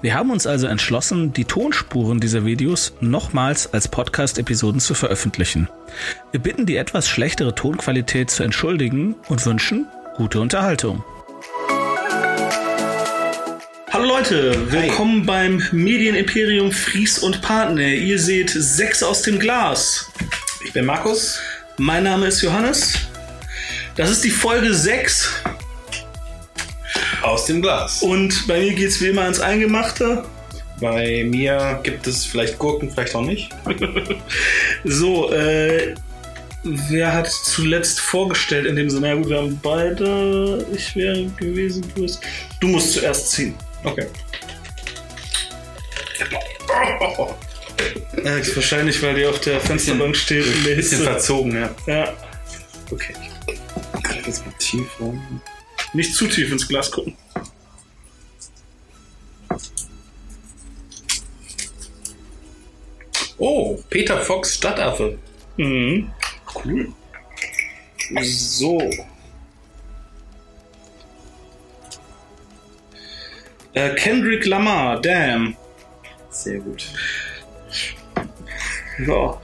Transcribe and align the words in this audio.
Wir 0.00 0.14
haben 0.14 0.30
uns 0.30 0.46
also 0.46 0.66
entschlossen, 0.66 1.32
die 1.32 1.44
Tonspuren 1.44 2.20
dieser 2.20 2.44
Videos 2.44 2.92
nochmals 3.00 3.72
als 3.72 3.88
Podcast-Episoden 3.88 4.80
zu 4.80 4.94
veröffentlichen. 4.94 5.68
Wir 6.30 6.40
bitten 6.40 6.66
die 6.66 6.76
etwas 6.76 7.08
schlechtere 7.08 7.54
Tonqualität 7.54 8.30
zu 8.30 8.42
entschuldigen 8.42 9.16
und 9.28 9.44
wünschen 9.44 9.86
gute 10.16 10.40
Unterhaltung. 10.40 11.04
Hallo 13.90 14.06
Leute, 14.06 14.70
willkommen 14.70 15.20
Hi. 15.20 15.26
beim 15.26 15.62
Medienimperium 15.72 16.70
Fries 16.70 17.18
und 17.18 17.42
Partner. 17.42 17.88
Ihr 17.88 18.18
seht 18.18 18.50
sechs 18.50 19.02
aus 19.02 19.22
dem 19.22 19.38
Glas. 19.38 20.10
Ich 20.64 20.72
bin 20.72 20.84
Markus. 20.84 21.40
Mein 21.78 22.04
Name 22.04 22.26
ist 22.26 22.42
Johannes. 22.42 22.94
Das 23.96 24.10
ist 24.10 24.22
die 24.22 24.30
Folge 24.30 24.74
6 24.74 25.42
aus 27.28 27.46
dem 27.46 27.62
Glas. 27.62 28.02
Und 28.02 28.46
bei 28.46 28.60
mir 28.60 28.74
geht 28.74 28.88
es 28.88 29.00
wie 29.00 29.08
immer 29.08 29.22
ans 29.22 29.40
Eingemachte. 29.40 30.24
Bei 30.80 31.24
mir 31.24 31.80
gibt 31.82 32.06
es 32.06 32.24
vielleicht 32.24 32.58
Gurken, 32.58 32.90
vielleicht 32.90 33.14
auch 33.14 33.24
nicht. 33.24 33.50
so, 34.84 35.32
äh, 35.32 35.94
wer 36.62 37.12
hat 37.12 37.28
zuletzt 37.28 38.00
vorgestellt 38.00 38.66
in 38.66 38.76
dem 38.76 38.88
Sinne? 38.88 39.08
Ja 39.08 39.14
gut, 39.14 39.28
wir 39.28 39.38
haben 39.38 39.58
beide. 39.62 40.66
Ich 40.72 40.94
wäre 40.94 41.26
gewesen, 41.36 41.84
du 41.94 42.02
bist. 42.02 42.20
Du 42.60 42.68
musst 42.68 42.92
zuerst 42.92 43.30
ziehen. 43.30 43.54
Okay. 43.84 44.06
Ja, 48.24 48.36
ist 48.36 48.54
wahrscheinlich, 48.56 49.00
weil 49.02 49.14
die 49.14 49.24
auf 49.24 49.40
der 49.40 49.60
Fensterbank 49.60 50.16
steht. 50.16 50.44
Ein 50.44 50.76
bisschen 50.76 51.04
verzogen, 51.04 51.54
ja. 51.54 51.70
Ja. 51.86 52.12
Okay. 52.90 53.14
Das 54.26 54.44
mal 54.44 54.52
tief 54.58 54.88
rum. 54.98 55.40
Nicht 55.94 56.14
zu 56.14 56.26
tief 56.26 56.52
ins 56.52 56.68
Glas 56.68 56.90
gucken. 56.90 57.16
Oh, 63.38 63.78
Peter 63.88 64.18
Fox 64.20 64.56
Stadtaffe. 64.56 65.18
Mhm. 65.56 66.10
Cool. 66.54 66.92
So. 68.22 68.78
Äh, 73.74 73.94
Kendrick 73.94 74.44
Lamar, 74.46 75.00
damn. 75.00 75.56
Sehr 76.30 76.58
gut. 76.58 76.92
Ja. 79.06 79.40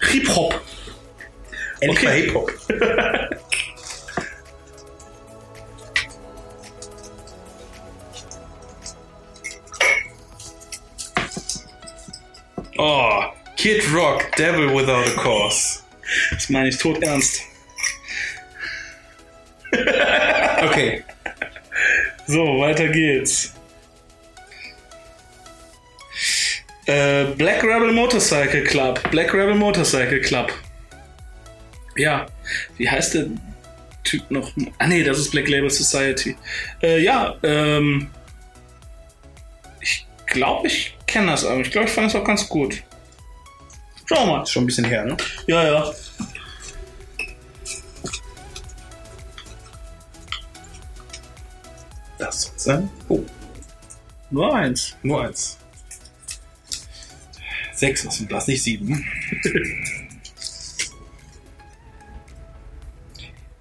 Hip-Hop. 0.00 0.60
Endlich 1.80 2.08
okay. 2.08 2.22
Hip-Hop. 2.22 2.52
Oh, 12.86 13.32
Kid 13.56 13.82
Rock, 13.94 14.36
Devil 14.36 14.68
Without 14.74 15.06
a 15.06 15.14
Cause. 15.22 15.82
Das 16.30 16.50
meine 16.50 16.68
ich 16.68 16.76
tot 16.76 17.02
ernst. 17.02 17.40
okay. 19.72 21.02
So, 22.26 22.60
weiter 22.60 22.88
geht's. 22.88 23.54
Äh, 26.84 27.24
Black 27.38 27.64
Rebel 27.64 27.90
Motorcycle 27.92 28.64
Club. 28.64 29.00
Black 29.10 29.32
Rebel 29.32 29.54
Motorcycle 29.54 30.20
Club. 30.20 30.52
Ja, 31.96 32.26
wie 32.76 32.90
heißt 32.90 33.14
der 33.14 33.28
Typ 34.02 34.30
noch? 34.30 34.52
Ah 34.76 34.88
nee, 34.88 35.02
das 35.02 35.18
ist 35.18 35.30
Black 35.30 35.48
Label 35.48 35.70
Society. 35.70 36.36
Äh, 36.82 37.00
ja, 37.02 37.34
ähm, 37.42 38.10
ich 39.80 40.06
glaube, 40.26 40.68
ich 40.68 40.94
kenne 41.14 41.30
das 41.30 41.44
aber. 41.44 41.60
Ich 41.60 41.70
glaube, 41.70 41.86
ich 41.86 41.94
fand 41.94 42.08
es 42.08 42.16
auch 42.16 42.24
ganz 42.24 42.48
gut. 42.48 42.82
Schau 44.06 44.26
mal. 44.26 44.42
Ist 44.42 44.50
schon 44.50 44.64
ein 44.64 44.66
bisschen 44.66 44.84
her, 44.84 45.04
ne? 45.04 45.16
Ja, 45.46 45.64
ja. 45.64 45.94
Das 52.18 52.42
soll 52.42 52.52
sein. 52.56 52.90
Oh. 53.08 53.22
Nur 54.30 54.54
eins. 54.56 54.96
Nur 55.04 55.24
eins. 55.24 55.56
Sechs 57.74 58.04
aus 58.06 58.18
dem 58.18 58.26
Glas, 58.26 58.48
nicht 58.48 58.62
sieben. 58.62 59.06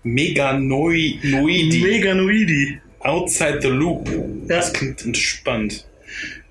Meganoidi. 0.04 1.20
Meganoidi. 1.22 2.82
Outside 3.02 3.60
the 3.62 3.68
Loop. 3.68 4.10
Ja. 4.10 4.24
Das 4.48 4.74
klingt 4.74 5.06
entspannt. 5.06 5.86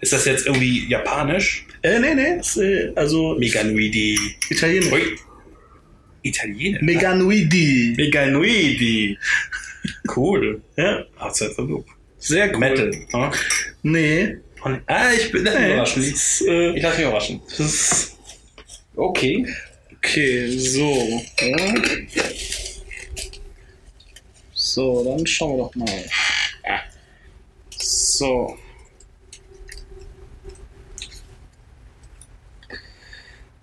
Ist 0.02 0.12
das 0.12 0.24
jetzt 0.24 0.46
irgendwie 0.46 0.88
japanisch? 0.88 1.64
Äh, 1.82 2.00
nee, 2.00 2.14
nee. 2.14 2.40
Ist, 2.40 2.56
äh, 2.56 2.92
also. 2.96 3.36
Meganoidi. 3.38 4.18
Italienisch. 4.50 4.92
Ui. 4.92 5.02
Italienisch? 6.22 6.82
Meganoidi. 6.82 7.94
Meganoidi. 7.96 9.18
Cool. 10.14 10.60
Ja. 10.76 11.04
Outside 11.18 11.54
the 11.56 11.62
Loop. 11.62 11.86
Sehr 12.18 12.50
cool. 12.50 12.58
Metal. 12.58 12.92
Huh? 13.12 13.30
Nee. 13.82 14.38
Ah, 14.86 15.12
ich 15.12 15.30
bin 15.30 15.44
nee, 15.44 15.72
überraschen. 15.72 16.02
Ist, 16.02 16.42
äh, 16.48 16.72
ich 16.72 16.82
lasse 16.82 16.98
mich 16.98 17.06
überraschen. 17.06 17.40
Ist 17.58 18.18
okay. 18.96 19.46
Okay, 19.98 20.58
so. 20.58 21.22
Ja. 21.40 21.74
So, 24.52 25.04
dann 25.04 25.24
schauen 25.26 25.58
wir 25.58 25.64
doch 25.64 25.74
mal. 25.76 26.04
So. 27.78 28.58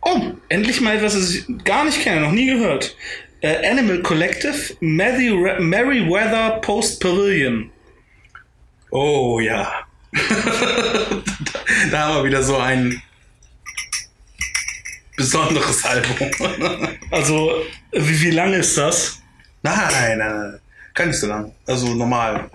Oh, 0.02 0.32
endlich 0.50 0.82
mal 0.82 0.98
etwas, 0.98 1.14
das 1.14 1.34
ich 1.34 1.46
gar 1.64 1.86
nicht 1.86 2.02
kenne, 2.02 2.22
noch 2.22 2.32
nie 2.32 2.48
gehört. 2.48 2.96
Äh, 3.42 3.70
Animal 3.70 4.02
Collective, 4.02 4.76
Merryweather 4.82 6.60
Post 6.62 7.00
Pavilion. 7.00 7.72
Oh 8.92 9.40
ja. 9.40 9.72
da 11.92 12.00
haben 12.00 12.16
wir 12.16 12.24
wieder 12.26 12.44
so 12.44 12.58
ein 12.58 13.02
besonderes 15.16 15.84
Album. 15.86 16.32
also, 17.12 17.62
wie, 17.92 18.22
wie 18.22 18.32
lang 18.32 18.54
ist 18.54 18.78
das? 18.78 19.22
Nein, 19.62 19.78
nein, 19.92 20.18
nein. 20.18 20.60
Kann 20.94 21.08
nicht 21.10 21.20
so 21.20 21.28
lang. 21.28 21.54
Also 21.66 21.94
normal. 21.94 22.50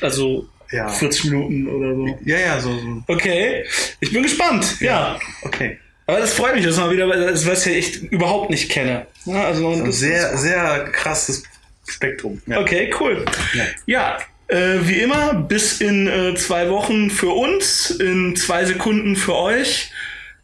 Also 0.00 0.48
ja. 0.70 0.88
40 0.88 1.24
Minuten 1.24 1.68
oder 1.68 1.94
so. 1.94 2.18
Ja, 2.24 2.38
ja, 2.38 2.60
so. 2.60 2.76
so. 2.78 3.02
Okay. 3.06 3.64
Ich 4.00 4.12
bin 4.12 4.22
gespannt. 4.22 4.80
Ja. 4.80 5.14
ja. 5.14 5.20
Okay. 5.42 5.78
Aber 6.08 6.20
das 6.20 6.32
freut 6.32 6.54
mich, 6.54 6.64
dass 6.64 6.78
mal 6.78 6.90
wieder, 6.90 7.06
das 7.06 7.46
was 7.46 7.66
ich 7.66 7.76
echt 7.76 7.96
überhaupt 7.96 8.48
nicht 8.48 8.70
kenne. 8.70 9.06
Ja, 9.26 9.44
also 9.44 9.68
ein 9.68 9.92
sehr, 9.92 10.38
sehr 10.38 10.86
krasses 10.90 11.42
Spektrum. 11.86 12.40
Ja. 12.46 12.60
Okay, 12.60 12.90
cool. 12.98 13.26
Ja, 13.52 13.64
ja 13.84 14.18
äh, 14.48 14.78
wie 14.88 15.00
immer, 15.00 15.34
bis 15.34 15.82
in 15.82 16.06
äh, 16.06 16.34
zwei 16.34 16.70
Wochen 16.70 17.10
für 17.10 17.28
uns, 17.28 17.90
in 17.90 18.36
zwei 18.36 18.64
Sekunden 18.64 19.16
für 19.16 19.34
euch. 19.36 19.90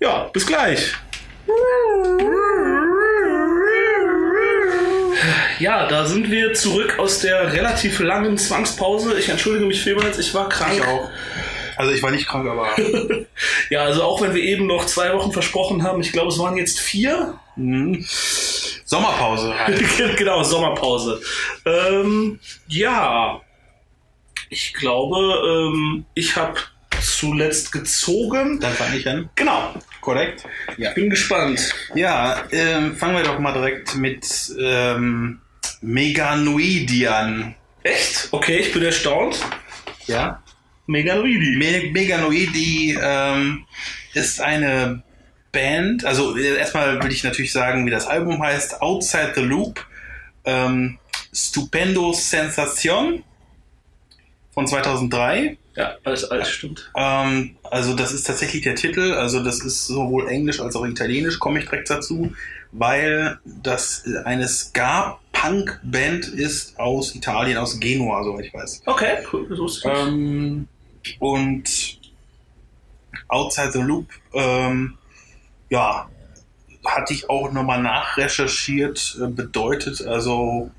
Ja, 0.01 0.25
bis 0.35 0.47
gleich. 0.47 0.93
Ja, 5.59 5.89
da 5.89 6.05
sind 6.05 6.31
wir 6.31 6.53
zurück 6.53 6.99
aus 6.99 7.21
der 7.21 7.55
relativ 7.55 8.01
langen 8.01 8.37
Zwangspause. 8.37 9.19
Ich 9.19 9.31
entschuldige 9.31 9.65
mich 9.65 9.83
vielmals, 9.83 10.19
ich 10.19 10.35
war 10.35 10.51
krank. 10.51 10.75
Ich 10.75 10.83
auch. 10.83 11.09
Also 11.77 11.93
ich 11.93 12.03
war 12.03 12.11
nicht 12.11 12.27
krank, 12.27 12.49
aber. 12.49 12.69
ja, 13.71 13.83
also 13.83 14.03
auch 14.03 14.21
wenn 14.21 14.35
wir 14.35 14.43
eben 14.43 14.67
noch 14.67 14.87
zwei 14.87 15.13
Wochen 15.15 15.33
versprochen 15.33 15.83
haben, 15.83 16.01
ich 16.01 16.13
glaube, 16.13 16.29
es 16.29 16.39
waren 16.39 16.57
jetzt 16.57 16.81
vier. 16.81 17.39
Mhm. 17.57 18.05
Sommerpause 18.85 19.55
halt. 19.59 19.83
genau, 20.17 20.43
Sommerpause. 20.43 21.21
Ähm, 21.65 22.39
ja, 22.69 23.41
ich 24.51 24.75
glaube, 24.75 25.73
ähm, 25.73 26.05
ich 26.15 26.37
habe 26.37 26.61
zuletzt 27.01 27.73
gezogen. 27.73 28.61
Dann 28.61 28.73
fange 28.73 28.97
ich 28.97 29.09
an. 29.09 29.29
Genau. 29.35 29.75
Korrekt. 30.01 30.45
Ja. 30.77 30.93
Bin 30.93 31.11
gespannt. 31.11 31.75
Ja, 31.95 32.45
ähm, 32.51 32.97
fangen 32.97 33.17
wir 33.17 33.25
doch 33.25 33.39
mal 33.39 33.53
direkt 33.53 33.95
mit 33.97 34.27
ähm, 34.61 35.41
Meganoidi 35.81 37.07
an. 37.07 37.55
Echt? 37.83 38.29
Okay, 38.31 38.59
ich 38.59 38.73
bin 38.73 38.83
erstaunt. 38.83 39.39
Ja. 40.07 40.43
Meganoidi. 40.87 41.57
Me 41.57 41.91
Meganoidi 41.93 42.99
ähm, 43.01 43.67
ist 44.13 44.41
eine 44.41 45.03
Band. 45.53 46.05
Also 46.05 46.37
äh, 46.37 46.59
erstmal 46.59 47.03
will 47.03 47.13
ich 47.13 47.25
natürlich 47.25 47.53
sagen, 47.53 47.87
wie 47.87 47.91
das 47.91 48.07
Album 48.07 48.43
heißt. 48.43 48.83
Outside 48.83 49.33
the 49.35 49.43
Loop. 49.43 49.85
Ähm, 50.45 50.99
Stupendo 51.33 52.13
Sensation 52.13 53.25
von 54.53 54.67
2003. 54.67 55.57
Ja, 55.77 55.97
alles, 56.05 56.25
alles 56.31 56.49
stimmt. 56.51 56.93
Ähm, 56.97 57.57
also 57.65 57.95
das 57.95 58.13
ist 58.13 58.25
tatsächlich 58.25 58.63
der 58.63 58.77
Titel. 58.77 59.13
Also 59.13 59.43
das 59.43 59.61
ist 59.61 59.87
sowohl 59.87 60.29
Englisch 60.29 60.61
als 60.61 60.77
auch 60.77 60.85
Italienisch, 60.85 61.41
komme 61.41 61.59
ich 61.59 61.65
direkt 61.65 61.91
dazu, 61.91 62.33
weil 62.71 63.39
das 63.45 64.05
eine 64.25 64.47
Ska-Punk-Band 64.47 66.29
ist 66.29 66.79
aus 66.79 67.15
Italien, 67.17 67.59
aus 67.59 67.81
Genua, 67.81 68.23
soweit 68.23 68.47
ich 68.47 68.55
weiß. 68.55 68.83
Okay, 68.87 69.17
cool. 69.33 69.47
Das 69.49 69.59
wusste 69.59 69.91
ich. 69.91 69.99
Ähm, 69.99 70.69
und 71.19 72.01
Outside 73.29 73.73
the 73.73 73.81
Loop, 73.81 74.09
ähm, 74.33 74.95
ja, 75.71 76.09
hatte 76.85 77.15
ich 77.15 77.31
auch 77.31 77.51
nochmal 77.53 77.83
nachrecherchiert, 77.83 79.19
äh, 79.23 79.27
bedeutet 79.29 80.03
also, 80.07 80.71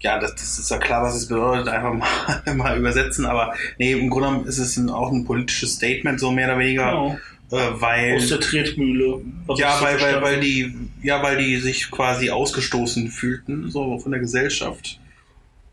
ja, 0.00 0.18
das, 0.18 0.34
das 0.34 0.58
ist 0.58 0.70
ja 0.70 0.78
klar, 0.78 1.02
was 1.02 1.14
es 1.16 1.28
bedeutet, 1.28 1.68
einfach 1.68 1.94
mal, 1.94 2.54
mal 2.56 2.78
übersetzen, 2.78 3.24
aber 3.24 3.54
nee, 3.78 3.92
im 3.92 4.10
Grunde 4.10 4.28
genommen 4.28 4.46
ist 4.46 4.58
es 4.58 4.76
ein, 4.76 4.90
auch 4.90 5.10
ein 5.10 5.24
politisches 5.24 5.74
Statement, 5.74 6.20
so 6.20 6.30
mehr 6.30 6.48
oder 6.48 6.58
weniger, 6.58 6.90
Genau. 6.90 7.18
äh, 7.52 7.80
weil, 7.80 8.16
Aus 8.16 8.28
der 8.28 8.40
Tretmühle. 8.40 9.22
ja, 9.56 9.80
weil, 9.80 10.00
weil, 10.00 10.22
weil 10.22 10.40
die, 10.40 10.74
ja, 11.02 11.22
weil 11.22 11.38
die 11.38 11.56
sich 11.56 11.90
quasi 11.90 12.30
ausgestoßen 12.30 13.08
fühlten, 13.08 13.70
so 13.70 13.98
von 13.98 14.12
der 14.12 14.20
Gesellschaft. 14.20 15.00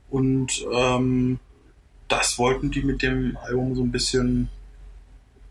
Und 0.10 0.66
ähm, 0.74 1.39
das 2.11 2.37
wollten 2.37 2.71
die 2.71 2.81
mit 2.81 3.01
dem 3.01 3.37
Album 3.37 3.75
so 3.75 3.83
ein 3.83 3.91
bisschen 3.91 4.49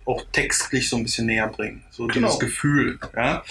auch 0.04 0.24
textlich 0.32 0.88
so 0.88 0.96
ein 0.96 1.02
bisschen 1.02 1.26
näher 1.26 1.48
bringen. 1.48 1.84
So 1.90 2.06
Genau. 2.06 2.26
dieses 2.28 2.40
Gefühl. 2.40 2.98
Ja, 3.14 3.44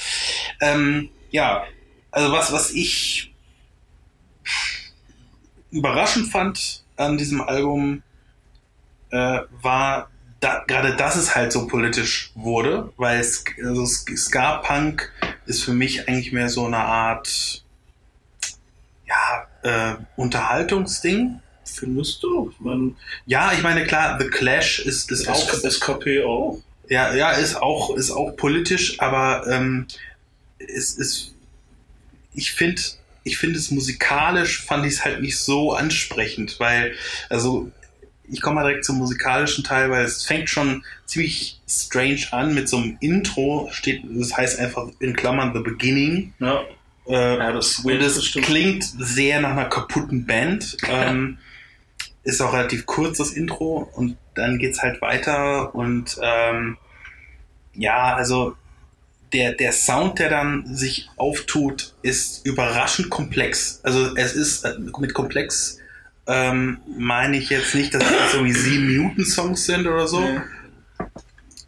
ähm, 0.61 1.09
ja 1.31 1.63
also 2.11 2.31
was, 2.31 2.51
was 2.51 2.71
ich 2.71 3.33
überraschend 5.71 6.31
fand 6.31 6.83
an 6.97 7.17
diesem 7.17 7.41
Album, 7.41 8.03
äh, 9.11 9.39
war 9.61 10.09
da, 10.39 10.63
gerade, 10.67 10.95
dass 10.95 11.15
es 11.15 11.35
halt 11.35 11.51
so 11.51 11.67
politisch 11.67 12.31
wurde, 12.35 12.91
weil 12.97 13.19
es, 13.19 13.43
also 13.63 13.85
Ska-Punk 13.85 15.11
ist 15.45 15.63
für 15.63 15.73
mich 15.73 16.07
eigentlich 16.07 16.31
mehr 16.31 16.49
so 16.49 16.65
eine 16.65 16.77
Art 16.77 17.63
ja, 19.05 19.47
äh, 19.63 19.95
Unterhaltungsding. 20.15 21.39
Findest 21.75 22.23
du? 22.23 22.51
Ich 22.53 22.59
meine, 22.59 22.91
Ja, 23.25 23.51
ich 23.53 23.61
meine, 23.61 23.85
klar, 23.85 24.17
The 24.19 24.27
Clash 24.27 24.79
ist, 24.79 25.11
ist 25.11 25.27
auch, 25.27 25.53
SKP 25.53 26.23
auch. 26.23 26.59
ja, 26.89 27.13
ja, 27.13 27.31
ist 27.31 27.55
auch, 27.55 27.95
ist 27.95 28.11
auch 28.11 28.35
politisch, 28.35 28.99
aber 28.99 29.45
ähm, 29.47 29.87
es 30.59 30.93
ist, 30.95 31.33
ich 32.33 32.51
finde, 32.51 32.81
ich 33.23 33.37
finde 33.37 33.57
es 33.59 33.71
musikalisch 33.71 34.61
fand 34.63 34.85
ich 34.85 34.93
es 34.93 35.05
halt 35.05 35.21
nicht 35.21 35.37
so 35.37 35.73
ansprechend, 35.73 36.59
weil, 36.59 36.93
also, 37.29 37.71
ich 38.31 38.41
komme 38.41 38.55
mal 38.61 38.67
direkt 38.67 38.85
zum 38.85 38.97
musikalischen 38.97 39.63
Teil, 39.63 39.89
weil 39.89 40.05
es 40.05 40.23
fängt 40.23 40.49
schon 40.49 40.83
ziemlich 41.05 41.59
strange 41.67 42.21
an 42.31 42.53
mit 42.53 42.69
so 42.69 42.77
einem 42.77 42.97
Intro, 43.01 43.69
steht, 43.71 44.03
das 44.07 44.37
heißt 44.37 44.59
einfach 44.59 44.87
in 44.99 45.15
Klammern 45.15 45.51
The 45.53 45.61
Beginning. 45.61 46.33
Ja. 46.39 46.61
Äh, 47.07 47.37
Ja, 47.37 47.51
das, 47.51 47.81
das 47.83 48.31
klingt 48.33 48.83
sehr 48.99 49.41
nach 49.41 49.51
einer 49.51 49.65
kaputten 49.65 50.25
Band. 50.27 50.77
Ähm, 50.87 51.39
ist 52.29 52.41
auch 52.41 52.53
relativ 52.53 52.85
kurz 52.85 53.17
das 53.17 53.31
Intro 53.31 53.89
und 53.95 54.17
dann 54.35 54.57
geht's 54.59 54.81
halt 54.81 55.01
weiter 55.01 55.73
und 55.75 56.17
ähm, 56.21 56.77
ja, 57.73 58.15
also 58.15 58.55
der, 59.33 59.53
der 59.53 59.71
Sound, 59.73 60.17
der 60.19 60.29
dann 60.29 60.65
sich 60.75 61.07
auftut, 61.17 61.93
ist 62.01 62.45
überraschend 62.45 63.09
komplex. 63.09 63.79
Also 63.83 64.15
es 64.15 64.33
ist 64.33 64.65
äh, 64.65 64.73
mit 64.79 65.13
komplex 65.13 65.77
ähm, 66.27 66.79
meine 66.97 67.37
ich 67.37 67.49
jetzt 67.49 67.75
nicht, 67.75 67.93
dass 67.93 68.03
es 68.03 68.09
jetzt 68.11 68.33
irgendwie 68.35 68.53
sieben 68.53 68.87
Minuten 68.87 69.25
Songs 69.25 69.65
sind 69.65 69.85
oder 69.87 70.07
so. 70.07 70.19
Nee. 70.19 70.39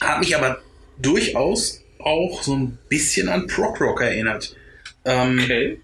Hat 0.02 0.19
mich 0.19 0.36
aber 0.36 0.60
durchaus 1.00 1.81
auch 2.00 2.42
so 2.44 2.56
ein 2.56 2.78
bisschen 2.90 3.30
an 3.30 3.48
Prog 3.48 3.80
Rock 3.81 4.02
erinnert. 4.02 4.56
Ähm, 5.06 5.40
Okay. 5.44 5.80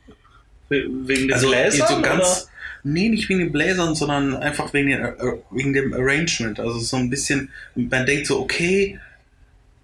We- 0.70 0.86
Wegen 1.08 1.28
den 1.28 1.34
also 1.34 1.48
Bläsern, 1.50 1.88
so 1.88 2.02
ganz, 2.02 2.24
oder? 2.24 2.52
Nee, 2.94 3.10
nicht 3.10 3.28
wegen 3.30 3.40
den 3.40 3.52
Bläsern, 3.52 3.96
sondern 3.96 4.36
einfach 4.36 4.74
wegen, 4.74 4.90
den, 4.90 5.02
äh, 5.02 5.14
wegen 5.52 5.74
dem 5.74 5.94
Arrangement. 5.94 6.60
Also 6.60 6.80
so 6.80 6.98
ein 6.98 7.10
bisschen, 7.10 7.50
man 7.76 8.06
denkt 8.06 8.28
so, 8.28 8.40
okay, 8.40 9.00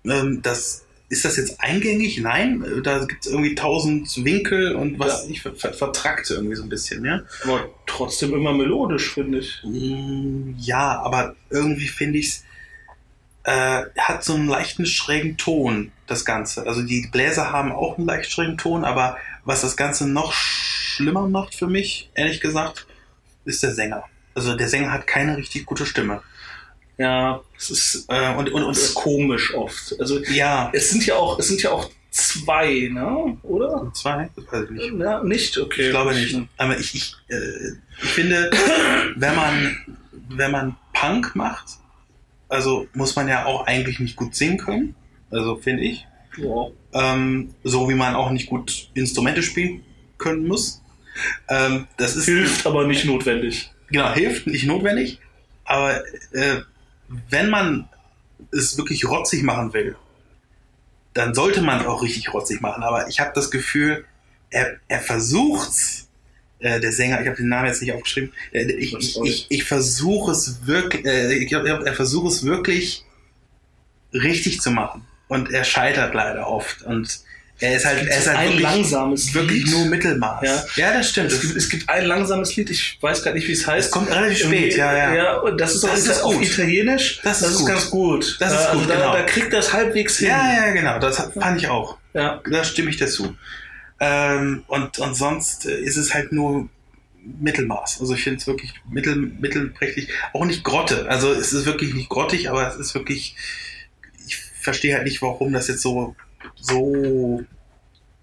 ähm, 0.06 0.42
das 0.42 0.86
ist 1.10 1.26
das 1.26 1.38
jetzt 1.38 1.60
eingängig? 1.62 2.20
Nein, 2.22 2.64
äh, 2.64 2.82
da 2.82 3.06
gibt 3.06 3.26
es 3.26 3.32
irgendwie 3.32 3.54
tausend 3.56 4.26
Winkel 4.26 4.76
und 4.76 4.98
was 5.00 5.26
Ja. 5.26 5.32
ich 5.32 5.42
ver 5.42 5.54
ver 5.54 5.74
vertrackt 5.74 6.30
irgendwie 6.32 6.56
so 6.56 6.64
ein 6.64 6.70
bisschen, 6.70 7.06
ja. 7.06 7.22
Aber 7.44 7.70
trotzdem 7.86 8.34
immer 8.34 8.54
melodisch, 8.54 9.14
finde 9.14 9.40
ich. 9.40 9.62
Mm, 9.64 10.56
Ja, 10.58 11.00
aber 11.02 11.36
irgendwie 11.50 11.88
finde 11.88 12.20
ich 12.20 12.28
es 12.30 12.44
äh, 13.46 13.84
hat 13.98 14.24
so 14.24 14.36
einen 14.36 14.48
leichten 14.48 14.86
schrägen 14.86 15.36
Ton, 15.38 15.92
das 16.08 16.24
Ganze. 16.24 16.66
Also 16.66 16.82
die 16.82 17.08
Bläser 17.12 17.52
haben 17.52 17.74
auch 17.74 17.98
einen 17.98 18.08
leicht 18.08 18.32
schrägen 18.32 18.58
Ton, 18.58 18.86
aber 18.86 19.18
was 19.44 19.62
das 19.62 19.76
Ganze 19.76 20.08
noch 20.10 20.32
schlimmer 20.32 21.28
macht 21.28 21.54
für 21.54 21.68
mich, 21.68 22.10
ehrlich 22.16 22.40
gesagt, 22.40 22.88
ist 23.46 23.64
der 23.64 23.74
Sänger. 23.74 24.04
Also 24.36 24.56
der 24.56 24.68
Sänger 24.68 24.92
hat 24.92 25.08
keine 25.08 25.38
richtig 25.38 25.66
gute 25.66 25.86
Stimme. 25.86 26.22
Ja, 26.98 27.42
es 27.58 27.70
ist, 27.70 28.06
Äh, 28.08 28.36
und, 28.36 28.52
und, 28.52 28.64
und 28.64 28.72
es 28.72 28.84
ist 28.84 28.94
komisch 28.96 29.54
oft. 29.54 29.96
Also 30.00 30.24
ja, 30.26 30.70
es 30.74 30.90
sind 30.92 31.06
ja 31.06 31.16
auch, 31.16 31.40
es 31.40 31.48
sind 31.48 31.62
ja 31.62 31.72
auch 31.72 31.90
zwei, 32.12 32.90
ne? 32.92 33.38
Oder? 33.44 33.92
zwei, 33.94 34.30
das 34.36 34.46
weiß 34.52 34.66
ich 34.66 34.70
nicht. 34.72 35.00
Ja, 35.00 35.24
nicht, 35.24 35.58
okay. 35.58 35.86
Ich 35.86 35.90
glaube 35.90 36.14
nicht. 36.14 36.38
Aber 36.58 36.78
ich, 36.78 36.94
ich, 36.96 37.16
äh, 37.30 37.72
ich 38.02 38.10
finde, 38.10 38.52
wenn 39.16 39.36
man, 39.36 39.78
wenn 40.30 40.52
man 40.52 40.76
Punk 40.94 41.36
macht, 41.36 41.66
also 42.50 42.88
muss 42.94 43.16
man 43.16 43.28
ja 43.28 43.46
auch 43.46 43.66
eigentlich 43.66 44.00
nicht 44.00 44.16
gut 44.16 44.36
singen 44.36 44.58
können. 44.58 44.96
Also 45.32 45.56
finde 45.56 45.84
ich. 45.84 46.06
Ja. 46.38 46.68
Ähm, 46.94 47.56
so 47.64 47.90
wie 47.90 47.96
man 47.96 48.16
auch 48.16 48.30
nicht 48.30 48.48
gut 48.48 48.90
Instrumente 48.94 49.42
spielen 49.42 49.84
können 50.20 50.48
muss. 50.48 50.83
Ähm, 51.50 51.88
das 51.98 52.16
ist 52.16 52.26
Hilft 52.26 52.66
aber 52.66 52.86
nicht 52.88 53.06
notwendig. 53.06 53.72
genau 53.90 54.14
hilft 54.14 54.48
nicht 54.48 54.66
notwendig. 54.66 55.20
Aber 55.66 56.04
äh, 56.34 56.62
wenn 57.30 57.50
man 57.50 57.88
es 58.52 58.78
wirklich 58.78 59.06
rotzig 59.08 59.44
machen 59.44 59.74
will, 59.74 59.96
dann 61.14 61.34
sollte 61.34 61.62
man 61.62 61.82
es 61.82 61.86
auch 61.86 62.02
richtig 62.02 62.34
rotzig 62.34 62.62
machen. 62.62 62.84
Aber 62.84 63.08
ich 63.08 63.20
habe 63.20 63.32
das 63.36 63.52
Gefühl, 63.52 64.06
er, 64.50 64.78
er 64.88 65.00
versucht's. 65.00 66.10
Äh, 66.60 66.80
der 66.80 66.92
Sänger, 66.94 67.20
ich 67.22 67.28
habe 67.28 67.36
den 67.36 67.50
Namen 67.50 67.68
jetzt 67.68 67.82
nicht 67.82 67.92
aufgeschrieben. 67.94 68.32
Äh, 68.52 68.72
ich, 68.72 68.94
ich, 68.94 69.22
ich, 69.22 69.46
ich 69.50 69.64
versuche 69.66 70.32
es 70.32 70.66
wirklich, 70.66 71.06
äh, 71.06 71.34
ich 71.34 71.50
glaub, 71.50 71.66
er 71.66 71.94
versucht 71.94 72.32
es 72.32 72.46
wirklich 72.46 73.04
richtig 74.14 74.62
zu 74.62 74.72
machen. 74.72 75.06
Und 75.28 75.52
er 75.52 75.64
scheitert 75.64 76.14
leider 76.14 76.48
oft. 76.48 76.84
Und 76.84 77.22
er 77.60 77.78
ist 77.78 77.86
halt, 77.86 78.08
er 78.08 78.18
ist 78.18 78.28
halt 78.28 78.38
ein 78.38 78.48
wirklich, 78.50 78.64
langsames 78.64 79.34
wirklich 79.34 79.64
Lied. 79.64 79.72
nur 79.72 79.86
Mittelmaß. 79.86 80.68
Ja. 80.76 80.94
das 80.94 81.10
stimmt. 81.10 81.32
Es 81.32 81.42
gibt, 81.42 81.56
es 81.56 81.70
gibt 81.70 81.90
ein 81.90 82.06
langsames 82.06 82.56
Lied, 82.56 82.70
ich 82.70 82.98
weiß 83.00 83.24
gar 83.24 83.34
nicht, 83.34 83.48
wie 83.48 83.54
es 83.54 83.66
heißt. 83.66 83.86
Es 83.88 83.92
kommt 83.92 84.10
relativ 84.10 84.40
spät, 84.40 84.76
ja, 84.76 84.96
ja. 84.96 85.14
Ja, 85.14 85.38
und 85.38 85.60
das 85.62 85.76
ist, 85.76 85.86
auch, 85.86 85.90
Das 85.90 86.08
ist 86.08 86.22
auf 86.22 86.34
gut. 86.34 86.46
Italienisch. 86.46 87.22
Das 87.24 87.42
ist 87.42 87.60
gut. 87.60 87.68
ganz 87.68 87.90
gut. 87.90 88.38
Das 88.40 88.52
ist 88.52 88.58
also 88.58 88.80
gut, 88.80 88.90
da, 88.90 88.96
genau. 88.96 89.14
da 89.14 89.24
kriegt 89.24 89.54
das 89.54 89.72
halbwegs 89.72 90.18
hin. 90.18 90.30
Ja, 90.30 90.66
ja, 90.68 90.74
genau. 90.74 91.00
Das 91.00 91.18
fand 91.18 91.58
ich 91.58 91.68
auch. 91.70 91.98
ja. 92.14 92.42
Da 92.50 92.64
stimme 92.64 92.90
ich 92.90 92.98
dazu. 92.98 93.36
Ähm, 94.00 94.64
und, 94.68 95.00
und 95.00 95.16
sonst 95.16 95.66
äh, 95.66 95.80
ist 95.80 95.96
es 95.96 96.14
halt 96.14 96.34
nur 96.34 96.68
Mittelmaß. 97.40 98.02
Also 98.02 98.14
ich 98.16 98.24
finde 98.24 98.40
es 98.40 98.48
wirklich 98.48 98.74
mittel, 98.90 99.16
mittelprächtig. 99.16 100.10
Auch 100.34 100.44
nicht 100.44 100.64
Grotte. 100.64 101.08
Also 101.08 101.32
es 101.32 101.54
ist 101.54 101.66
wirklich 101.66 101.94
nicht 101.94 102.10
grottig, 102.10 102.50
aber 102.50 102.68
es 102.68 102.76
ist 102.76 102.94
wirklich. 102.96 103.36
Ich 104.28 104.38
verstehe 104.60 104.96
halt 104.96 105.06
nicht, 105.06 105.22
warum 105.22 105.54
das 105.54 105.68
jetzt 105.70 105.82
so, 105.82 106.16
so 106.56 107.46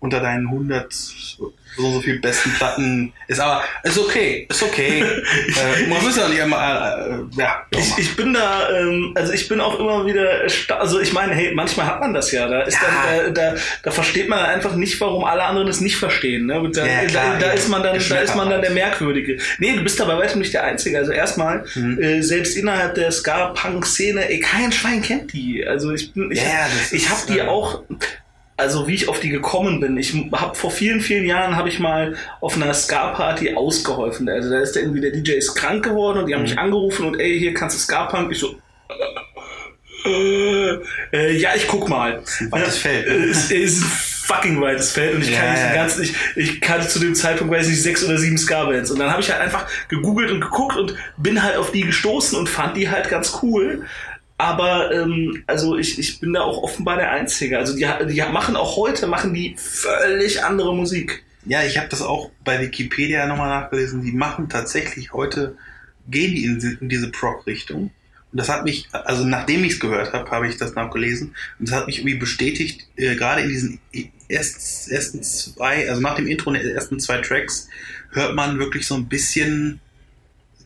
unter 0.00 0.20
deinen 0.20 0.46
100 0.46 0.90
so, 0.92 1.52
so 1.76 2.00
viel 2.00 2.18
besten 2.20 2.50
Platten 2.54 3.12
ist. 3.28 3.38
Aber 3.38 3.62
ist 3.84 3.98
okay. 3.98 4.46
Ist 4.50 4.62
okay. 4.62 5.02
äh, 5.82 5.86
man 5.88 6.02
muss 6.02 6.16
ja 6.16 6.26
nicht 6.28 6.38
immer. 6.40 6.56
Äh, 6.56 7.38
ja, 7.38 7.66
Ich, 7.70 7.98
ich 7.98 8.16
bin 8.16 8.32
da, 8.34 8.70
ähm, 8.70 9.12
also 9.14 9.32
ich 9.34 9.46
bin 9.46 9.60
auch 9.60 9.78
immer 9.78 10.04
wieder, 10.06 10.40
also 10.78 11.00
ich 11.00 11.12
meine, 11.12 11.34
hey, 11.34 11.52
manchmal 11.54 11.86
hat 11.86 12.00
man 12.00 12.14
das 12.14 12.32
ja. 12.32 12.48
Da 12.48 12.62
ist 12.62 12.78
Ja. 12.80 12.88
dann, 13.22 13.34
da, 13.34 13.50
da, 13.52 13.56
da 13.82 13.90
versteht 13.90 14.28
man 14.28 14.38
einfach 14.40 14.74
nicht, 14.74 14.98
warum 15.02 15.24
alle 15.24 15.44
anderen 15.44 15.68
es 15.68 15.80
nicht 15.82 15.96
verstehen. 15.96 16.46
Ne? 16.46 16.68
Da, 16.72 16.86
Ja, 16.86 17.04
klar, 17.04 17.34
da, 17.34 17.38
da 17.38 17.46
ja. 17.48 17.52
ist 17.52 17.68
man 17.68 17.82
dann, 17.82 17.98
Der 17.98 18.08
da 18.08 18.16
ist 18.22 18.34
man 18.34 18.48
dann 18.50 18.62
der 18.62 18.70
Merkwürdige. 18.72 19.38
Nee, 19.58 19.76
du 19.76 19.82
bist 19.82 20.00
da 20.00 20.06
bei 20.06 20.16
weitem 20.16 20.40
nicht 20.40 20.54
der 20.54 20.64
Einzige. 20.64 20.96
Also 20.98 21.12
erstmal, 21.12 21.64
Mhm. 21.74 22.00
äh, 22.02 22.22
selbst 22.22 22.56
innerhalb 22.56 22.94
der 22.94 23.12
Ska-Punk-Szene, 23.12 24.28
ey, 24.30 24.40
kein 24.40 24.72
Schwein 24.72 25.02
kennt 25.02 25.32
die. 25.34 25.64
Also 25.66 25.92
ich 25.92 26.12
bin, 26.14 26.32
ich, 26.32 26.38
Ja, 26.38 26.66
das 26.80 26.92
ich 26.92 27.08
habe 27.10 27.20
die 27.28 27.38
äh, 27.40 27.46
auch. 27.46 27.82
Also 28.60 28.86
wie 28.86 28.94
ich 28.94 29.08
auf 29.08 29.20
die 29.20 29.30
gekommen 29.30 29.80
bin, 29.80 29.96
ich 29.96 30.14
habe 30.32 30.54
vor 30.54 30.70
vielen, 30.70 31.00
vielen 31.00 31.26
Jahren 31.26 31.56
habe 31.56 31.68
ich 31.68 31.80
mal 31.80 32.16
auf 32.40 32.56
einer 32.56 32.72
Ska-Party 32.74 33.54
ausgeholfen. 33.54 34.28
Also 34.28 34.50
da 34.50 34.60
ist 34.60 34.72
der 34.72 34.82
irgendwie 34.82 35.00
der 35.00 35.12
DJ 35.12 35.32
ist 35.32 35.54
krank 35.54 35.84
geworden 35.84 36.18
und 36.20 36.26
die 36.26 36.34
haben 36.34 36.42
mich 36.42 36.58
angerufen 36.58 37.06
und 37.06 37.18
ey, 37.18 37.38
hier 37.38 37.54
kannst 37.54 37.76
du 37.76 37.80
Ska-Punk. 37.80 38.30
Ich 38.32 38.38
so, 38.38 38.56
äh, 40.06 41.36
ja, 41.36 41.50
ich 41.56 41.66
guck 41.68 41.88
mal. 41.88 42.22
Weites 42.50 42.78
Feld. 42.78 43.06
Äh, 43.06 43.30
Es 43.30 43.50
ist 43.50 43.82
ein 43.82 43.90
fucking 44.30 44.60
weites 44.60 44.92
Feld 44.92 45.16
und 45.16 45.22
ich 45.22 45.32
kann 45.32 45.56
ja. 45.56 45.74
ganzen, 45.74 46.02
ich, 46.02 46.14
ich 46.36 46.60
kannte 46.60 46.86
zu 46.86 47.00
dem 47.00 47.14
Zeitpunkt, 47.14 47.52
weiß 47.52 47.68
nicht, 47.68 47.82
sechs 47.82 48.04
oder 48.04 48.16
sieben 48.16 48.38
Ska-Bands. 48.38 48.90
Und 48.90 48.98
dann 48.98 49.10
habe 49.10 49.20
ich 49.20 49.30
halt 49.30 49.40
einfach 49.40 49.66
gegoogelt 49.88 50.30
und 50.30 50.40
geguckt 50.40 50.76
und 50.76 50.94
bin 51.16 51.42
halt 51.42 51.56
auf 51.56 51.72
die 51.72 51.82
gestoßen 51.82 52.38
und 52.38 52.48
fand 52.48 52.76
die 52.76 52.88
halt 52.88 53.08
ganz 53.08 53.38
cool. 53.42 53.82
Aber 54.40 54.90
ähm, 54.90 55.42
also 55.46 55.76
ich, 55.76 55.98
ich 55.98 56.18
bin 56.18 56.32
da 56.32 56.40
auch 56.40 56.62
offenbar 56.62 56.96
der 56.96 57.10
Einzige. 57.10 57.58
Also 57.58 57.76
die, 57.76 57.86
die 58.08 58.22
machen 58.32 58.56
auch 58.56 58.74
heute, 58.76 59.06
machen 59.06 59.34
die 59.34 59.54
völlig 59.58 60.42
andere 60.42 60.74
Musik. 60.74 61.22
Ja, 61.44 61.62
ich 61.62 61.76
habe 61.76 61.88
das 61.90 62.00
auch 62.00 62.30
bei 62.42 62.58
Wikipedia 62.58 63.26
nochmal 63.26 63.50
nachgelesen. 63.50 64.00
Die 64.00 64.12
machen 64.12 64.48
tatsächlich 64.48 65.12
heute, 65.12 65.58
gehen 66.08 66.34
die 66.34 66.46
in, 66.46 66.78
in 66.80 66.88
diese 66.88 67.10
Prog-Richtung. 67.10 67.90
Und 68.32 68.38
das 68.38 68.48
hat 68.48 68.64
mich, 68.64 68.88
also 68.92 69.26
nachdem 69.26 69.62
ich 69.62 69.72
es 69.72 69.80
gehört 69.80 70.14
habe, 70.14 70.30
habe 70.30 70.48
ich 70.48 70.56
das 70.56 70.74
nachgelesen. 70.74 71.34
Und 71.58 71.68
das 71.68 71.76
hat 71.76 71.86
mich 71.86 71.98
irgendwie 71.98 72.16
bestätigt, 72.16 72.88
äh, 72.96 73.16
gerade 73.16 73.42
in 73.42 73.50
diesen 73.50 73.80
erst, 74.28 74.90
ersten 74.90 75.22
zwei, 75.22 75.86
also 75.90 76.00
nach 76.00 76.14
dem 76.14 76.26
Intro 76.26 76.50
der 76.50 76.64
ersten 76.64 76.98
zwei 76.98 77.18
Tracks, 77.18 77.68
hört 78.12 78.34
man 78.34 78.58
wirklich 78.58 78.86
so 78.86 78.94
ein 78.94 79.06
bisschen 79.06 79.80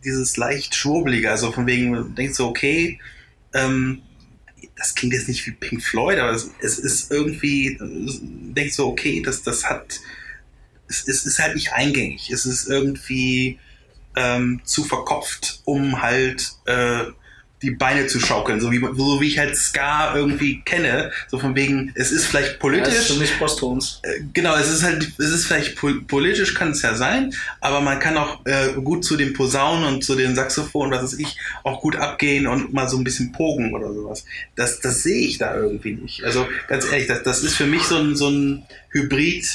dieses 0.05 0.37
leicht 0.37 0.77
schwurbelige. 0.77 1.29
Also 1.29 1.51
von 1.51 1.67
wegen, 1.67 2.15
denkt 2.15 2.37
so, 2.37 2.47
okay, 2.47 3.01
ähm, 3.55 4.03
das 4.77 4.95
klingt 4.95 5.15
jetzt 5.15 5.29
nicht 5.29 5.47
wie 5.47 5.53
Pink 5.53 5.83
Floyd, 5.83 6.19
aber 6.19 6.33
es, 6.33 6.51
es 6.61 6.79
ist 6.79 7.11
irgendwie, 7.11 7.79
denkt 7.81 8.75
so, 8.75 8.89
okay, 8.89 9.23
das, 9.23 9.43
das 9.43 9.65
hat, 9.65 10.01
es, 10.89 11.07
es 11.07 11.25
ist 11.25 11.39
halt 11.39 11.55
nicht 11.55 11.73
eingängig. 11.73 12.31
Es 12.31 12.45
ist 12.45 12.69
irgendwie 12.69 13.59
ähm, 14.17 14.61
zu 14.65 14.85
verkopft, 14.85 15.61
um 15.65 16.03
halt 16.03 16.53
äh, 16.67 17.05
die 17.65 17.71
Beine 17.73 18.07
zu 18.07 18.21
schaukeln, 18.21 18.61
so 18.61 18.71
wie, 18.71 18.79
so 18.79 19.21
wie 19.21 19.29
ich 19.29 19.39
halt 19.39 19.57
Ska 19.57 20.15
irgendwie 20.15 20.61
kenne. 20.65 21.11
So 21.29 21.39
von 21.39 21.57
wegen, 21.57 21.93
es 21.97 22.13
ist 22.13 22.27
vielleicht 22.27 22.59
politisch. 22.61 23.11
nicht 23.19 23.39
Posttones. 23.39 24.01
Äh, 24.03 24.21
Genau, 24.33 24.55
es 24.57 24.69
ist 24.71 24.83
halt, 24.83 25.11
es 25.19 25.31
ist 25.31 25.47
vielleicht 25.47 25.77
pol 25.77 26.03
politisch, 26.05 26.55
kann 26.55 26.71
es 26.73 26.83
ja 26.83 26.95
sein, 26.95 27.35
aber 27.61 27.81
man 27.81 27.99
kann 27.99 28.17
auch 28.17 28.45
äh, 28.47 28.73
gut 28.83 29.05
zu 29.05 29.17
den 29.17 29.33
Posaunen 29.33 29.85
und 29.95 30.05
zu 30.05 30.15
den 30.15 30.35
Saxophonen, 30.35 30.93
was 30.93 31.03
weiß 31.03 31.19
ich, 31.19 31.37
auch 31.65 31.81
gut 31.81 31.97
abgehen 31.97 32.47
und 32.47 32.73
mal 32.73 32.89
so 32.89 32.97
ein 32.99 33.05
bisschen 33.05 33.33
pogen 33.33 33.75
oder 33.75 33.93
sowas. 33.93 34.25
Das, 34.57 34.81
das 34.81 35.03
sehe 35.03 35.27
ich 35.27 35.39
da 35.39 35.57
irgendwie 35.57 35.95
nicht. 35.95 36.23
Also 36.25 36.47
ganz 36.69 36.85
ehrlich, 36.87 37.07
das, 37.09 37.23
das 37.23 37.43
ist 37.43 37.55
für 37.55 37.67
mich 37.67 37.83
so 37.83 37.97
ein, 37.97 38.15
so 38.17 38.29
ein 38.29 38.65
Hybrid, 38.91 39.47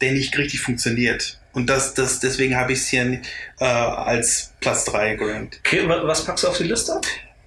der 0.00 0.12
nicht 0.12 0.36
richtig 0.36 0.60
funktioniert. 0.60 1.38
Und 1.52 1.68
das, 1.68 1.94
das, 1.94 2.18
deswegen 2.20 2.56
habe 2.56 2.72
ich 2.72 2.78
es 2.80 2.88
hier 2.88 3.20
äh, 3.60 3.64
als 3.64 4.52
Platz 4.60 4.84
3 4.86 5.16
gerankt. 5.16 5.60
Okay, 5.64 5.86
wa- 5.86 6.00
was 6.04 6.24
packst 6.24 6.44
du 6.44 6.48
auf 6.48 6.56
die 6.58 6.64
Liste? 6.64 6.98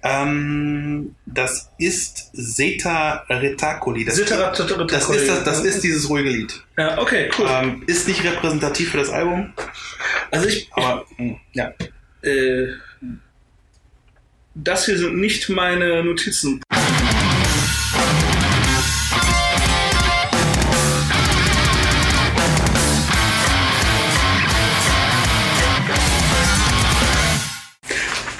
Ähm, 0.02 1.14
das 1.26 1.70
ist 1.78 2.30
Zeta 2.34 3.24
Retacoli. 3.28 4.04
Das, 4.04 4.16
Zeta 4.16 4.50
das, 4.50 5.10
ist 5.10 5.28
das, 5.28 5.44
das 5.44 5.64
ist 5.64 5.82
dieses 5.82 6.08
ruhige 6.08 6.30
Lied. 6.30 6.62
Ja, 6.76 6.98
okay, 6.98 7.30
cool. 7.38 7.46
Ähm, 7.48 7.82
ist 7.86 8.06
nicht 8.06 8.22
repräsentativ 8.22 8.90
für 8.90 8.98
das 8.98 9.10
Album, 9.10 9.52
Also 10.30 10.48
ich, 10.48 10.70
aber 10.72 11.04
mh, 11.18 11.40
ja. 11.52 11.72
äh, 12.22 12.68
das 14.54 14.86
hier 14.86 14.98
sind 14.98 15.16
nicht 15.18 15.48
meine 15.48 16.02
Notizen. 16.04 16.62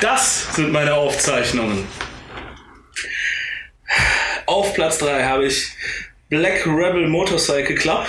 Das 0.01 0.55
sind 0.55 0.73
meine 0.73 0.95
Aufzeichnungen. 0.95 1.87
Auf 4.47 4.75
Platz 4.75 4.99
3 4.99 5.25
habe 5.25 5.47
ich 5.47 5.69
Black 6.29 6.67
Rebel 6.67 7.09
Motorcycle 7.09 7.75
Club, 7.77 8.07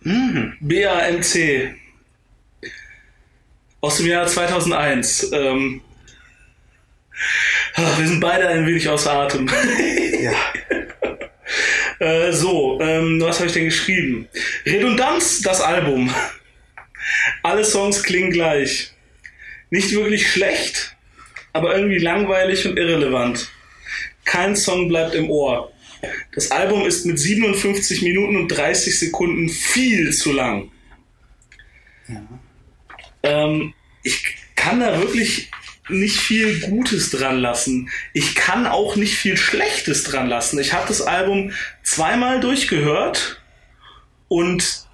Mhm. 0.00 0.56
BAMC, 0.60 1.74
aus 3.80 3.96
dem 3.96 4.06
Jahr 4.06 4.26
2001. 4.26 5.32
Ähm, 5.32 5.80
ah, 7.74 7.98
wir 7.98 8.06
sind 8.06 8.20
beide 8.20 8.46
ein 8.48 8.66
wenig 8.66 8.88
außer 8.88 9.12
Atem. 9.12 9.50
Ja. 10.18 10.32
äh, 11.98 12.32
so, 12.32 12.80
ähm, 12.80 13.20
was 13.20 13.36
habe 13.38 13.46
ich 13.48 13.52
denn 13.52 13.66
geschrieben? 13.66 14.28
Redundanz, 14.64 15.42
das 15.42 15.60
Album. 15.60 16.12
Alle 17.42 17.64
Songs 17.64 18.02
klingen 18.02 18.30
gleich. 18.30 18.92
Nicht 19.70 19.92
wirklich 19.92 20.30
schlecht, 20.32 20.95
aber 21.56 21.74
irgendwie 21.74 21.98
langweilig 21.98 22.66
und 22.66 22.78
irrelevant. 22.78 23.50
Kein 24.24 24.54
Song 24.56 24.88
bleibt 24.88 25.14
im 25.14 25.30
Ohr. 25.30 25.72
Das 26.34 26.50
Album 26.50 26.86
ist 26.86 27.06
mit 27.06 27.18
57 27.18 28.02
Minuten 28.02 28.36
und 28.36 28.48
30 28.48 28.98
Sekunden 28.98 29.48
viel 29.48 30.12
zu 30.12 30.32
lang. 30.32 30.70
Ähm, 33.22 33.72
ich 34.02 34.36
kann 34.54 34.80
da 34.80 35.00
wirklich 35.00 35.50
nicht 35.88 36.18
viel 36.18 36.60
Gutes 36.60 37.10
dran 37.10 37.38
lassen. 37.38 37.88
Ich 38.12 38.34
kann 38.34 38.66
auch 38.66 38.96
nicht 38.96 39.16
viel 39.16 39.36
Schlechtes 39.36 40.04
dran 40.04 40.28
lassen. 40.28 40.58
Ich 40.58 40.72
habe 40.72 40.86
das 40.88 41.00
Album 41.00 41.52
zweimal 41.82 42.40
durchgehört 42.40 43.40
und 44.28 44.84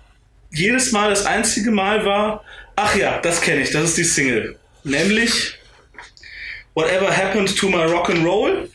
jedes 0.51 0.93
Mal 0.93 1.11
das 1.11 1.25
einzige 1.25 1.71
Mal 1.71 2.05
war, 2.05 2.45
ach 2.77 2.95
ja, 2.95 3.19
das 3.19 3.41
kenne 3.41 3.63
ich, 3.63 3.71
das 3.71 3.85
ist 3.85 3.99
die 3.99 4.05
Single. 4.05 4.59
Nämlich 4.85 5.59
Whatever 6.75 7.15
Happened 7.15 7.57
to 7.57 7.69
My 7.69 7.85
Rock 7.85 8.11
and 8.11 8.25
Roll, 8.25 8.69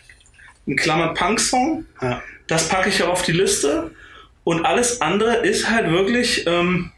ein 0.68 0.75
Klammer 0.75 1.13
Punk 1.13 1.39
Song. 1.39 1.86
ja. 2.01 2.22
Das 2.48 2.70
packe 2.70 2.89
ich 2.89 3.04
auch 3.04 3.10
auf 3.10 3.24
die 3.24 3.34
Liste. 3.34 3.92
Und 4.46 4.66
alles 4.66 5.01
andere 5.01 5.46
ist 5.46 5.70
halt 5.70 5.92
wirklich 5.92 6.48
ähm, 6.48 6.94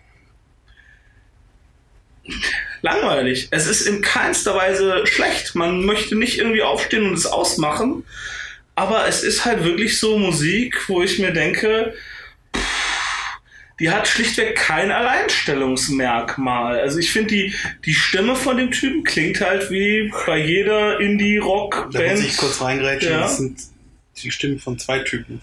langweilig. 2.81 3.47
Es 3.49 3.65
ist 3.65 3.87
in 3.87 4.01
keinster 4.01 4.55
Weise 4.55 5.07
schlecht. 5.07 5.55
Man 5.55 5.85
möchte 5.85 6.15
nicht 6.15 6.37
irgendwie 6.37 6.61
aufstehen 6.61 7.07
und 7.07 7.15
es 7.15 7.25
ausmachen. 7.25 8.05
Aber 8.75 9.07
es 9.07 9.23
ist 9.23 9.45
halt 9.45 9.63
wirklich 9.63 9.99
so 9.99 10.19
Musik, 10.19 10.87
wo 10.87 11.01
ich 11.01 11.17
mir 11.19 11.33
denke, 11.33 11.95
die 13.79 13.89
hat 13.89 14.07
schlichtweg 14.07 14.55
kein 14.55 14.91
Alleinstellungsmerkmal. 14.91 16.79
Also 16.79 16.99
ich 16.99 17.11
finde, 17.11 17.29
die, 17.29 17.53
die 17.85 17.93
Stimme 17.93 18.35
von 18.35 18.57
dem 18.57 18.71
Typen 18.71 19.03
klingt 19.03 19.41
halt 19.41 19.71
wie 19.71 20.11
bei 20.25 20.37
jeder 20.37 20.93
Da 20.93 20.99
Indie-Rock-Band. 20.99 22.11
muss 22.11 22.23
ich 22.23 22.37
kurz 22.37 22.61
reingrätschen. 22.61 23.11
Ja. 23.11 23.21
Das 23.21 23.37
sind 23.37 23.59
die 24.21 24.31
Stimmen 24.31 24.59
von 24.59 24.77
zwei 24.77 24.99
Typen. 24.99 25.41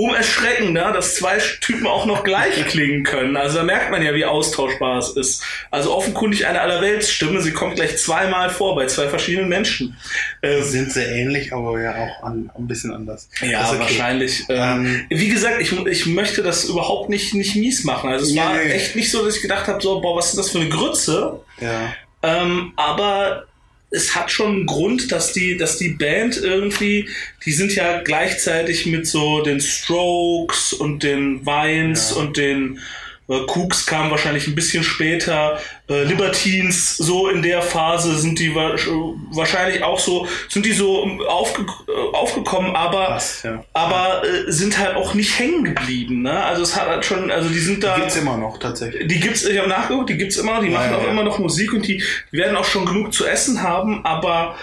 Um 0.00 0.14
erschreckender, 0.14 0.92
dass 0.92 1.16
zwei 1.16 1.36
Typen 1.60 1.86
auch 1.86 2.06
noch 2.06 2.24
gleich 2.24 2.54
klingen 2.68 3.02
können. 3.04 3.36
Also 3.36 3.58
da 3.58 3.64
merkt 3.64 3.90
man 3.90 4.02
ja, 4.02 4.14
wie 4.14 4.24
austauschbar 4.24 4.96
es 4.98 5.10
ist. 5.10 5.42
Also 5.70 5.94
offenkundig 5.94 6.46
eine 6.46 6.60
Allerweltsstimme, 6.62 7.42
sie 7.42 7.52
kommt 7.52 7.74
gleich 7.76 7.98
zweimal 7.98 8.48
vor 8.48 8.74
bei 8.76 8.86
zwei 8.86 9.08
verschiedenen 9.08 9.50
Menschen. 9.50 9.98
Äh, 10.40 10.56
Die 10.56 10.62
sind 10.62 10.90
sehr 10.90 11.08
ähnlich, 11.08 11.52
aber 11.52 11.78
ja 11.82 11.94
auch 11.96 12.22
an, 12.22 12.50
ein 12.56 12.66
bisschen 12.66 12.94
anders. 12.94 13.28
ja, 13.42 13.68
okay. 13.68 13.78
wahrscheinlich. 13.80 14.44
Ähm, 14.48 15.04
wie 15.10 15.28
gesagt, 15.28 15.60
ich, 15.60 15.70
ich 15.86 16.06
möchte 16.06 16.42
das 16.42 16.64
überhaupt 16.64 17.10
nicht, 17.10 17.34
nicht 17.34 17.56
mies 17.56 17.84
machen. 17.84 18.08
Also 18.10 18.24
es 18.24 18.32
Nee, 18.32 18.40
war 18.40 18.54
nee. 18.54 18.70
echt 18.70 18.96
nicht 18.96 19.10
so, 19.10 19.22
dass 19.22 19.36
ich 19.36 19.42
gedacht 19.42 19.66
habe, 19.68 19.82
so, 19.82 20.00
boah, 20.00 20.16
was 20.16 20.30
ist 20.30 20.38
das 20.38 20.50
für 20.50 20.60
eine 20.60 20.70
Grütze? 20.70 21.40
Ja. 21.60 21.92
Ähm, 22.22 22.72
aber 22.76 23.44
es 23.90 24.14
hat 24.14 24.30
schon 24.30 24.52
einen 24.52 24.66
Grund, 24.66 25.10
dass 25.10 25.32
die, 25.32 25.56
dass 25.56 25.76
die 25.76 25.90
Band 25.90 26.36
irgendwie, 26.36 27.08
die 27.44 27.52
sind 27.52 27.74
ja 27.74 28.02
gleichzeitig 28.02 28.86
mit 28.86 29.06
so 29.06 29.42
den 29.42 29.60
Strokes 29.60 30.72
und 30.72 31.02
den 31.02 31.44
Vines 31.44 32.10
Ja. 32.10 32.16
und 32.16 32.36
den 32.36 32.78
äh, 33.30 33.46
Cooks 33.46 33.86
kamen 33.86 34.10
wahrscheinlich 34.10 34.48
ein 34.48 34.54
bisschen 34.54 34.82
später, 34.82 35.58
äh, 35.88 36.02
Libertines, 36.02 36.96
so 36.96 37.28
in 37.28 37.42
der 37.42 37.62
Phase 37.62 38.16
sind 38.18 38.38
die 38.38 38.54
wa 38.54 38.74
wahrscheinlich 39.32 39.82
auch 39.82 39.98
so, 39.98 40.26
sind 40.48 40.66
die 40.66 40.72
so 40.72 41.04
aufge 41.28 41.62
äh, 41.62 42.16
aufgekommen, 42.16 42.74
aber 42.74 43.06
Passt, 43.06 43.44
ja. 43.44 43.64
aber 43.72 44.22
äh, 44.24 44.50
sind 44.50 44.78
halt 44.78 44.96
auch 44.96 45.14
nicht 45.14 45.38
hängen 45.38 45.64
geblieben, 45.64 46.22
ne? 46.22 46.44
Also 46.44 46.62
es 46.62 46.76
hat 46.76 46.88
halt 46.88 47.04
schon, 47.04 47.30
also 47.30 47.48
die 47.48 47.58
sind 47.58 47.84
da. 47.84 47.94
Die 47.94 48.00
gibt's 48.00 48.16
immer 48.16 48.36
noch, 48.36 48.58
tatsächlich. 48.58 49.06
Die 49.06 49.20
gibt's, 49.20 49.44
ich 49.44 49.58
habe 49.58 49.68
nachgeguckt, 49.68 50.10
die 50.10 50.16
gibt's 50.16 50.36
immer, 50.36 50.60
die 50.60 50.68
Ja, 50.68 50.78
machen 50.78 50.90
ja, 50.92 50.98
auch 50.98 51.08
immer 51.08 51.22
noch 51.22 51.38
Musik 51.38 51.72
und 51.72 51.86
die 51.86 52.02
werden 52.32 52.56
auch 52.56 52.64
schon 52.64 52.84
genug 52.84 53.14
zu 53.14 53.26
essen 53.26 53.62
haben, 53.62 54.04
aber 54.04 54.56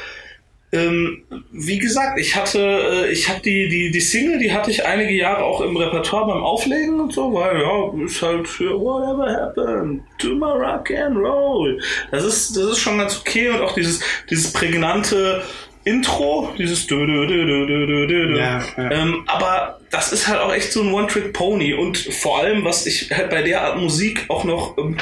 ähm, 0.73 1.23
wie 1.51 1.79
gesagt, 1.79 2.19
ich 2.19 2.35
hatte, 2.35 2.59
äh, 2.59 3.11
ich 3.11 3.29
habe 3.29 3.39
die, 3.39 3.69
die, 3.69 3.89
die 3.89 4.01
Single, 4.01 4.37
die 4.37 4.51
hatte 4.51 4.69
ich 4.69 4.85
einige 4.85 5.13
Jahre 5.13 5.43
auch 5.45 5.61
im 5.61 5.77
Repertoire 5.77 6.27
beim 6.27 6.43
Auflegen 6.43 6.99
und 6.99 7.13
so, 7.13 7.33
weil 7.33 7.61
ja, 7.61 8.05
ist 8.05 8.21
halt 8.21 8.47
whatever 8.59 9.31
happened 9.31 10.01
to 10.17 10.35
my 10.35 10.51
rock 10.51 10.91
and 10.91 11.15
roll. 11.15 11.79
Das 12.11 12.25
ist, 12.25 12.57
das 12.57 12.65
ist 12.65 12.79
schon 12.79 12.97
ganz 12.97 13.17
okay 13.17 13.49
und 13.49 13.61
auch 13.61 13.73
dieses, 13.75 14.01
dieses 14.29 14.51
prägnante 14.51 15.41
Intro, 15.85 16.53
dieses 16.57 16.85
dö, 16.85 17.05
dö, 17.07 17.25
dö, 17.27 17.45
dö, 17.45 17.65
dö, 17.65 17.87
dö, 17.87 18.07
dö. 18.07 18.37
Ja, 18.37 18.61
ja. 18.75 18.91
Ähm, 18.91 19.23
aber 19.27 19.79
das 19.89 20.11
ist 20.11 20.27
halt 20.27 20.41
auch 20.41 20.53
echt 20.53 20.73
so 20.73 20.81
ein 20.81 20.91
One-Trick-Pony 20.91 21.75
und 21.75 21.97
vor 21.97 22.39
allem, 22.39 22.65
was 22.65 22.85
ich 22.85 23.09
halt 23.11 23.29
bei 23.29 23.41
der 23.41 23.61
Art 23.61 23.77
Musik 23.77 24.25
auch 24.27 24.43
noch 24.43 24.77
ähm, 24.77 24.97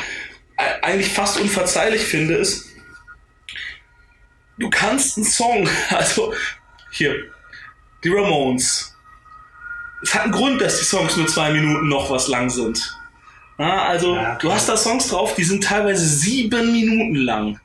eigentlich 0.84 1.12
fast 1.12 1.42
unverzeihlich 1.42 2.02
finde, 2.02 2.36
ist, 2.36 2.75
du 4.58 4.70
kannst 4.70 5.18
einen 5.18 5.26
Song, 5.26 5.68
also 5.90 6.34
hier, 6.92 7.16
die 8.04 8.10
Ramones. 8.10 8.96
Es 10.04 10.14
hat 10.14 10.24
einen 10.24 10.32
Grund, 10.34 10.62
dass 10.62 10.78
die 10.80 10.86
Songs 10.86 11.18
nur 11.18 11.28
zwei 11.28 11.52
Minuten 11.52 11.88
noch 11.88 12.10
was 12.12 12.28
lang 12.28 12.50
sind. 12.50 12.96
Ja, 13.58 13.86
also, 13.86 14.16
Ja, 14.16 14.36
du 14.36 14.52
hast 14.52 14.68
da 14.70 14.76
Songs 14.78 15.08
drauf, 15.08 15.36
die 15.36 15.44
sind 15.44 15.64
teilweise 15.64 16.06
sieben 16.06 16.72
Minuten 16.72 17.16
lang. 17.16 17.60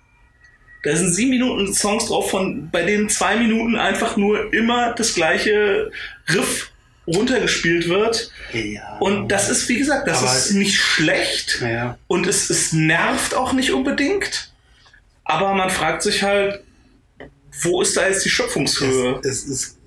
Da 0.82 0.97
sind 0.97 1.12
sieben 1.12 1.30
Minuten 1.30 1.75
Songs 1.75 2.06
drauf, 2.06 2.30
von 2.30 2.70
bei 2.70 2.82
denen 2.82 3.09
zwei 3.11 3.37
Minuten 3.37 3.76
einfach 3.76 4.16
nur 4.16 4.52
immer 4.54 4.94
das 4.94 5.14
gleiche 5.14 5.90
Riff 6.32 6.70
runtergespielt 7.06 7.88
wird. 7.88 8.30
Ja. 8.52 8.97
Und 9.00 9.28
das 9.28 9.50
ist, 9.50 9.68
wie 9.68 9.76
gesagt, 9.78 10.06
das 10.09 10.23
Aber- 10.23 10.32
ist 10.32 10.52
nicht 10.52 10.76
schlecht. 10.78 11.59
Naja. 11.61 11.99
Und 12.06 12.26
es, 12.26 12.49
es 12.49 12.73
nervt 12.73 13.35
auch 13.35 13.52
nicht 13.52 13.73
unbedingt. 13.73 14.52
Aber 15.25 15.52
man 15.54 15.68
fragt 15.70 16.02
sich 16.02 16.23
halt, 16.23 16.62
wo 17.62 17.83
ist 17.83 17.97
da 17.97 18.07
jetzt 18.07 18.25
die 18.25 18.30
Schöpfungshöhe? 18.30 19.21
Es, 19.23 19.45
es 19.45 19.47
ist, 19.47 19.78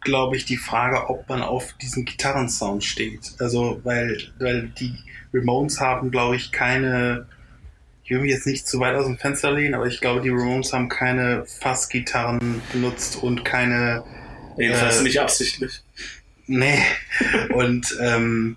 glaube 0.00 0.36
ich, 0.36 0.44
die 0.44 0.56
Frage, 0.56 1.08
ob 1.08 1.28
man 1.28 1.42
auf 1.42 1.74
diesen 1.74 2.04
Gitarrensound 2.04 2.84
steht. 2.84 3.32
Also, 3.38 3.80
weil, 3.84 4.18
weil 4.38 4.68
die 4.78 4.94
Ramones 5.32 5.80
haben, 5.80 6.10
glaube 6.10 6.36
ich, 6.36 6.52
keine. 6.52 7.26
Ich 8.04 8.10
will 8.10 8.20
mich 8.20 8.30
jetzt 8.30 8.46
nicht 8.46 8.66
zu 8.66 8.80
weit 8.80 8.94
aus 8.96 9.04
dem 9.04 9.18
Fenster 9.18 9.52
lehnen, 9.52 9.74
aber 9.74 9.86
ich 9.86 10.00
glaube, 10.00 10.22
die 10.22 10.30
Ramones 10.30 10.72
haben 10.72 10.88
keine 10.88 11.44
Fassgitarren 11.44 12.62
benutzt 12.72 13.16
und 13.22 13.44
keine. 13.44 14.02
Jedenfalls 14.56 15.00
äh, 15.00 15.02
nicht 15.02 15.20
absichtlich. 15.20 15.82
Nee. 16.46 16.82
Und 17.52 17.96
ähm, 18.00 18.56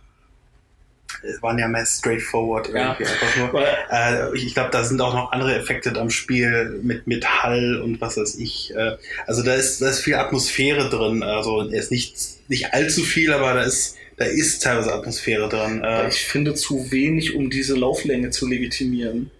waren 1.41 1.57
ja 1.59 1.67
mehr 1.67 1.85
straightforward 1.85 2.69
Ja. 2.73 2.97
irgendwie 2.99 3.05
einfach 3.11 3.37
nur. 3.37 3.63
Äh, 3.91 4.37
ich 4.37 4.53
glaube, 4.53 4.69
da 4.71 4.83
sind 4.83 4.99
auch 5.01 5.13
noch 5.13 5.31
andere 5.31 5.55
Effekte 5.55 5.95
am 5.99 6.09
Spiel 6.09 6.79
mit, 6.81 7.07
mit 7.07 7.25
Hall 7.25 7.81
und 7.81 8.01
was 8.01 8.17
weiß 8.17 8.35
ich. 8.39 8.73
Äh, 8.75 8.97
also 9.27 9.43
da 9.43 9.53
ist, 9.53 9.81
da 9.81 9.89
ist 9.89 9.99
viel 10.01 10.15
Atmosphäre 10.15 10.89
drin. 10.89 11.23
Also 11.23 11.61
er 11.69 11.79
ist 11.79 11.91
nicht, 11.91 12.15
nicht 12.47 12.73
allzu 12.73 13.03
viel, 13.03 13.31
aber 13.33 13.53
da 13.53 13.61
ist, 13.63 13.97
da 14.17 14.25
ist 14.25 14.63
teilweise 14.63 14.93
Atmosphäre 14.93 15.49
drin. 15.49 15.83
Äh, 15.83 16.09
ich 16.09 16.23
finde 16.25 16.55
zu 16.55 16.91
wenig, 16.91 17.35
um 17.35 17.49
diese 17.49 17.75
Lauflänge 17.75 18.29
zu 18.31 18.47
legitimieren. 18.47 19.31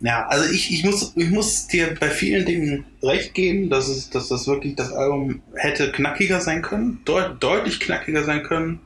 ja, 0.00 0.26
also 0.26 0.50
ich, 0.52 0.72
ich, 0.72 0.82
muss, 0.84 1.12
ich 1.14 1.30
muss 1.30 1.68
dir 1.68 1.94
bei 2.00 2.10
vielen 2.10 2.44
Dingen 2.44 2.84
recht 3.02 3.34
geben, 3.34 3.70
dass, 3.70 3.88
es, 3.88 4.10
dass 4.10 4.28
das 4.28 4.46
wirklich 4.48 4.74
das 4.76 4.92
Album 4.92 5.42
hätte 5.54 5.92
knackiger 5.92 6.40
sein 6.40 6.60
können, 6.62 7.00
deut, 7.04 7.42
deutlich 7.42 7.78
knackiger 7.80 8.24
sein 8.24 8.42
können. 8.42 8.80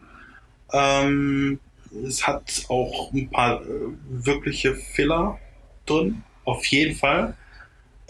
Ähm, 0.72 1.60
es 2.06 2.26
hat 2.26 2.66
auch 2.68 3.12
ein 3.12 3.30
paar 3.30 3.62
äh, 3.62 3.66
wirkliche 4.08 4.74
Filler 4.74 5.38
drin, 5.86 6.22
auf 6.44 6.64
jeden 6.66 6.96
Fall. 6.96 7.34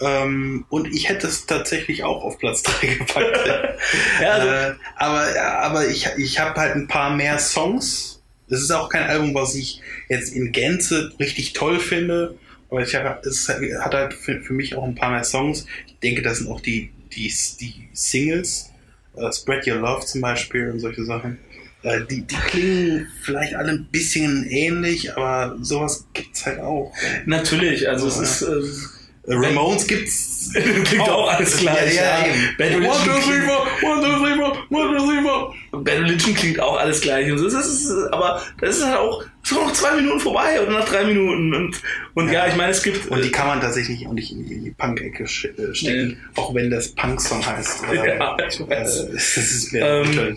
Ähm, 0.00 0.66
und 0.68 0.92
ich 0.92 1.08
hätte 1.08 1.26
es 1.26 1.46
tatsächlich 1.46 2.04
auch 2.04 2.22
auf 2.22 2.38
Platz 2.38 2.62
3 2.64 2.86
gepackt. 2.86 3.38
Ja, 4.20 4.30
also, 4.32 4.48
äh, 4.48 4.74
aber 4.96 5.40
aber 5.40 5.88
ich, 5.88 6.08
ich 6.18 6.38
habe 6.38 6.58
halt 6.60 6.74
ein 6.74 6.88
paar 6.88 7.14
mehr 7.14 7.38
Songs. 7.38 8.22
Es 8.48 8.60
ist 8.60 8.70
auch 8.70 8.88
kein 8.88 9.04
Album, 9.04 9.34
was 9.34 9.54
ich 9.54 9.80
jetzt 10.08 10.32
in 10.32 10.52
Gänze 10.52 11.12
richtig 11.18 11.52
toll 11.52 11.78
finde. 11.78 12.36
Aber 12.70 12.82
ich 12.82 12.94
hab, 12.94 13.24
es 13.24 13.48
hat 13.48 13.94
halt 13.94 14.14
für, 14.14 14.40
für 14.40 14.52
mich 14.52 14.74
auch 14.74 14.84
ein 14.84 14.94
paar 14.94 15.10
mehr 15.10 15.24
Songs. 15.24 15.66
Ich 15.86 15.98
denke, 16.00 16.22
das 16.22 16.38
sind 16.38 16.48
auch 16.48 16.60
die, 16.60 16.90
die, 17.12 17.32
die 17.60 17.88
Singles. 17.92 18.72
Äh, 19.16 19.32
Spread 19.32 19.66
Your 19.66 19.76
Love 19.76 20.04
zum 20.04 20.20
Beispiel 20.20 20.70
und 20.70 20.80
solche 20.80 21.04
Sachen. 21.04 21.38
Äh, 21.86 22.00
die, 22.10 22.22
die 22.26 22.34
klingen 22.34 23.06
vielleicht 23.22 23.54
alle 23.54 23.70
ein 23.72 23.88
bisschen 23.90 24.46
ähnlich, 24.50 25.16
aber 25.16 25.56
sowas 25.60 26.06
gibt's 26.14 26.44
halt 26.46 26.60
auch. 26.60 26.92
natürlich, 27.26 27.88
also 27.88 28.08
es 28.08 28.18
ist. 28.18 28.42
Äh, 28.42 28.96
Äh, 29.28 29.34
Ramones 29.34 29.88
gibt's. 29.88 30.52
Klingt 30.84 31.08
auch 31.08 31.28
alles 31.28 31.56
gleich. 31.56 31.96
Ja, 31.96 32.20
ja, 32.20 32.26
ja. 32.28 32.32
Bad 32.56 32.76
One, 32.76 32.84
Religion 32.86 33.04
two, 33.04 33.20
three, 33.22 33.38
klingt- 33.38 33.44
four, 33.46 33.90
one, 33.90 34.00
two, 34.00 34.18
three, 34.24 34.34
four, 34.36 34.52
one, 34.70 34.96
two, 34.98 35.04
three, 35.04 35.22
four. 35.22 35.82
Bad 35.82 35.98
Religion 35.98 36.34
klingt 36.36 36.60
auch 36.60 36.76
alles 36.78 37.00
gleich. 37.00 37.32
Und. 37.32 37.42
Das 37.44 37.52
ist, 37.66 37.90
aber 38.12 38.40
das 38.60 38.76
ist 38.78 38.84
halt 38.86 38.98
auch, 38.98 39.24
ist 39.50 39.52
noch 39.52 39.72
zwei 39.72 39.92
Minuten 39.96 40.20
vorbei 40.20 40.60
oder 40.60 40.72
nach 40.72 40.84
drei 40.88 41.04
Minuten. 41.04 41.54
Und, 41.54 41.80
und 42.14 42.26
ja, 42.28 42.44
Ja. 42.44 42.46
ich 42.48 42.56
meine, 42.56 42.72
es 42.72 42.82
gibt. 42.82 43.06
Und 43.08 43.24
die 43.24 43.30
kann 43.30 43.46
man 43.46 43.60
tatsächlich 43.60 44.06
auch 44.06 44.12
nicht 44.12 44.32
in 44.32 44.46
die, 44.46 44.70
Punk-Ecke 44.76 45.22
äh, 45.24 45.74
stecken, 45.74 46.18
auch 46.34 46.54
wenn 46.54 46.70
das 46.70 46.88
Punk-Song 46.88 47.44
heißt. 47.46 47.84
Äh, 47.92 47.96
Ja, 48.18 48.36
ich 48.46 48.60
äh, 48.60 48.68
weiß. 48.68 49.06
das 49.12 49.36
ist 49.36 49.72
mehr 49.72 50.02
Ähm. 50.04 50.36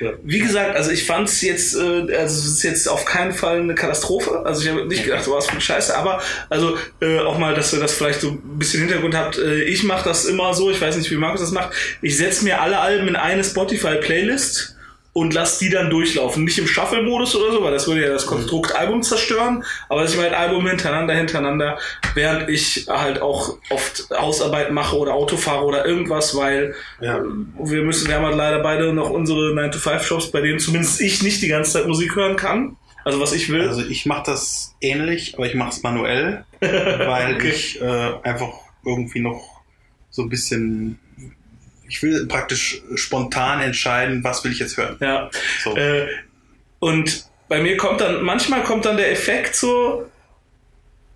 Ja. 0.00 0.10
Wie 0.22 0.38
gesagt, 0.38 0.76
also 0.76 0.90
ich 0.90 1.04
fand 1.04 1.28
es 1.28 1.40
jetzt, 1.42 1.74
äh, 1.74 1.78
also 2.14 2.38
es 2.38 2.46
ist 2.46 2.62
jetzt 2.62 2.88
auf 2.88 3.04
keinen 3.04 3.32
Fall 3.32 3.60
eine 3.60 3.74
Katastrophe. 3.74 4.42
Also 4.44 4.62
ich 4.62 4.68
habe 4.70 4.86
nicht 4.86 5.04
gedacht, 5.04 5.24
was 5.28 5.46
für 5.46 5.52
eine 5.52 5.60
Scheiße, 5.60 5.96
aber 5.96 6.20
also 6.48 6.76
äh, 7.00 7.18
auch 7.20 7.38
mal, 7.38 7.54
dass 7.54 7.72
ihr 7.72 7.80
das 7.80 7.94
vielleicht 7.94 8.20
so 8.20 8.30
ein 8.30 8.58
bisschen 8.58 8.80
Hintergrund 8.80 9.14
habt. 9.16 9.38
Äh, 9.38 9.62
ich 9.64 9.82
mache 9.82 10.08
das 10.08 10.26
immer 10.26 10.54
so, 10.54 10.70
ich 10.70 10.80
weiß 10.80 10.96
nicht, 10.96 11.10
wie 11.10 11.16
Markus 11.16 11.40
das 11.40 11.50
macht. 11.50 11.74
Ich 12.02 12.16
setze 12.16 12.44
mir 12.44 12.60
alle 12.60 12.78
Alben 12.78 13.08
in 13.08 13.16
eine 13.16 13.42
Spotify-Playlist 13.42 14.75
und 15.16 15.32
lass 15.32 15.58
die 15.58 15.70
dann 15.70 15.88
durchlaufen. 15.88 16.44
Nicht 16.44 16.58
im 16.58 16.66
Shuffle-Modus 16.66 17.34
oder 17.36 17.50
so, 17.50 17.62
weil 17.64 17.72
das 17.72 17.86
würde 17.86 18.02
ja 18.02 18.12
das 18.12 18.26
Konstrukt 18.26 18.76
Album 18.76 19.02
zerstören, 19.02 19.64
aber 19.88 20.02
dass 20.02 20.12
ich 20.12 20.20
halt 20.20 20.34
Album 20.34 20.68
hintereinander, 20.68 21.14
hintereinander, 21.14 21.78
während 22.14 22.50
ich 22.50 22.86
halt 22.86 23.22
auch 23.22 23.56
oft 23.70 24.08
Hausarbeit 24.14 24.72
mache 24.72 24.94
oder 24.98 25.14
Auto 25.14 25.38
fahre 25.38 25.64
oder 25.64 25.86
irgendwas, 25.86 26.36
weil 26.36 26.74
Ja. 27.00 27.16
äh, 27.16 27.22
wir 27.64 27.80
müssen, 27.82 28.08
wir 28.08 28.16
haben 28.16 28.26
halt 28.26 28.36
leider 28.36 28.58
beide 28.62 28.92
noch 28.92 29.08
unsere 29.08 29.52
9-to-5-Shops, 29.54 30.32
bei 30.32 30.42
denen 30.42 30.58
zumindest 30.58 31.00
ich 31.00 31.22
nicht 31.22 31.40
die 31.40 31.48
ganze 31.48 31.72
Zeit 31.72 31.86
Musik 31.88 32.14
hören 32.14 32.36
kann. 32.36 32.76
Also 33.02 33.18
was 33.18 33.32
ich 33.32 33.48
will. 33.48 33.66
Also 33.66 33.86
ich 33.86 34.04
mache 34.04 34.24
das 34.26 34.74
ähnlich, 34.82 35.34
aber 35.36 35.46
ich 35.46 35.54
mache 35.54 35.70
es 35.70 35.82
manuell, 35.82 36.44
weil 36.60 37.36
Okay. 37.36 37.48
ich 37.48 37.80
äh, 37.80 38.12
einfach 38.22 38.50
irgendwie 38.84 39.20
noch 39.20 39.62
so 40.10 40.20
ein 40.20 40.28
bisschen 40.28 40.98
ich 41.88 42.02
will 42.02 42.26
praktisch 42.26 42.82
spontan 42.94 43.60
entscheiden, 43.60 44.22
was 44.24 44.42
will 44.44 44.52
ich 44.52 44.58
jetzt 44.58 44.76
hören. 44.76 44.96
ja. 45.00 45.30
So. 45.62 45.76
Äh, 45.76 46.06
und 46.78 47.24
bei 47.48 47.60
mir 47.60 47.76
kommt 47.76 48.00
dann, 48.00 48.22
manchmal 48.22 48.62
kommt 48.64 48.84
dann 48.84 48.96
der 48.96 49.10
Effekt 49.12 49.54
so, 49.56 50.10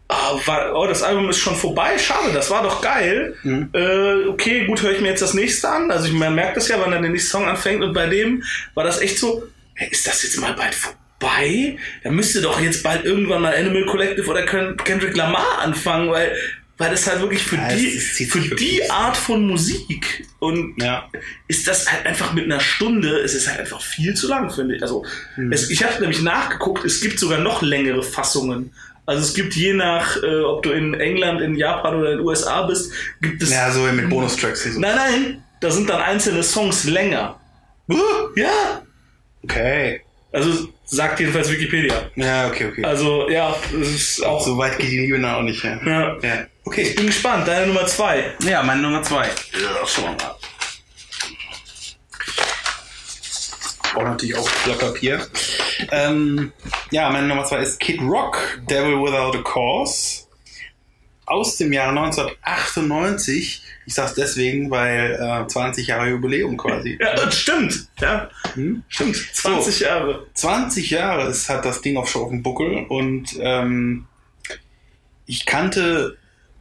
ah, 0.09 0.33
war, 0.47 0.75
oh, 0.75 0.87
das 0.87 1.03
Album 1.03 1.29
ist 1.29 1.39
schon 1.39 1.55
vorbei, 1.57 1.99
schade, 1.99 2.33
das 2.33 2.51
war 2.51 2.63
doch 2.63 2.81
geil. 2.81 3.37
Mhm. 3.43 3.69
Äh, 3.73 4.27
okay, 4.29 4.65
gut, 4.67 4.83
höre 4.83 4.93
ich 4.93 5.01
mir 5.01 5.09
jetzt 5.09 5.23
das 5.23 5.35
nächste 5.35 5.69
an. 5.69 5.91
Also 5.91 6.07
ich, 6.07 6.13
man 6.13 6.35
merkt 6.35 6.57
das 6.57 6.69
ja, 6.69 6.77
wann 6.81 6.91
dann 6.91 7.03
der 7.03 7.11
nächste 7.11 7.31
Song 7.31 7.47
anfängt 7.49 7.83
und 7.83 7.93
bei 7.93 8.07
dem 8.07 8.43
war 8.75 8.85
das 8.85 9.01
echt 9.01 9.19
so, 9.19 9.45
hey, 9.75 9.89
ist 9.91 10.07
das 10.07 10.23
jetzt 10.23 10.41
mal 10.41 10.55
bald 10.55 10.75
vorbei? 10.75 11.77
Da 12.03 12.11
müsste 12.11 12.41
doch 12.41 12.61
jetzt 12.61 12.83
bald 12.83 13.05
irgendwann 13.05 13.43
mal 13.43 13.55
Animal 13.55 13.85
Collective 13.87 14.29
oder 14.29 14.45
Ken- 14.47 14.77
Kendrick 14.79 15.17
Lamar 15.17 15.59
anfangen, 15.59 16.11
weil 16.11 16.35
weil 16.81 16.91
das 16.91 17.07
halt 17.07 17.21
wirklich 17.21 17.43
für 17.43 17.57
Ja, 17.57 17.69
die 17.69 17.91
für 17.99 18.43
wirklich. 18.43 18.59
die 18.71 18.91
Art 18.91 19.15
von 19.17 19.47
Musik 19.47 20.27
und 20.39 20.75
Ja. 20.83 21.09
ist 21.47 21.69
das 21.69 21.91
halt 21.93 22.07
einfach 22.07 22.33
mit 22.33 22.45
einer 22.47 22.59
Stunde, 22.61 23.19
es 23.21 23.35
ist 23.35 23.47
halt 23.49 23.61
einfach 23.61 23.83
viel 23.83 24.15
zu 24.15 24.27
lang, 24.29 24.51
finde 24.51 24.77
ich. 24.77 24.83
Also, 24.83 25.05
Mhm. 25.37 25.53
es, 25.53 25.69
ich 25.71 25.85
habe 25.85 26.01
nämlich 26.01 26.23
nachgeguckt, 26.23 26.85
es 26.87 27.03
gibt 27.03 27.19
sogar 27.19 27.39
noch 27.39 27.61
längere 27.61 28.03
Fassungen. 28.03 28.73
Also 29.05 29.23
es 29.23 29.35
gibt 29.35 29.55
je 29.55 29.75
nach, 29.75 30.17
äh, 30.23 30.41
ob 30.41 30.63
du 30.63 30.71
in 30.71 30.95
England, 30.95 31.41
in 31.43 31.55
Japan 31.55 31.97
oder 31.97 32.13
in 32.13 32.19
den 32.19 32.27
USA 32.27 32.63
bist, 32.63 32.93
gibt 33.21 33.43
es. 33.43 33.51
Ja, 33.51 33.71
so 33.71 33.81
mit 33.83 34.09
Bonustracks. 34.09 34.65
So. 34.65 34.81
Nein, 34.81 34.97
nein, 34.97 35.43
da 35.61 35.71
sind 35.71 35.91
dann 35.91 36.01
einzelne 36.01 36.43
Songs 36.43 36.85
länger. 36.85 37.39
Uh, 37.91 37.99
Ja, 38.37 38.83
Okay. 39.45 40.01
also 40.33 40.69
sagt 40.91 41.21
jedenfalls 41.21 41.51
Wikipedia. 41.51 42.11
Ja, 42.17 42.49
okay, 42.49 42.67
okay. 42.67 42.85
Also 42.85 43.29
ja, 43.31 43.55
es 43.81 43.89
ist 43.89 44.27
auch. 44.27 44.45
so 44.45 44.59
weit 44.59 44.79
geht 44.79 44.91
die 44.91 44.99
Liebe 44.99 45.21
dann 45.21 45.35
auch 45.37 45.43
nicht. 45.43 45.63
Ja. 45.63 45.81
Ja. 45.85 46.17
Ja. 46.23 46.47
Okay, 46.65 46.83
ich 46.83 46.95
bin 46.97 47.07
gespannt. 47.07 47.47
Deine 47.49 47.69
Nummer 47.69 47.87
zwei. 47.87 48.33
Ja, 48.43 48.63
meine 48.63 48.83
Nummer 48.83 49.03
zwei. 49.03 49.27
Ja, 49.27 49.87
schauen 49.87 50.17
wir 50.19 50.27
mal. 50.27 50.37
Braucht 53.93 54.07
natürlich 54.07 54.37
auch 54.37 54.49
Blatt 54.65 54.79
Papier. 54.79 55.27
Ähm, 55.91 56.53
ja, 56.91 57.11
meine 57.11 57.27
Nummer 57.27 57.45
zwei 57.45 57.59
ist 57.59 57.81
Kid 57.81 58.01
Rock, 58.01 58.39
Devil 58.69 59.01
Without 59.03 59.37
a 59.39 59.43
Cause. 59.43 60.25
Aus 61.27 61.57
dem 61.57 61.73
Jahre 61.73 61.91
1998. 61.91 63.63
Ich 63.87 63.95
sag's 63.95 64.15
deswegen, 64.15 64.71
weil 64.71 65.13
äh, 65.15 65.47
20 65.47 65.87
Jahre 65.87 66.09
Jubiläum 66.09 66.57
quasi. 66.57 66.99
Ja, 67.01 67.15
das 67.15 67.37
stimmt. 67.39 67.89
Ja, 68.01 68.29
Hm? 68.55 68.83
stimmt. 68.89 69.17
20 69.17 69.81
Jahre. 69.81 70.27
20 70.35 70.91
Jahre 70.91 71.29
ist, 71.29 71.49
hat 71.49 71.65
das 71.65 71.81
Ding 71.81 71.97
auch 71.97 72.07
schon 72.07 72.23
auf 72.23 72.31
dem 72.31 72.43
Buckel 72.43 72.85
und 72.89 73.37
ähm, 73.41 74.07
ich 75.27 75.47
kannte, 75.47 76.17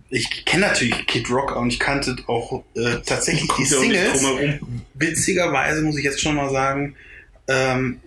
ich 0.10 0.46
kenne 0.46 0.68
natürlich 0.68 1.08
Kid 1.08 1.30
Rock 1.30 1.56
und 1.56 1.74
ich 1.74 1.80
kannte 1.80 2.16
auch 2.28 2.64
äh, 2.76 2.98
tatsächlich 3.06 3.50
die 3.58 3.66
Singles. 3.66 4.24
Witzigerweise 4.94 5.82
muss 5.82 5.98
ich 5.98 6.04
jetzt 6.04 6.22
schon 6.22 6.36
mal 6.36 6.52
sagen, 6.52 6.96
ähm, 7.48 8.00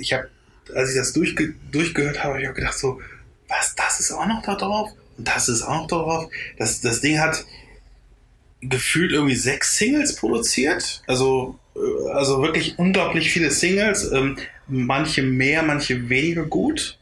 ich 0.00 0.12
habe, 0.12 0.28
als 0.74 0.90
ich 0.90 0.96
das 0.96 1.12
durchge 1.12 1.54
durchgehört 1.70 2.18
habe, 2.18 2.34
habe 2.34 2.42
ich 2.42 2.48
auch 2.48 2.54
gedacht 2.54 2.78
so, 2.78 3.00
was, 3.48 3.74
das 3.76 4.00
ist 4.00 4.12
auch 4.12 4.26
noch 4.26 4.42
da 4.42 4.56
drauf 4.56 4.90
und 5.16 5.28
das 5.28 5.48
ist 5.48 5.62
auch 5.62 5.82
noch 5.82 5.86
da 5.86 5.96
drauf. 5.96 6.30
Das, 6.58 6.80
das 6.80 7.00
Ding 7.00 7.20
hat 7.20 7.44
gefühlt 8.60 9.12
irgendwie 9.12 9.36
sechs 9.36 9.76
Singles 9.76 10.16
produziert, 10.16 11.02
also 11.06 11.58
also 12.12 12.42
wirklich 12.42 12.78
unglaublich 12.78 13.30
viele 13.30 13.50
Singles, 13.50 14.10
ähm, 14.12 14.36
manche 14.66 15.22
mehr, 15.22 15.62
manche 15.62 16.08
weniger 16.08 16.44
gut, 16.44 16.98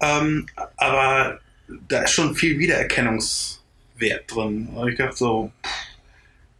ähm, 0.00 0.46
aber 0.76 1.40
da 1.88 2.02
ist 2.02 2.10
schon 2.10 2.34
viel 2.34 2.58
Wiedererkennungswert 2.58 4.24
drin. 4.28 4.68
Und 4.74 4.88
ich 4.88 4.98
dachte 4.98 5.16
so, 5.16 5.50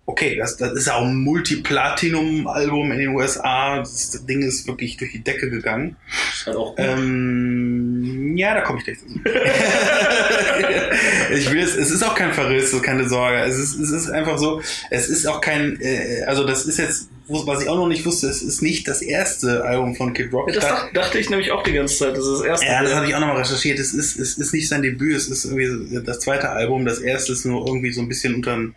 okay, 0.07 0.37
das, 0.37 0.57
das 0.57 0.72
ist 0.72 0.90
auch 0.90 1.03
ein 1.03 1.16
Multi-Platinum-Album 1.16 2.92
in 2.92 2.98
den 2.98 3.09
USA. 3.09 3.79
Das 3.79 4.24
Ding 4.27 4.42
ist 4.42 4.66
wirklich 4.66 4.96
durch 4.96 5.12
die 5.12 5.24
Decke 5.24 5.50
gegangen. 5.50 5.96
Halt 6.44 6.57
auch 6.57 6.77
gut. 6.77 6.85
Ähm, 6.85 8.37
ja, 8.37 8.55
da 8.55 8.61
komme 8.61 8.81
ich 8.81 8.85
gleich 8.85 8.98
dazu. 8.98 9.20
ich 11.35 11.50
will 11.50 11.61
es, 11.61 11.77
es 11.77 11.90
ist 11.90 12.03
auch 12.03 12.14
kein 12.14 12.33
Verriss, 12.33 12.81
keine 12.83 13.09
Sorge. 13.09 13.40
Es 13.40 13.59
ist, 13.59 13.77
es 13.77 13.90
ist 13.90 14.11
einfach 14.11 14.38
so, 14.38 14.61
es 14.90 15.09
ist 15.09 15.27
auch 15.27 15.40
kein, 15.40 15.81
äh, 15.81 16.22
also 16.27 16.46
das 16.46 16.66
ist 16.66 16.79
jetzt, 16.79 17.09
was 17.26 17.62
ich 17.62 17.68
auch 17.68 17.76
noch 17.76 17.87
nicht 17.88 18.04
wusste, 18.04 18.28
es 18.28 18.42
ist 18.42 18.60
nicht 18.62 18.87
das 18.87 19.00
erste 19.02 19.64
Album 19.64 19.94
von 19.96 20.12
Kid 20.12 20.32
Rock. 20.32 20.48
das 20.52 20.58
Da- 20.64 20.68
dacht, 20.70 20.96
dachte 20.96 21.18
ich 21.18 21.30
nämlich 21.30 21.50
auch 21.52 21.62
die 21.62 21.72
ganze 21.72 21.96
Zeit. 21.96 22.16
Das 22.16 22.24
ist 22.26 22.38
das 22.40 22.42
erste. 22.42 22.66
ja, 22.66 22.82
das 22.82 22.94
habe 22.94 23.06
ich 23.06 23.14
auch 23.14 23.20
nochmal 23.20 23.38
recherchiert. 23.38 23.78
Es 23.78 23.92
ist, 23.94 24.18
es 24.18 24.37
ist 24.37 24.52
nicht 24.52 24.68
sein 24.68 24.82
Debüt, 24.82 25.16
es 25.16 25.28
ist 25.28 25.44
irgendwie 25.46 26.00
das 26.04 26.20
zweite 26.20 26.50
Album. 26.50 26.84
Das 26.84 26.98
erste 27.00 27.32
ist 27.32 27.44
nur 27.44 27.66
irgendwie 27.66 27.92
so 27.92 28.00
ein 28.02 28.08
bisschen 28.08 28.34
unter 28.34 28.54
den, 28.56 28.74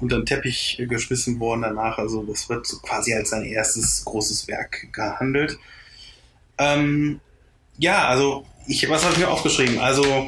unter 0.00 0.16
den 0.20 0.26
Teppich 0.26 0.80
geschmissen 0.88 1.40
worden 1.40 1.62
danach. 1.62 1.98
Also 1.98 2.22
das 2.22 2.48
wird 2.48 2.66
quasi 2.82 3.14
als 3.14 3.30
sein 3.30 3.44
erstes 3.44 4.04
großes 4.04 4.46
Werk 4.48 4.86
gehandelt. 4.92 5.58
Ähm, 6.58 7.20
ja, 7.78 8.06
also 8.06 8.46
ich, 8.66 8.88
was 8.88 9.02
habe 9.02 9.14
ich 9.14 9.18
mir 9.18 9.28
aufgeschrieben? 9.28 9.78
Also 9.80 10.26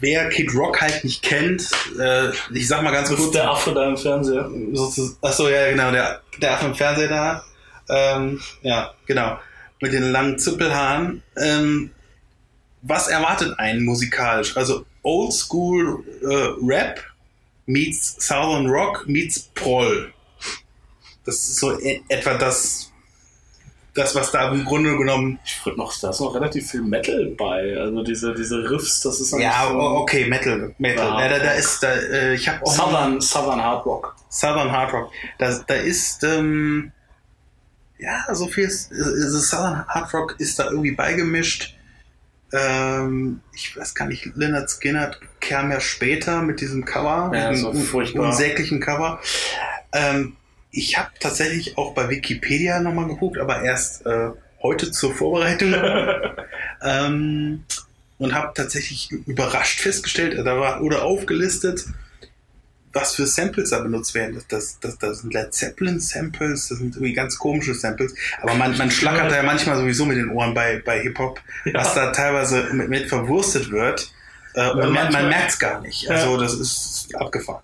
wer 0.00 0.28
Kid 0.28 0.54
Rock 0.54 0.80
halt 0.80 1.04
nicht 1.04 1.22
kennt, 1.22 1.70
äh, 1.98 2.30
ich 2.52 2.66
sag 2.66 2.82
mal 2.82 2.90
ganz 2.90 3.08
kurz, 3.08 3.20
ist 3.20 3.34
der 3.34 3.50
Affe 3.50 3.72
da 3.72 3.88
im 3.88 3.96
Fernseher. 3.96 4.50
achso, 5.22 5.48
ja, 5.48 5.70
genau, 5.70 5.90
der, 5.90 6.20
der 6.40 6.54
Affe 6.54 6.66
im 6.66 6.74
Fernseher 6.74 7.08
da. 7.08 7.44
Ähm, 7.88 8.40
ja, 8.62 8.94
genau. 9.06 9.38
Mit 9.80 9.92
den 9.92 10.12
langen 10.12 10.38
Zippelhaaren. 10.38 11.22
Ähm, 11.36 11.90
was 12.82 13.08
erwartet 13.08 13.58
einen 13.58 13.84
musikalisch? 13.84 14.56
Also 14.56 14.84
Oldschool 15.02 16.04
äh, 16.22 16.64
Rap 16.64 17.02
meets 17.66 18.16
Southern 18.26 18.66
Rock 18.66 19.06
meets 19.06 19.40
Proll. 19.54 20.12
Das 21.24 21.36
ist 21.36 21.56
so 21.56 21.78
e 21.78 22.00
etwa 22.08 22.34
das, 22.34 22.89
das, 23.94 24.14
was 24.14 24.30
da 24.30 24.50
im 24.52 24.64
Grunde 24.64 24.96
genommen. 24.96 25.38
Ich 25.44 25.64
würde 25.66 25.78
noch, 25.78 25.92
da 26.00 26.10
ist 26.10 26.20
noch 26.20 26.34
relativ 26.34 26.70
viel 26.70 26.82
Metal 26.82 27.34
bei. 27.36 27.76
Also 27.78 28.02
diese, 28.04 28.34
diese 28.34 28.70
Riffs, 28.70 29.00
das 29.00 29.20
ist 29.20 29.32
Ja, 29.32 29.66
eigentlich 29.68 29.76
o- 29.76 29.96
okay, 29.98 30.26
Metal. 30.28 30.74
Metal. 30.78 31.06
Ja. 31.08 31.20
Ja, 31.22 31.28
da, 31.28 31.38
da 31.44 31.52
ist, 31.52 31.82
da, 31.82 31.92
äh, 31.94 32.34
ich 32.34 32.48
habe 32.48 32.62
auch. 32.64 32.72
Southern, 32.72 33.20
Southern 33.20 33.62
Hard 33.62 33.84
Rock. 33.86 34.16
Southern 34.28 34.70
Hard 34.70 34.92
Rock. 34.92 35.10
Da, 35.38 35.58
da 35.66 35.74
ist, 35.74 36.22
ähm, 36.24 36.92
ja, 37.98 38.32
so 38.34 38.46
viel, 38.46 38.64
ist- 38.64 38.92
also 38.92 39.38
Southern 39.40 39.84
Hard 39.88 40.14
Rock 40.14 40.36
ist 40.38 40.58
da 40.58 40.64
irgendwie 40.70 40.92
beigemischt. 40.92 41.74
Ähm, 42.52 43.40
ich 43.54 43.76
weiß 43.76 43.94
gar 43.94 44.06
nicht, 44.06 44.26
Leonard 44.34 44.68
Skinner 44.70 45.12
kam 45.40 45.70
ja 45.70 45.80
später 45.80 46.42
mit 46.42 46.60
diesem 46.60 46.84
Cover, 46.84 47.30
Ja, 47.36 47.50
mit 47.50 47.60
so 47.60 47.72
furchtbar. 47.72 48.26
unsäglichen 48.26 48.80
Cover. 48.80 49.20
Ähm, 49.92 50.36
ich 50.70 50.98
habe 50.98 51.10
tatsächlich 51.18 51.76
auch 51.76 51.94
bei 51.94 52.08
Wikipedia 52.08 52.80
nochmal 52.80 53.06
geguckt, 53.06 53.38
aber 53.38 53.62
erst 53.62 54.06
äh, 54.06 54.30
heute 54.62 54.90
zur 54.90 55.14
Vorbereitung. 55.14 55.74
ähm, 56.82 57.64
und 58.18 58.34
habe 58.34 58.52
tatsächlich 58.54 59.10
überrascht 59.10 59.80
festgestellt, 59.80 60.38
da 60.38 60.60
war, 60.60 60.80
wurde 60.82 61.02
aufgelistet, 61.02 61.86
was 62.92 63.14
für 63.14 63.26
Samples 63.26 63.70
da 63.70 63.78
benutzt 63.80 64.14
werden. 64.14 64.34
Das, 64.34 64.46
das, 64.46 64.78
das, 64.80 64.98
das 64.98 65.20
sind 65.20 65.32
Led 65.32 65.54
Zeppelin 65.54 66.00
Samples, 66.00 66.68
das 66.68 66.78
sind 66.78 66.96
irgendwie 66.96 67.14
ganz 67.14 67.38
komische 67.38 67.74
Samples. 67.74 68.14
Aber 68.42 68.54
man, 68.54 68.76
man 68.76 68.90
schlackert 68.90 69.30
da 69.30 69.36
ja 69.36 69.42
manchmal 69.42 69.76
sowieso 69.78 70.04
mit 70.04 70.18
den 70.18 70.28
Ohren 70.28 70.52
bei, 70.52 70.82
bei 70.84 71.00
Hip-Hop, 71.00 71.40
was 71.72 71.94
da 71.94 72.12
teilweise 72.12 72.68
mit, 72.74 72.90
mit 72.90 73.08
verwurstet 73.08 73.70
wird. 73.70 74.12
Äh, 74.54 74.70
und 74.70 74.92
man, 74.92 75.10
man 75.12 75.28
merkt 75.28 75.52
es 75.52 75.58
gar 75.58 75.80
nicht. 75.80 76.10
Also 76.10 76.36
das 76.36 76.54
ist 76.54 77.14
abgefahren. 77.14 77.62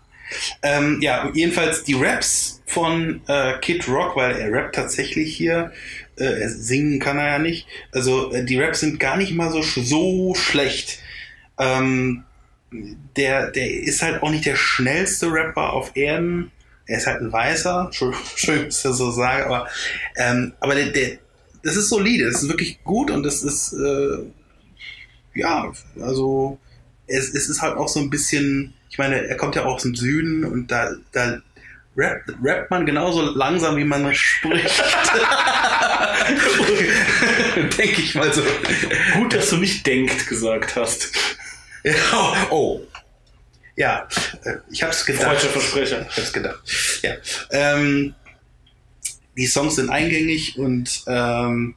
Ähm, 0.62 0.98
ja, 1.00 1.30
jedenfalls 1.34 1.84
die 1.84 1.94
Raps 1.94 2.62
von 2.66 3.20
äh, 3.28 3.58
Kid 3.60 3.88
Rock, 3.88 4.16
weil 4.16 4.36
er 4.36 4.52
rappt 4.52 4.74
tatsächlich 4.74 5.36
hier. 5.36 5.72
Äh, 6.16 6.48
singen 6.48 6.98
kann 6.98 7.18
er 7.18 7.26
ja 7.26 7.38
nicht. 7.38 7.66
Also 7.92 8.32
äh, 8.32 8.44
die 8.44 8.58
Raps 8.58 8.80
sind 8.80 8.98
gar 8.98 9.16
nicht 9.16 9.34
mal 9.34 9.50
so, 9.50 9.62
so 9.62 10.34
schlecht. 10.34 10.98
Ähm, 11.58 12.24
der, 13.16 13.50
der 13.50 13.70
ist 13.70 14.02
halt 14.02 14.22
auch 14.22 14.30
nicht 14.30 14.46
der 14.46 14.56
schnellste 14.56 15.30
Rapper 15.30 15.72
auf 15.72 15.92
Erden. 15.94 16.50
Er 16.86 16.98
ist 16.98 17.06
halt 17.06 17.20
ein 17.20 17.32
Weißer. 17.32 17.84
Entschuldigung, 17.86 18.68
dass 18.68 18.84
ich 18.84 18.96
so 18.96 19.10
sage, 19.10 19.46
aber, 19.46 19.68
ähm, 20.16 20.52
aber 20.60 20.74
der, 20.74 20.86
der, 20.86 21.18
das 21.62 21.76
ist 21.76 21.88
solide, 21.88 22.26
das 22.26 22.42
ist 22.42 22.48
wirklich 22.48 22.82
gut 22.84 23.10
und 23.10 23.22
das 23.22 23.42
ist, 23.42 23.72
äh, 23.72 24.18
ja, 25.34 25.72
also, 26.00 26.58
es, 27.06 27.34
es 27.34 27.48
ist 27.48 27.60
halt 27.60 27.76
auch 27.76 27.88
so 27.88 28.00
ein 28.00 28.10
bisschen, 28.10 28.74
ich 28.96 28.98
meine, 28.98 29.28
er 29.28 29.36
kommt 29.36 29.54
ja 29.54 29.66
auch 29.66 29.74
aus 29.74 29.82
dem 29.82 29.94
Süden 29.94 30.42
und 30.42 30.70
da, 30.70 30.90
da 31.12 31.38
rappt, 31.98 32.32
rappt 32.42 32.70
man 32.70 32.86
genauso 32.86 33.20
langsam, 33.20 33.76
wie 33.76 33.84
man 33.84 34.14
spricht. 34.14 34.82
Denke 37.76 38.00
ich 38.00 38.14
mal 38.14 38.32
so. 38.32 38.40
Gut, 39.18 39.34
dass 39.34 39.50
du 39.50 39.58
nicht 39.58 39.86
denkt 39.86 40.26
gesagt 40.26 40.76
hast. 40.76 41.12
Ja, 41.84 42.46
oh. 42.48 42.80
Ja, 43.76 44.08
äh, 44.44 44.54
ich 44.70 44.82
hab's 44.82 45.04
gedacht. 45.04 45.24
Freudscher 45.24 45.50
Versprecher. 45.50 46.06
Ich 46.08 46.16
hab's 46.16 46.32
gedacht. 46.32 46.58
Ja. 47.02 47.16
Ähm, 47.50 48.14
die 49.36 49.46
Songs 49.46 49.76
sind 49.76 49.90
eingängig 49.90 50.58
und 50.58 51.04
ähm, 51.06 51.74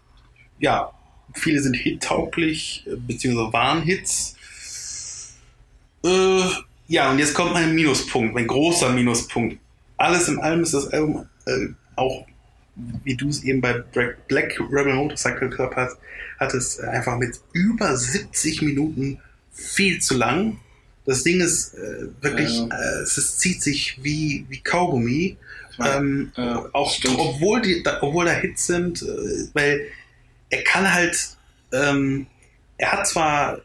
ja, 0.58 0.94
viele 1.34 1.62
sind 1.62 1.74
hittauglich, 1.74 2.86
äh, 2.88 2.96
beziehungsweise 2.96 3.52
waren 3.52 3.82
Hits. 3.82 4.38
Äh, 6.06 6.48
ja, 6.90 7.10
und 7.12 7.20
jetzt 7.20 7.34
kommt 7.34 7.54
mein 7.54 7.74
Minuspunkt, 7.74 8.34
mein 8.34 8.48
großer 8.48 8.90
Minuspunkt. 8.90 9.58
Alles 9.98 10.28
in 10.28 10.40
allem 10.40 10.64
ist 10.64 10.74
das 10.74 10.88
Album 10.88 11.26
äh, 11.46 11.68
auch, 11.96 12.26
wie 13.04 13.16
du 13.16 13.30
es 13.30 13.44
eben 13.44 13.62
bei 13.62 13.74
Black 13.74 14.28
Black 14.28 14.60
Rebel 14.72 14.94
Motorcycle 14.96 15.50
Club 15.50 15.74
hast, 15.76 15.98
hattest, 16.40 16.80
äh, 16.80 16.84
einfach 16.88 17.18
mit 17.18 17.40
über 17.54 17.96
70 17.96 18.62
Minuten 18.62 19.20
viel 19.54 20.00
zu 20.02 20.16
lang. 20.18 20.58
Das 21.06 21.24
Ding 21.24 21.40
ist 21.42 21.74
äh, 21.76 22.08
wirklich, 22.22 22.58
Ja. 22.58 22.68
äh, 22.68 23.02
es 23.04 23.38
zieht 23.38 23.62
sich 23.64 24.00
wie, 24.04 24.46
wie 24.50 24.60
Kaugummi. 24.60 25.38
Ähm, 25.82 26.32
Ja, 26.36 26.66
auch 26.74 26.92
stimmt. 26.94 27.16
obwohl 27.20 27.62
die, 27.62 27.82
da, 27.84 28.02
obwohl 28.02 28.26
da 28.26 28.32
Hits 28.32 28.68
sind, 28.68 29.02
äh, 29.02 29.06
weil 29.54 29.88
er 30.50 30.64
kann 30.64 30.94
halt, 30.94 31.38
ähm, 31.72 32.28
er 32.78 32.92
hat 32.94 33.08
zwar 33.08 33.60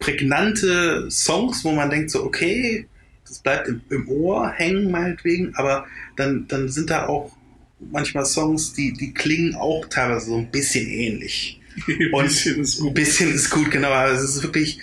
prägnante 0.00 1.08
Songs, 1.10 1.64
wo 1.64 1.70
man 1.70 1.90
denkt 1.90 2.10
so, 2.10 2.24
okay, 2.24 2.86
das 3.24 3.38
bleibt 3.38 3.68
im, 3.68 3.80
im 3.90 4.08
Ohr 4.08 4.50
hängen 4.50 4.90
meinetwegen, 4.90 5.54
aber 5.54 5.86
dann, 6.16 6.48
dann 6.48 6.68
sind 6.68 6.90
da 6.90 7.06
auch 7.06 7.30
manchmal 7.78 8.24
Songs, 8.24 8.72
die, 8.72 8.92
die 8.92 9.14
klingen 9.14 9.54
auch 9.54 9.86
teilweise 9.88 10.26
so 10.26 10.36
ein 10.36 10.50
bisschen 10.50 10.88
ähnlich. 10.88 11.60
Und 12.12 12.24
bisschen 12.24 12.60
ist 12.60 12.80
ein 12.80 12.86
gut. 12.86 12.94
bisschen 12.94 13.32
ist 13.32 13.50
gut, 13.50 13.70
genau, 13.70 13.90
aber 13.90 14.10
es 14.10 14.22
ist 14.22 14.42
wirklich, 14.42 14.80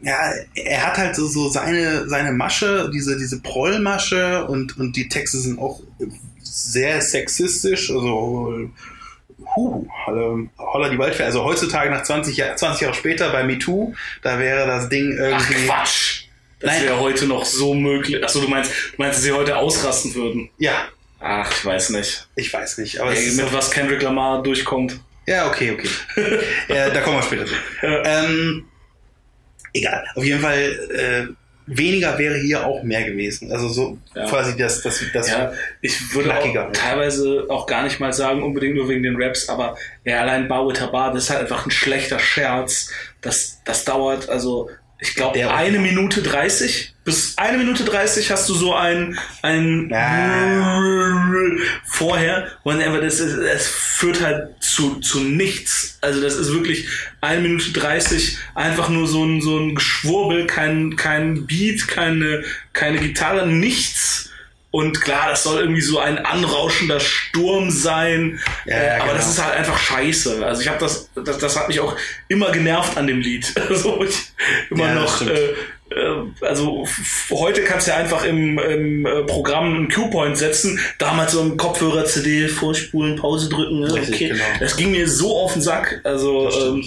ja, 0.00 0.32
er 0.54 0.86
hat 0.86 0.96
halt 0.96 1.16
so, 1.16 1.26
so 1.26 1.50
seine, 1.50 2.08
seine 2.08 2.32
Masche, 2.32 2.90
diese, 2.92 3.18
diese 3.18 3.40
Prollmasche 3.40 4.46
und, 4.46 4.76
und 4.78 4.96
die 4.96 5.08
Texte 5.08 5.38
sind 5.38 5.58
auch 5.58 5.82
sehr 6.42 7.00
sexistisch, 7.00 7.90
also 7.90 8.70
Huh, 9.56 9.86
holla, 10.06 10.88
die 10.88 10.98
Waldfee. 10.98 11.24
Also 11.24 11.44
heutzutage 11.44 11.90
nach 11.90 12.02
20, 12.02 12.36
Jahr, 12.36 12.56
20 12.56 12.82
Jahre 12.82 12.94
später 12.94 13.30
bei 13.30 13.42
MeToo, 13.44 13.94
da 14.22 14.38
wäre 14.38 14.66
das 14.66 14.88
Ding 14.88 15.12
Ach 15.18 15.24
irgendwie. 15.24 15.66
Quatsch. 15.66 16.24
Das 16.60 16.80
wäre 16.82 16.98
heute 17.00 17.26
noch 17.26 17.44
so 17.44 17.74
möglich. 17.74 18.22
Achso, 18.24 18.40
du 18.40 18.48
meinst, 18.48 18.72
du 18.72 19.02
meinst, 19.02 19.18
dass 19.18 19.24
sie 19.24 19.32
heute 19.32 19.56
ausrasten 19.56 20.14
würden? 20.14 20.50
ja, 20.58 20.88
Ach, 21.20 21.50
ich 21.50 21.64
weiß 21.64 21.90
nicht. 21.90 22.28
ich 22.36 22.52
weiß 22.52 22.78
nicht. 22.78 23.00
Aber 23.00 23.12
Ey, 23.14 23.32
mit 23.32 23.52
was 23.52 23.70
Kendrick 23.70 24.02
Lamar 24.02 24.42
durchkommt. 24.42 25.00
ja, 25.26 25.46
okay, 25.48 25.72
okay. 25.72 25.88
ja, 26.68 26.90
da 26.90 27.00
kommen 27.00 27.16
wir 27.16 27.22
später 27.22 27.46
zu. 27.46 27.54
Ähm, 27.82 28.64
egal. 29.72 30.04
Auf 30.14 30.24
jeden 30.24 30.40
Fall, 30.40 30.60
äh, 31.28 31.34
weniger 31.66 32.18
wäre 32.18 32.36
hier 32.36 32.66
auch 32.66 32.82
mehr 32.82 33.04
gewesen. 33.04 33.50
Also 33.50 33.68
so 33.68 33.98
Ja. 34.14 34.26
quasi 34.26 34.56
das, 34.56 34.82
das, 34.82 35.02
das 35.12 35.30
Ja, 35.30 35.52
ich 35.80 36.14
würde 36.14 36.36
auch 36.36 36.72
teilweise 36.72 37.46
auch 37.48 37.66
gar 37.66 37.82
nicht 37.84 38.00
mal 38.00 38.12
sagen, 38.12 38.42
unbedingt 38.42 38.74
nur 38.76 38.88
wegen 38.88 39.02
den 39.02 39.20
Raps, 39.20 39.48
aber 39.48 39.76
ja, 40.04 40.20
allein 40.20 40.46
Baue 40.48 40.72
Tabar, 40.74 41.12
das 41.12 41.24
ist 41.24 41.30
halt 41.30 41.40
einfach 41.40 41.64
ein 41.66 41.70
schlechter 41.70 42.18
Scherz. 42.18 42.90
Das, 43.22 43.60
das 43.64 43.84
dauert, 43.84 44.28
also 44.28 44.68
ich 45.04 45.14
glaube, 45.14 45.54
eine 45.54 45.78
Minute 45.78 46.22
30. 46.22 46.94
Bis 47.04 47.36
eine 47.36 47.58
Minute 47.58 47.84
30 47.84 48.30
hast 48.30 48.48
du 48.48 48.54
so 48.54 48.74
ein, 48.74 49.18
ein 49.42 49.90
Ja. 49.90 51.28
vorher 51.84 52.50
und 52.62 52.80
das, 52.80 53.20
ist, 53.20 53.36
es 53.36 53.68
führt 53.68 54.22
halt 54.22 54.48
zu, 54.60 55.00
zu 55.00 55.20
nichts. 55.20 55.98
Also 56.00 56.22
das 56.22 56.34
ist 56.36 56.52
wirklich 56.52 56.88
eine 57.20 57.42
Minute 57.42 57.72
30 57.72 58.38
einfach 58.54 58.88
nur 58.88 59.06
so 59.06 59.24
ein, 59.24 59.42
so 59.42 59.58
ein 59.58 59.74
Geschwurbel, 59.74 60.46
kein, 60.46 60.96
kein 60.96 61.46
Beat, 61.46 61.86
keine, 61.86 62.42
keine 62.72 62.98
Gitarre, 62.98 63.46
nichts. 63.46 64.30
Und 64.74 65.00
klar, 65.00 65.28
das 65.30 65.44
soll 65.44 65.60
irgendwie 65.60 65.80
so 65.80 66.00
ein 66.00 66.18
anrauschender 66.18 66.98
Sturm 66.98 67.70
sein, 67.70 68.40
Ja, 68.66 68.74
äh, 68.74 68.86
ja, 68.86 68.94
aber 68.96 69.04
genau. 69.04 69.16
das 69.18 69.30
ist 69.30 69.40
halt 69.44 69.56
einfach 69.56 69.78
scheiße. 69.78 70.44
Also 70.44 70.62
ich 70.62 70.68
habe 70.68 70.80
das, 70.80 71.08
das, 71.14 71.38
das 71.38 71.56
hat 71.56 71.68
mich 71.68 71.78
auch 71.78 71.96
immer 72.26 72.50
genervt 72.50 72.96
an 72.96 73.06
dem 73.06 73.20
Lied. 73.20 73.54
Also 73.68 74.02
ich 74.02 74.32
immer 74.70 74.86
Ja, 74.86 74.94
noch 74.96 75.22
äh, 75.22 75.50
äh, 75.90 76.24
also 76.40 76.88
heute 77.30 77.62
kannst 77.62 77.86
du 77.86 77.92
ja 77.92 77.98
einfach 77.98 78.24
im, 78.24 78.58
im 78.58 79.06
äh, 79.06 79.22
Programm 79.22 79.76
einen 79.76 79.88
Q-Point 79.88 80.36
setzen, 80.36 80.80
damals 80.98 81.34
so 81.34 81.42
ein 81.42 81.56
Kopfhörer-CD 81.56 82.48
vorspulen, 82.48 83.14
Pause 83.14 83.50
drücken. 83.50 83.78
Ne? 83.78 83.94
Richtig, 83.94 84.14
okay. 84.16 84.28
genau. 84.30 84.44
Das 84.58 84.76
ging 84.76 84.90
mir 84.90 85.08
so 85.08 85.36
auf 85.38 85.52
den 85.52 85.62
Sack. 85.62 86.00
Also 86.02 86.50
ähm, 86.50 86.84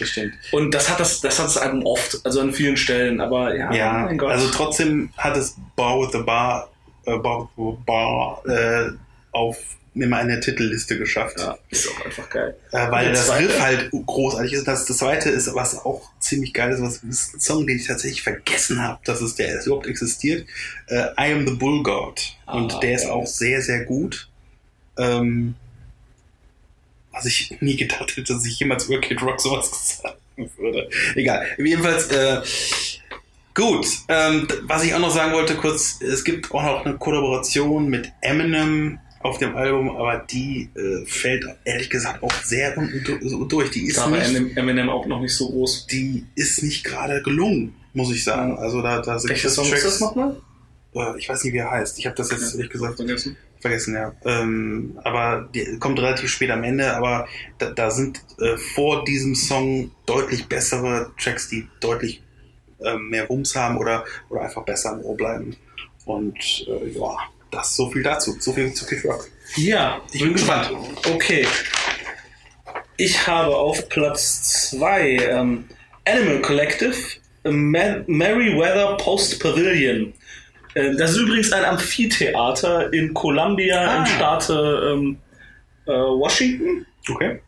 Das 0.00 0.08
stimmt. 0.08 0.34
und 0.52 0.72
das 0.74 0.88
hat 0.90 1.00
das, 1.00 1.20
das 1.20 1.38
hat 1.38 1.46
das 1.46 1.56
Album 1.58 1.84
oft, 1.86 2.20
also 2.24 2.40
an 2.40 2.52
vielen 2.52 2.76
Stellen. 2.76 3.20
Aber 3.20 3.54
ja, 3.56 3.72
Ja, 3.72 3.92
mein 4.06 4.18
Gott. 4.18 4.30
also 4.32 4.48
trotzdem 4.50 5.10
hat 5.16 5.36
es 5.36 5.56
Bar 5.76 6.00
with 6.00 6.10
the 6.12 6.22
Bar, 6.22 6.70
äh, 7.06 7.16
Bar, 7.18 7.48
with 7.56 7.76
the 7.78 7.84
Bar 7.86 8.42
äh, 8.46 8.90
auf 9.32 9.56
immer 9.96 10.16
eine 10.16 10.40
Titelliste 10.40 10.98
geschafft. 10.98 11.38
ja, 11.38 11.56
ist 11.70 11.88
auch 11.88 12.04
einfach 12.04 12.28
geil. 12.28 12.56
Äh, 12.72 12.90
weil 12.90 13.12
das 13.12 13.26
zweite? 13.28 13.44
Riff 13.48 13.60
halt 13.60 13.90
großartig 13.92 14.52
ist. 14.54 14.66
Das, 14.66 14.86
das 14.86 14.96
zweite 14.96 15.30
ist, 15.30 15.54
was 15.54 15.84
auch 15.84 16.10
ziemlich 16.18 16.52
geil 16.52 16.72
ist, 16.72 16.82
was 16.82 16.96
ist 16.96 17.34
ein 17.36 17.40
Song, 17.40 17.64
den 17.66 17.76
ich 17.76 17.86
tatsächlich 17.86 18.22
vergessen 18.22 18.82
habe, 18.82 18.98
dass 19.04 19.20
es 19.20 19.36
der 19.36 19.64
überhaupt 19.64 19.86
existiert. 19.86 20.48
Äh, 20.88 21.04
I 21.16 21.32
Am 21.32 21.46
the 21.46 21.54
Bull 21.54 21.84
God. 21.84 22.20
Und 22.46 22.74
Ah, 22.74 22.80
der 22.80 22.94
ist 22.96 23.02
geil. 23.04 23.12
auch 23.12 23.26
sehr, 23.26 23.62
sehr 23.62 23.84
gut. 23.84 24.28
Ähm, 24.98 25.54
was 27.14 27.24
ich 27.26 27.56
nie 27.60 27.76
gedacht 27.76 28.16
hätte, 28.16 28.34
dass 28.34 28.44
ich 28.44 28.58
jemals 28.58 28.86
über 28.86 29.00
Kid 29.00 29.22
Rock 29.22 29.40
sowas 29.40 30.00
sagen 30.02 30.50
würde. 30.58 30.88
Egal. 31.14 31.46
Jedenfalls, 31.58 32.08
äh, 32.08 32.40
gut. 33.54 33.86
Ähm, 34.08 34.48
was 34.62 34.84
ich 34.84 34.94
auch 34.94 34.98
noch 35.00 35.14
sagen 35.14 35.32
wollte, 35.32 35.54
kurz, 35.54 36.00
es 36.00 36.24
gibt 36.24 36.50
auch 36.52 36.62
noch 36.62 36.84
eine 36.84 36.96
Kollaboration 36.96 37.88
mit 37.88 38.10
Eminem 38.20 38.98
auf 39.20 39.38
dem 39.38 39.56
Album, 39.56 39.96
aber 39.96 40.18
die 40.18 40.68
äh, 40.74 41.06
fällt 41.06 41.44
ehrlich 41.64 41.88
gesagt 41.88 42.22
auch 42.22 42.32
sehr 42.42 42.76
unten 42.76 43.02
durch. 43.48 43.70
Die 43.70 43.86
ist 43.86 44.06
nicht, 44.06 44.56
Eminem 44.56 44.90
auch 44.90 45.06
noch 45.06 45.20
nicht 45.20 45.34
so 45.34 45.48
groß. 45.48 45.86
die 45.86 46.26
ist 46.34 46.62
nicht 46.62 46.84
gerade 46.84 47.22
gelungen, 47.22 47.74
muss 47.94 48.12
ich 48.12 48.22
sagen. 48.22 48.58
Also 48.58 48.82
da, 48.82 49.00
da 49.00 49.18
sind 49.18 49.30
Welcher 49.30 49.48
Song 49.48 49.72
ist 49.72 49.84
das 49.84 50.00
nochmal? 50.00 50.36
Äh, 50.94 51.18
Ich 51.18 51.28
weiß 51.28 51.42
nicht, 51.44 51.54
wie 51.54 51.58
er 51.58 51.70
heißt. 51.70 51.98
Ich 51.98 52.06
habe 52.06 52.16
das 52.16 52.30
jetzt 52.30 52.54
ehrlich 52.54 52.70
gesagt 52.70 52.96
Vergessen. 52.96 53.36
Vergessen, 53.64 53.94
ja. 53.94 54.12
Ähm, 54.26 54.98
aber 55.04 55.48
die 55.54 55.78
kommt 55.78 55.98
relativ 55.98 56.28
spät 56.30 56.50
am 56.50 56.64
Ende, 56.64 56.94
aber 56.94 57.26
da, 57.56 57.70
da 57.70 57.90
sind 57.90 58.20
äh, 58.38 58.58
vor 58.58 59.04
diesem 59.04 59.34
Song 59.34 59.90
deutlich 60.04 60.46
bessere 60.48 61.12
Tracks, 61.18 61.48
die 61.48 61.66
deutlich 61.80 62.22
äh, 62.84 62.98
mehr 62.98 63.26
Wumms 63.30 63.56
haben 63.56 63.78
oder, 63.78 64.04
oder 64.28 64.42
einfach 64.42 64.64
besser 64.64 64.92
im 64.92 65.00
Ohr 65.00 65.16
bleiben. 65.16 65.56
Und 66.04 66.66
äh, 66.68 66.90
ja, 66.90 67.16
das 67.50 67.74
so 67.74 67.90
viel 67.90 68.02
dazu. 68.02 68.36
So 68.38 68.52
viel 68.52 68.70
zu 68.74 68.84
Kid 68.84 69.02
Rock. 69.06 69.30
Ja, 69.56 70.02
Ich 70.12 70.20
bin 70.20 70.34
gespannt. 70.34 70.70
Okay. 71.10 71.46
Ich 72.98 73.26
habe 73.26 73.56
auf 73.56 73.88
Platz 73.88 74.70
2 74.72 75.08
ähm, 75.30 75.64
Animal 76.04 76.42
Collective, 76.42 76.96
Merryweather 77.44 78.98
Post 78.98 79.40
Pavilion. 79.40 80.12
Äh, 80.74 80.94
das 80.96 81.12
ist 81.12 81.16
übrigens 81.18 81.52
ein 81.52 81.64
Amphitheater 81.64 82.92
in 82.92 83.12
Columbia 83.14 83.80
Ah. 83.80 83.96
im 83.98 84.06
Staate 84.06 84.92
ähm, 84.92 85.18
äh, 85.86 85.90
Washington. 85.92 86.86
Okay. 87.08 87.40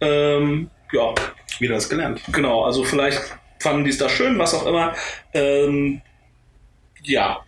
Ähm, 0.00 0.70
ja, 0.92 1.14
Wieder 1.60 1.76
was 1.76 1.88
gelernt. 1.88 2.20
genau, 2.32 2.64
also 2.64 2.84
vielleicht 2.84 3.20
fanden 3.60 3.84
die 3.84 3.90
es 3.90 3.98
da 3.98 4.08
schön, 4.08 4.38
was 4.38 4.54
auch 4.54 4.66
immer. 4.66 4.94
Ähm, 5.32 6.00
ja. 7.02 7.44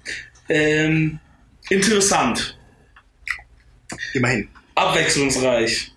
Ähm, 0.48 1.18
interessant. 1.70 2.56
Immerhin. 4.14 4.48
abwechslungsreich. 4.74 5.92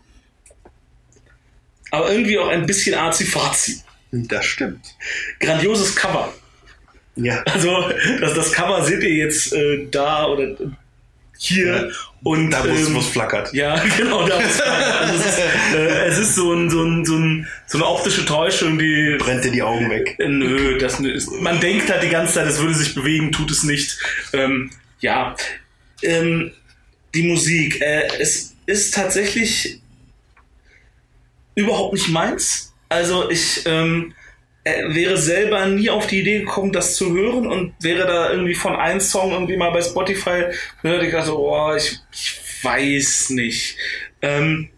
Aber 1.91 2.11
irgendwie 2.11 2.37
auch 2.37 2.49
ein 2.49 2.65
bisschen 2.65 2.95
arzi-fazi. 2.95 3.81
Das 4.11 4.45
stimmt. 4.45 4.95
Grandioses 5.39 5.95
Cover. 5.95 6.33
Ja. 7.23 7.41
Also, 7.43 7.89
das, 8.21 8.33
das 8.33 8.51
Cover 8.51 8.83
seht 8.83 9.03
ihr 9.03 9.13
jetzt 9.13 9.53
äh, 9.53 9.87
da 9.91 10.27
oder 10.27 10.55
hier. 11.37 11.65
Ja. 11.65 11.87
Und, 12.21 12.51
Da, 12.51 12.63
wo 12.65 12.73
es 12.73 12.87
ähm, 12.87 12.97
es 12.97 13.07
flackert. 13.07 13.53
ja, 13.53 13.81
genau, 13.97 14.27
da 14.27 14.41
es 14.41 14.59
also 14.59 15.13
es, 15.15 15.25
ist, 15.25 15.39
äh, 15.73 16.05
es 16.05 16.17
ist 16.17 16.35
so, 16.35 16.53
ein, 16.53 16.69
so, 16.69 16.83
ein, 16.83 17.05
so, 17.05 17.15
ein, 17.15 17.47
so 17.65 17.77
eine 17.77 17.87
optische 17.87 18.25
Täuschung, 18.25 18.77
die. 18.77 19.15
Brennt 19.17 19.45
dir 19.45 19.51
die 19.51 19.63
Augen 19.63 19.89
weg. 19.89 20.17
Äh, 20.19 20.27
Nö, 20.27 20.77
das 20.77 20.99
man 20.99 21.59
denkt 21.61 21.89
halt 21.89 22.03
die 22.03 22.09
ganze 22.09 22.33
Zeit, 22.33 22.47
es 22.47 22.59
würde 22.59 22.73
sich 22.73 22.93
bewegen, 22.93 23.31
tut 23.31 23.51
es 23.51 23.63
nicht. 23.63 23.97
Ähm, 24.33 24.69
ja, 24.99 25.35
ähm, 26.01 26.51
die 27.15 27.23
Musik, 27.23 27.81
äh, 27.81 28.09
es 28.19 28.53
ist 28.65 28.93
tatsächlich 28.93 29.81
überhaupt 31.55 31.93
nicht 31.93 32.09
meins. 32.09 32.73
Also 32.89 33.29
ich 33.29 33.61
ähm, 33.65 34.13
äh, 34.13 34.18
wäre 34.89 35.17
selber 35.17 35.65
nie 35.67 35.89
auf 35.89 36.07
die 36.07 36.19
Idee 36.21 36.39
gekommen, 36.39 36.71
das 36.71 36.95
zu 36.95 37.13
hören 37.13 37.47
und 37.47 37.73
wäre 37.81 38.05
da 38.07 38.31
irgendwie 38.31 38.55
von 38.55 38.75
einem 38.75 38.99
Song 38.99 39.31
irgendwie 39.31 39.57
mal 39.57 39.71
bei 39.71 39.81
Spotify 39.81 40.45
gehört, 40.81 41.03
ich 41.03 41.11
dachte, 41.11 41.37
oh, 41.37 41.73
ich, 41.75 41.97
ich 42.11 42.39
weiß 42.63 43.31
nicht. 43.31 43.77
Ähm, 44.21 44.69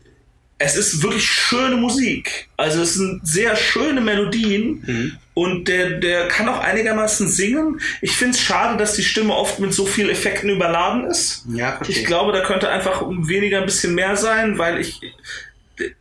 es 0.63 0.75
ist 0.75 1.01
wirklich 1.01 1.25
schöne 1.25 1.75
Musik. 1.75 2.47
Also 2.56 2.84
es 2.84 2.93
sind 2.93 3.21
sehr 3.27 3.56
schöne 3.56 3.99
Melodien 3.99 4.84
Mhm. 4.86 5.17
und 5.34 5.67
der, 5.67 5.97
der 5.99 6.27
kann 6.27 6.47
auch 6.47 6.60
einigermaßen 6.60 7.27
singen. 7.27 7.82
Ich 8.01 8.12
finde 8.12 8.38
es 8.38 8.43
schade, 8.43 8.77
dass 8.77 8.93
die 8.93 9.04
Stimme 9.04 9.34
oft 9.34 9.60
mit 9.60 9.73
so 9.73 9.88
vielen 9.88 10.12
Effekten 10.12 10.51
überladen 10.51 11.06
ist. 11.06 11.45
Ja, 11.51 11.77
verstehe. 11.77 11.95
Ich 11.97 12.06
glaube, 12.06 12.32
da 12.32 12.41
könnte 12.43 12.69
einfach 12.69 13.01
weniger 13.10 13.58
ein 13.60 13.65
bisschen 13.65 13.95
mehr 13.95 14.15
sein, 14.15 14.60
weil 14.60 14.80
ich 14.80 14.99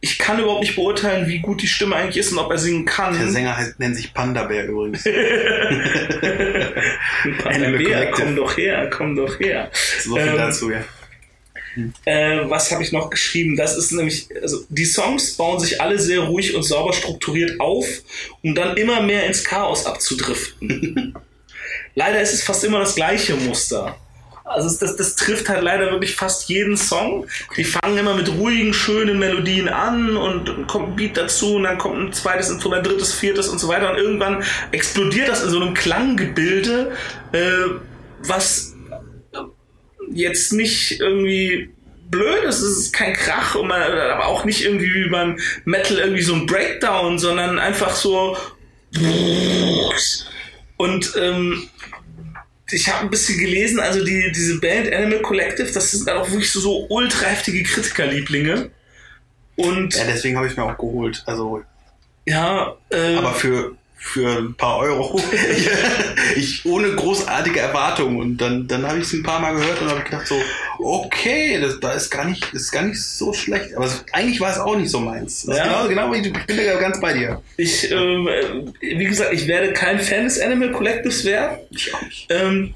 ich 0.00 0.18
kann 0.18 0.38
überhaupt 0.40 0.62
nicht 0.62 0.76
beurteilen, 0.76 1.28
wie 1.28 1.40
gut 1.40 1.62
die 1.62 1.68
Stimme 1.68 1.96
eigentlich 1.96 2.16
ist 2.18 2.32
und 2.32 2.38
ob 2.38 2.50
er 2.50 2.58
singen 2.58 2.84
kann. 2.84 3.18
Der 3.18 3.28
Sänger 3.28 3.56
heißt, 3.56 3.78
nennt 3.80 3.96
sich 3.96 4.12
Panda 4.14 4.44
Bär 4.44 4.66
übrigens. 4.66 5.04
Panda 7.42 7.70
Bär, 7.70 8.10
komm 8.10 8.36
doch 8.36 8.56
her, 8.56 8.88
komm 8.90 9.16
doch 9.16 9.38
her. 9.40 9.70
So 10.00 10.16
viel 10.16 10.28
Ähm, 10.28 10.36
dazu, 10.36 10.70
ja. 10.70 10.84
Äh, 12.04 12.50
was 12.50 12.72
habe 12.72 12.82
ich 12.82 12.92
noch 12.92 13.10
geschrieben? 13.10 13.56
Das 13.56 13.76
ist 13.76 13.92
nämlich, 13.92 14.28
also 14.42 14.64
die 14.68 14.84
Songs 14.84 15.36
bauen 15.36 15.60
sich 15.60 15.80
alle 15.80 15.98
sehr 15.98 16.20
ruhig 16.20 16.54
und 16.54 16.62
sauber 16.64 16.92
strukturiert 16.92 17.60
auf, 17.60 17.86
um 18.42 18.54
dann 18.54 18.76
immer 18.76 19.00
mehr 19.02 19.26
ins 19.26 19.44
Chaos 19.44 19.86
abzudriften. 19.86 21.14
leider 21.94 22.20
ist 22.20 22.34
es 22.34 22.42
fast 22.42 22.64
immer 22.64 22.80
das 22.80 22.96
gleiche 22.96 23.36
Muster. 23.36 23.96
Also 24.50 24.68
das, 24.78 24.96
das 24.96 25.14
trifft 25.14 25.48
halt 25.48 25.62
leider 25.62 25.92
wirklich 25.92 26.16
fast 26.16 26.48
jeden 26.48 26.76
Song. 26.76 27.26
Die 27.56 27.64
fangen 27.64 27.96
immer 27.96 28.14
mit 28.14 28.28
ruhigen, 28.28 28.74
schönen 28.74 29.18
Melodien 29.18 29.68
an 29.68 30.16
und 30.16 30.66
kommt 30.66 30.88
ein 30.88 30.96
Beat 30.96 31.16
dazu 31.16 31.54
und 31.54 31.62
dann 31.62 31.78
kommt 31.78 31.98
ein 31.98 32.12
zweites 32.12 32.50
Instrument, 32.50 32.86
drittes, 32.86 33.12
viertes 33.14 33.48
und 33.48 33.58
so 33.58 33.68
weiter 33.68 33.90
und 33.90 33.98
irgendwann 33.98 34.42
explodiert 34.72 35.28
das 35.28 35.44
in 35.44 35.50
so 35.50 35.60
einem 35.60 35.74
Klanggebilde, 35.74 36.92
äh, 37.32 37.38
was 38.24 38.74
jetzt 40.12 40.52
nicht 40.52 41.00
irgendwie 41.00 41.70
blöd 42.10 42.42
ist, 42.42 42.60
es 42.60 42.76
ist 42.76 42.92
kein 42.92 43.12
Krach, 43.12 43.54
und 43.54 43.68
man, 43.68 43.80
aber 43.80 44.26
auch 44.26 44.44
nicht 44.44 44.64
irgendwie 44.64 44.92
wie 44.92 45.08
beim 45.08 45.38
Metal 45.64 45.98
irgendwie 45.98 46.22
so 46.22 46.34
ein 46.34 46.46
Breakdown, 46.46 47.20
sondern 47.20 47.60
einfach 47.60 47.94
so 47.94 48.36
und 50.76 51.12
ähm, 51.16 51.68
ich 52.72 52.88
habe 52.88 53.00
ein 53.04 53.10
bisschen 53.10 53.38
gelesen, 53.38 53.80
also 53.80 54.04
die, 54.04 54.32
diese 54.34 54.58
Band 54.60 54.92
Animal 54.92 55.22
Collective, 55.22 55.70
das 55.72 55.90
sind 55.90 56.06
dann 56.06 56.18
auch 56.18 56.30
wirklich 56.30 56.50
so, 56.50 56.60
so 56.60 56.86
ultra 56.88 57.26
heftige 57.26 57.62
Kritikerlieblinge. 57.62 58.70
Und 59.56 59.94
Ja, 59.94 60.04
deswegen 60.04 60.36
habe 60.36 60.46
ich 60.46 60.56
mir 60.56 60.64
auch 60.64 60.78
geholt. 60.78 61.22
Also, 61.26 61.62
ja, 62.26 62.76
äh, 62.90 63.16
aber 63.16 63.32
für, 63.34 63.76
für 64.02 64.38
ein 64.38 64.54
paar 64.54 64.78
Euro. 64.78 65.20
ich, 66.36 66.64
ohne 66.64 66.94
großartige 66.94 67.60
Erwartungen. 67.60 68.18
Und 68.18 68.38
dann, 68.38 68.66
dann 68.66 68.86
habe 68.86 68.98
ich 68.98 69.04
es 69.04 69.12
ein 69.12 69.22
paar 69.22 69.40
Mal 69.40 69.54
gehört 69.54 69.80
und 69.82 69.90
habe 69.90 70.02
gedacht 70.02 70.26
so, 70.26 70.40
okay, 70.78 71.60
das, 71.60 71.78
da 71.80 71.92
ist 71.92 72.10
gar 72.10 72.24
nicht, 72.24 72.42
das 72.52 72.62
ist 72.62 72.72
gar 72.72 72.82
nicht 72.82 73.00
so 73.00 73.34
schlecht. 73.34 73.74
Aber 73.76 73.88
eigentlich 74.12 74.40
war 74.40 74.50
es 74.50 74.58
auch 74.58 74.74
nicht 74.74 74.90
so 74.90 75.00
meins. 75.00 75.44
Das 75.44 75.58
Ja. 75.58 75.86
genau, 75.86 75.88
genau 75.88 76.14
ich 76.14 76.32
bin 76.32 76.56
da 76.56 76.80
ganz 76.80 76.98
bei 76.98 77.12
dir. 77.12 77.42
ich, 77.58 77.90
ähm, 77.90 78.26
äh, 78.26 78.98
wie 78.98 79.04
gesagt, 79.04 79.34
ich 79.34 79.46
werde 79.46 79.74
kein 79.74 80.00
Fan 80.00 80.24
des 80.24 80.40
Animal 80.40 80.72
Collectives 80.72 81.24
werden. 81.26 81.58
Ich 81.70 81.94
auch 81.94 82.02
nicht. 82.02 82.26
Ähm, 82.30 82.74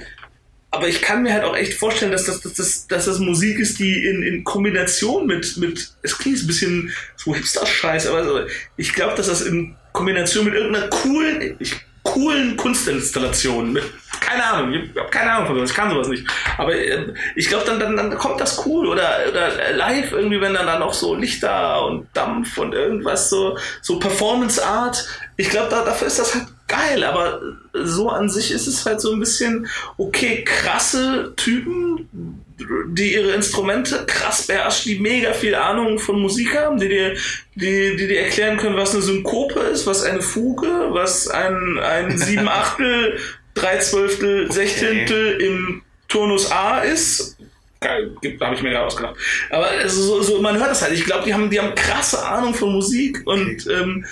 aber 0.71 0.89
ich 0.89 1.01
kann 1.01 1.23
mir 1.23 1.33
halt 1.33 1.45
auch 1.45 1.57
echt 1.57 1.75
vorstellen, 1.75 2.13
dass 2.13 2.25
das, 2.25 2.41
dass 2.43 2.55
das, 2.55 2.87
dass 2.87 3.07
das 3.07 3.19
Musik 3.19 3.61
ist, 3.61 3.79
die 3.79 4.07
in, 4.07 4.23
in 4.23 4.45
Kombination 4.45 5.27
mit, 5.27 5.57
mit, 5.57 5.95
es 6.03 6.19
klingt 6.19 6.43
ein 6.43 6.47
bisschen 6.47 6.93
so 7.17 7.35
Hipster-Scheiß, 7.35 8.09
aber 8.09 8.25
so, 8.25 8.41
ich 8.77 8.93
glaube, 8.93 9.17
dass 9.17 9.29
das 9.29 9.41
in 9.41 9.77
Kombination 9.94 10.44
mit 10.44 10.54
irgendeiner 10.54 10.88
coolen, 10.88 11.57
coolen 12.02 12.57
Kunstinstallation, 12.57 13.72
mit, 13.72 13.85
keine 14.20 14.44
Ahnung, 14.44 14.72
ich 14.74 14.96
habe 14.98 15.09
keine 15.09 15.33
Ahnung 15.33 15.46
von 15.46 15.57
sowas, 15.57 15.70
ich 15.70 15.76
kann 15.76 15.88
sowas 15.88 16.09
nicht, 16.09 16.26
aber 16.59 16.74
äh, 16.74 17.14
ich 17.37 17.48
glaube, 17.48 17.64
dann, 17.64 17.78
dann, 17.78 17.96
dann 17.96 18.18
kommt 18.18 18.40
das 18.40 18.66
cool 18.66 18.88
oder, 18.88 19.20
oder 19.28 19.72
live 19.72 20.11
irgendwie, 20.12 20.40
wenn 20.40 20.52
dann 20.52 20.66
da 20.66 20.80
noch 20.80 20.92
so 20.92 21.14
Lichter 21.14 21.87
und 21.87 22.09
Dampf 22.12 22.59
und 22.59 22.74
irgendwas 22.74 23.30
so, 23.30 23.57
so 23.83 24.00
Performance 24.00 24.64
Art, 24.64 25.07
ich 25.37 25.48
glaube, 25.48 25.68
da, 25.70 25.85
dafür 25.85 26.09
ist 26.09 26.18
das 26.18 26.35
halt 26.35 26.48
geil, 26.66 27.04
aber 27.04 27.40
so 27.72 28.11
an 28.11 28.28
sich 28.28 28.50
ist 28.50 28.66
es 28.66 28.85
halt 28.85 29.00
so 29.00 29.12
ein 29.12 29.20
bisschen, 29.20 29.68
okay, 29.96 30.44
krasse 30.44 31.35
Typen, 31.37 32.43
die 32.57 33.14
ihre 33.14 33.33
Instrumente 33.33 34.05
krass 34.07 34.47
beherrschen, 34.47 34.93
die 34.93 34.99
mega 35.01 35.33
viel 35.33 35.55
Ahnung 35.55 35.99
von 35.99 36.21
Musik 36.21 36.57
haben, 36.57 36.79
die 36.79 36.88
dir, 36.88 37.14
die, 37.55 37.97
die 37.97 38.07
dir 38.07 38.21
erklären 38.21 38.57
können, 38.57 38.77
was 38.77 38.95
eine 38.95 39.03
Synkope 39.03 39.61
ist, 39.61 39.87
was 39.87 40.03
eine 40.03 40.23
Fuge, 40.23 40.88
was 40.90 41.29
ein, 41.29 41.79
ein 41.79 42.17
sieben 42.19 42.49
Achtel, 42.49 43.19
drei 43.55 43.79
Zwölftel, 43.79 44.51
Sechzehntel 44.53 45.35
okay. 45.35 45.47
im 45.47 45.83
Turnus 46.09 46.51
A 46.51 46.81
ist. 46.81 47.38
Geil, 47.81 48.14
habe 48.40 48.55
ich 48.55 48.62
mir 48.62 48.71
gerade 48.71 48.87
ausgedacht. 48.87 49.17
Aber 49.51 49.88
so, 49.88 50.23
so, 50.23 50.40
man 50.40 50.57
hört 50.57 50.71
das 50.71 50.83
halt. 50.83 50.93
Ich 50.93 51.05
glaube, 51.05 51.25
die 51.25 51.35
haben, 51.35 51.51
die 51.51 51.61
haben 51.61 51.75
krasse 51.75 52.25
Ahnung 52.25 52.55
von 52.55 52.73
Musik 52.73 53.23
und 53.27 53.67
okay. 53.67 53.75
ähm, 53.75 54.07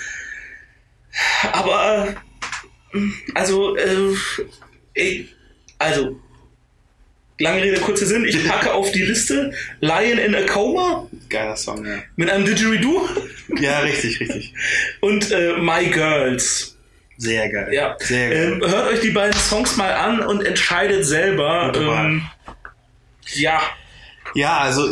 aber 1.51 2.15
also 3.33 3.75
äh, 3.75 5.25
also 5.79 6.19
lange 7.43 7.61
Rede, 7.61 7.81
kurzer 7.81 8.05
Sinn, 8.05 8.25
ich 8.25 8.47
packe 8.47 8.73
auf 8.73 8.91
die 8.91 9.03
Liste 9.03 9.53
Lion 9.81 10.17
in 10.17 10.33
a 10.33 10.41
Coma. 10.43 11.07
Geiler 11.29 11.55
Song, 11.55 11.85
ja. 11.85 11.99
Mit 12.15 12.29
einem 12.29 12.45
Didgeridoo. 12.45 13.07
Ja, 13.59 13.79
richtig, 13.79 14.19
richtig. 14.19 14.53
Und 15.01 15.31
äh, 15.31 15.57
My 15.59 15.85
Girls. 15.87 16.77
Sehr 17.17 17.49
geil. 17.49 17.71
Ja. 17.71 17.95
Sehr 17.99 18.29
geil. 18.29 18.53
Ähm, 18.53 18.69
hört 18.69 18.91
euch 18.91 19.01
die 19.01 19.11
beiden 19.11 19.37
Songs 19.37 19.77
mal 19.77 19.93
an 19.93 20.21
und 20.21 20.43
entscheidet 20.43 21.05
selber. 21.05 21.71
Ähm, 21.75 22.23
ja. 23.35 23.61
Ja, 24.33 24.59
also 24.59 24.89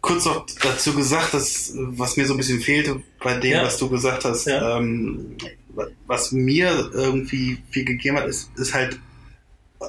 kurz 0.00 0.24
noch 0.26 0.46
dazu 0.62 0.94
gesagt, 0.94 1.34
dass 1.34 1.72
was 1.74 2.16
mir 2.16 2.26
so 2.26 2.34
ein 2.34 2.36
bisschen 2.36 2.60
fehlte 2.60 3.02
bei 3.22 3.34
dem, 3.34 3.52
ja. 3.52 3.64
was 3.64 3.78
du 3.78 3.88
gesagt 3.88 4.24
hast, 4.24 4.46
ja. 4.46 4.78
ähm, 4.78 5.36
was 6.06 6.32
mir 6.32 6.90
irgendwie 6.92 7.58
viel 7.70 7.84
gegeben 7.84 8.16
hat, 8.18 8.28
ist, 8.28 8.50
ist 8.56 8.72
halt 8.72 8.98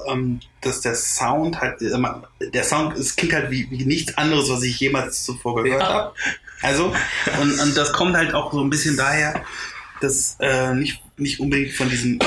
ähm, 0.08 0.40
dass 0.60 0.80
der 0.80 0.94
Sound 0.94 1.60
halt, 1.60 1.80
äh, 1.82 2.50
der 2.50 2.64
Sound, 2.64 2.96
es 2.96 3.16
klingt 3.16 3.32
halt 3.32 3.50
wie, 3.50 3.70
wie 3.70 3.84
nichts 3.84 4.16
anderes, 4.16 4.50
was 4.50 4.62
ich 4.62 4.78
jemals 4.80 5.24
zuvor 5.24 5.62
gehört 5.62 5.82
ja. 5.82 5.88
habe. 5.88 6.14
Also, 6.62 6.94
und, 7.40 7.60
und 7.60 7.76
das 7.76 7.92
kommt 7.92 8.16
halt 8.16 8.34
auch 8.34 8.52
so 8.52 8.60
ein 8.60 8.70
bisschen 8.70 8.96
daher, 8.96 9.44
dass 10.00 10.36
äh, 10.40 10.74
nicht, 10.74 11.02
nicht 11.16 11.40
unbedingt 11.40 11.72
von 11.72 11.88
diesen 11.88 12.18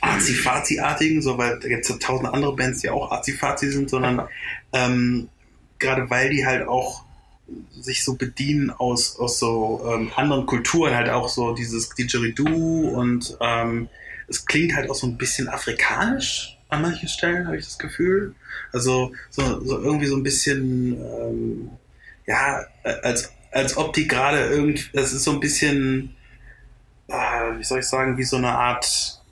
Azi-Fazi-artigen, 0.00 1.22
so, 1.22 1.38
weil 1.38 1.58
da 1.58 1.68
gibt 1.68 1.82
es 1.82 1.88
ja 1.88 1.96
tausend 1.96 2.32
andere 2.32 2.54
Bands, 2.54 2.80
die 2.80 2.90
auch 2.90 3.10
Azi-Fazi 3.10 3.70
sind, 3.70 3.90
sondern 3.90 4.28
ähm, 4.72 5.28
gerade 5.78 6.08
weil 6.10 6.30
die 6.30 6.46
halt 6.46 6.66
auch 6.66 7.04
sich 7.80 8.02
so 8.02 8.14
bedienen 8.14 8.70
aus, 8.70 9.18
aus 9.18 9.38
so 9.38 9.88
ähm, 9.92 10.10
anderen 10.16 10.46
Kulturen, 10.46 10.94
halt 10.94 11.10
auch 11.10 11.28
so 11.28 11.54
dieses 11.54 11.90
Didgeridoo 11.90 12.88
und 12.88 13.36
ähm, 13.40 13.88
es 14.28 14.44
klingt 14.46 14.74
halt 14.74 14.90
auch 14.90 14.94
so 14.94 15.06
ein 15.06 15.16
bisschen 15.16 15.48
afrikanisch, 15.48 16.55
an 16.68 16.82
manchen 16.82 17.08
Stellen, 17.08 17.46
habe 17.46 17.56
ich 17.56 17.64
das 17.64 17.78
Gefühl. 17.78 18.34
Also 18.72 19.12
so, 19.30 19.64
so 19.64 19.78
irgendwie 19.80 20.06
so 20.06 20.16
ein 20.16 20.22
bisschen, 20.22 20.94
ähm, 20.94 21.70
ja, 22.26 22.64
als, 23.02 23.32
als 23.52 23.76
ob 23.76 23.92
die 23.94 24.08
gerade 24.08 24.46
irgendwie, 24.46 24.84
das 24.92 25.12
ist 25.12 25.24
so 25.24 25.32
ein 25.32 25.40
bisschen, 25.40 26.16
äh, 27.08 27.58
wie 27.58 27.64
soll 27.64 27.80
ich 27.80 27.86
sagen, 27.86 28.18
wie 28.18 28.24
so 28.24 28.36
eine 28.36 28.50
Art 28.50 29.22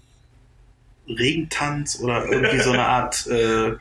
Regentanz 1.08 2.00
oder 2.00 2.26
irgendwie 2.26 2.60
so 2.60 2.72
eine 2.72 2.86
Art, 2.86 3.26
äh, 3.26 3.72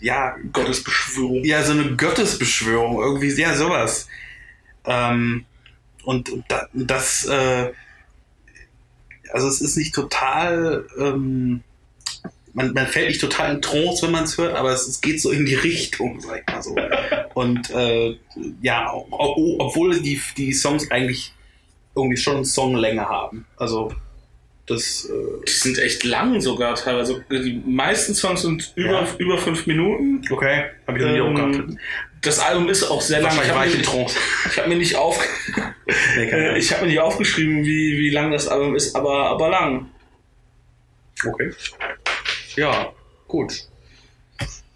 ja, 0.00 0.36
Gottesbeschwörung. 0.52 1.44
Ja, 1.44 1.62
so 1.62 1.72
eine 1.72 1.96
Gottesbeschwörung, 1.96 3.00
irgendwie, 3.00 3.30
ja, 3.40 3.54
sowas. 3.56 4.06
Ähm, 4.84 5.46
und, 6.04 6.28
und 6.28 6.44
das, 6.72 7.24
äh, 7.24 7.72
also 9.32 9.48
es 9.48 9.62
ist 9.62 9.76
nicht 9.76 9.94
total, 9.94 10.86
ähm, 10.98 11.64
man, 12.54 12.72
man 12.72 12.86
fällt 12.86 13.08
nicht 13.08 13.20
total 13.20 13.56
in 13.56 13.62
Trance, 13.62 14.06
wenn 14.06 14.12
man 14.12 14.24
es 14.24 14.38
hört, 14.38 14.54
aber 14.54 14.70
es, 14.70 14.86
es, 14.86 15.00
geht 15.00 15.20
so 15.20 15.30
in 15.30 15.44
die 15.44 15.56
Richtung, 15.56 16.20
sag 16.20 16.40
ich 16.40 16.54
mal 16.54 16.62
so. 16.62 16.76
Und 17.34 17.70
äh, 17.70 18.16
ja, 18.62 18.92
obwohl 19.10 20.00
die, 20.00 20.20
die 20.36 20.52
Songs 20.52 20.90
eigentlich 20.90 21.32
irgendwie 21.96 22.16
schon 22.16 22.44
Songlänge 22.44 23.08
haben. 23.08 23.46
Also 23.56 23.92
das, 24.66 25.04
äh 25.04 25.44
die 25.46 25.52
sind 25.52 25.78
echt 25.78 26.04
lang 26.04 26.40
sogar 26.40 26.74
teilweise. 26.76 27.24
Die 27.30 27.60
meisten 27.66 28.14
Songs 28.14 28.42
sind 28.42 28.72
über, 28.76 29.02
ja. 29.02 29.08
über 29.18 29.38
fünf 29.38 29.66
Minuten. 29.66 30.22
Okay, 30.30 30.66
habe 30.86 30.98
ich 30.98 31.04
noch 31.04 31.12
nie 31.12 31.18
ähm, 31.18 31.34
gehabt. 31.34 31.78
Das 32.22 32.38
Album 32.38 32.68
ist 32.70 32.84
auch 32.84 33.02
sehr 33.02 33.20
lang. 33.20 33.32
Ich 33.42 33.50
habe 33.50 33.68
mir, 33.68 34.06
hab 34.56 34.68
mir, 34.68 34.76
nicht 34.76 34.96
auf, 34.96 35.20
nee, 36.16 36.56
ich 36.56 36.72
habe 36.72 36.82
mir 36.82 36.88
nicht 36.88 37.00
aufgeschrieben, 37.00 37.64
wie, 37.64 37.98
wie 37.98 38.10
lang 38.10 38.30
das 38.30 38.48
Album 38.48 38.74
ist, 38.74 38.96
aber, 38.96 39.26
aber 39.26 39.50
lang. 39.50 39.90
Okay. 41.26 41.52
Ja, 42.56 42.92
gut. 43.28 43.68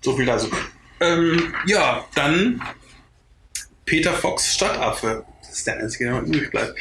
So 0.01 0.17
viel 0.17 0.27
dazu. 0.27 0.49
Ähm, 1.01 1.55
ja, 1.67 2.05
dann 2.15 2.61
Peter 3.85 4.13
Fox 4.13 4.55
Stadtaffe. 4.55 5.25
Das 5.41 5.59
ist 5.59 5.67
der 5.67 5.79
einzige, 5.79 6.05
der 6.05 6.15
noch 6.21 6.27
übrig 6.27 6.51
bleibt. 6.51 6.79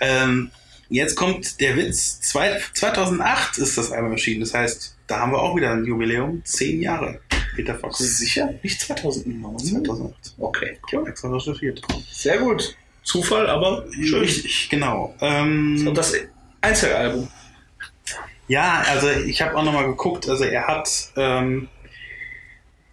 Ähm, 0.00 0.50
jetzt 0.88 1.14
kommt 1.16 1.60
der 1.60 1.76
Witz. 1.76 2.20
Zwei, 2.20 2.60
2008 2.74 3.58
ist 3.58 3.78
das 3.78 3.92
Album 3.92 4.12
erschienen. 4.12 4.40
Das 4.40 4.54
heißt, 4.54 4.96
da 5.06 5.20
haben 5.20 5.32
wir 5.32 5.38
auch 5.40 5.56
wieder 5.56 5.70
ein 5.72 5.84
Jubiläum. 5.84 6.42
Zehn 6.44 6.82
Jahre. 6.82 7.20
Peter 7.54 7.74
Fox. 7.74 7.98
Sicher? 7.98 8.52
Nicht 8.62 8.80
2009? 8.80 9.58
2008. 9.58 10.34
Okay. 10.38 10.78
Ich 10.86 10.94
habe 10.94 11.08
extra 11.08 11.28
recherchiert. 11.32 11.80
Sehr 12.12 12.38
gut. 12.38 12.76
Zufall, 13.02 13.46
aber 13.48 13.86
schön. 13.92 14.20
Richtig, 14.20 14.68
genau. 14.68 15.14
Ähm, 15.20 15.86
Und 15.86 15.96
das 15.96 16.12
Einzelalbum. 16.60 17.28
Ja, 18.48 18.84
also 18.88 19.08
ich 19.10 19.42
habe 19.42 19.56
auch 19.56 19.64
nochmal 19.64 19.86
geguckt, 19.86 20.28
also 20.28 20.44
er 20.44 20.66
hat 20.66 21.12
ähm, 21.16 21.68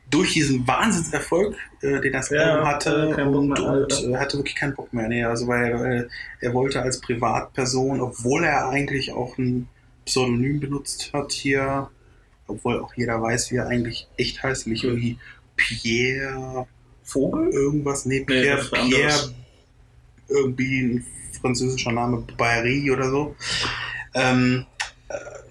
durch 0.10 0.34
diesen 0.34 0.68
Wahnsinnserfolg, 0.68 1.56
äh, 1.82 2.02
den 2.02 2.14
das 2.14 2.30
ja, 2.30 2.42
Album 2.42 2.68
hatte, 2.68 3.28
und, 3.28 3.60
und 3.60 4.04
äh, 4.04 4.18
hatte 4.18 4.38
wirklich 4.38 4.56
keinen 4.56 4.76
Bock 4.76 4.94
mehr. 4.94 5.08
Nee, 5.08 5.24
also 5.24 5.48
weil 5.48 5.72
er, 5.72 6.08
er 6.40 6.54
wollte 6.54 6.82
als 6.82 7.02
Privatperson, 7.02 8.02
obwohl 8.02 8.44
er 8.44 8.70
eigentlich 8.70 9.12
auch 9.12 9.38
ein 9.38 9.68
Pseudonym 10.06 10.60
benutzt 10.60 11.12
hat 11.14 11.32
hier, 11.32 11.90
obwohl 12.48 12.80
auch 12.80 12.94
jeder 12.96 13.22
weiß, 13.22 13.52
wie 13.52 13.58
er 13.58 13.68
eigentlich 13.68 14.08
echt 14.18 14.44
heißt, 14.44 14.68
nämlich 14.68 14.84
irgendwie 14.84 15.18
Pierre 15.56 16.68
Vogel? 17.04 17.50
Irgendwas, 17.50 18.06
nee, 18.06 18.22
Pierre, 18.22 18.64
nee, 18.72 18.90
Pierre 18.90 19.34
irgendwie 20.30 20.82
ein 20.82 21.06
französischer 21.42 21.92
Name, 21.92 22.26
Barry 22.38 22.90
oder 22.92 23.10
so. 23.10 23.36
Ähm, 24.14 24.66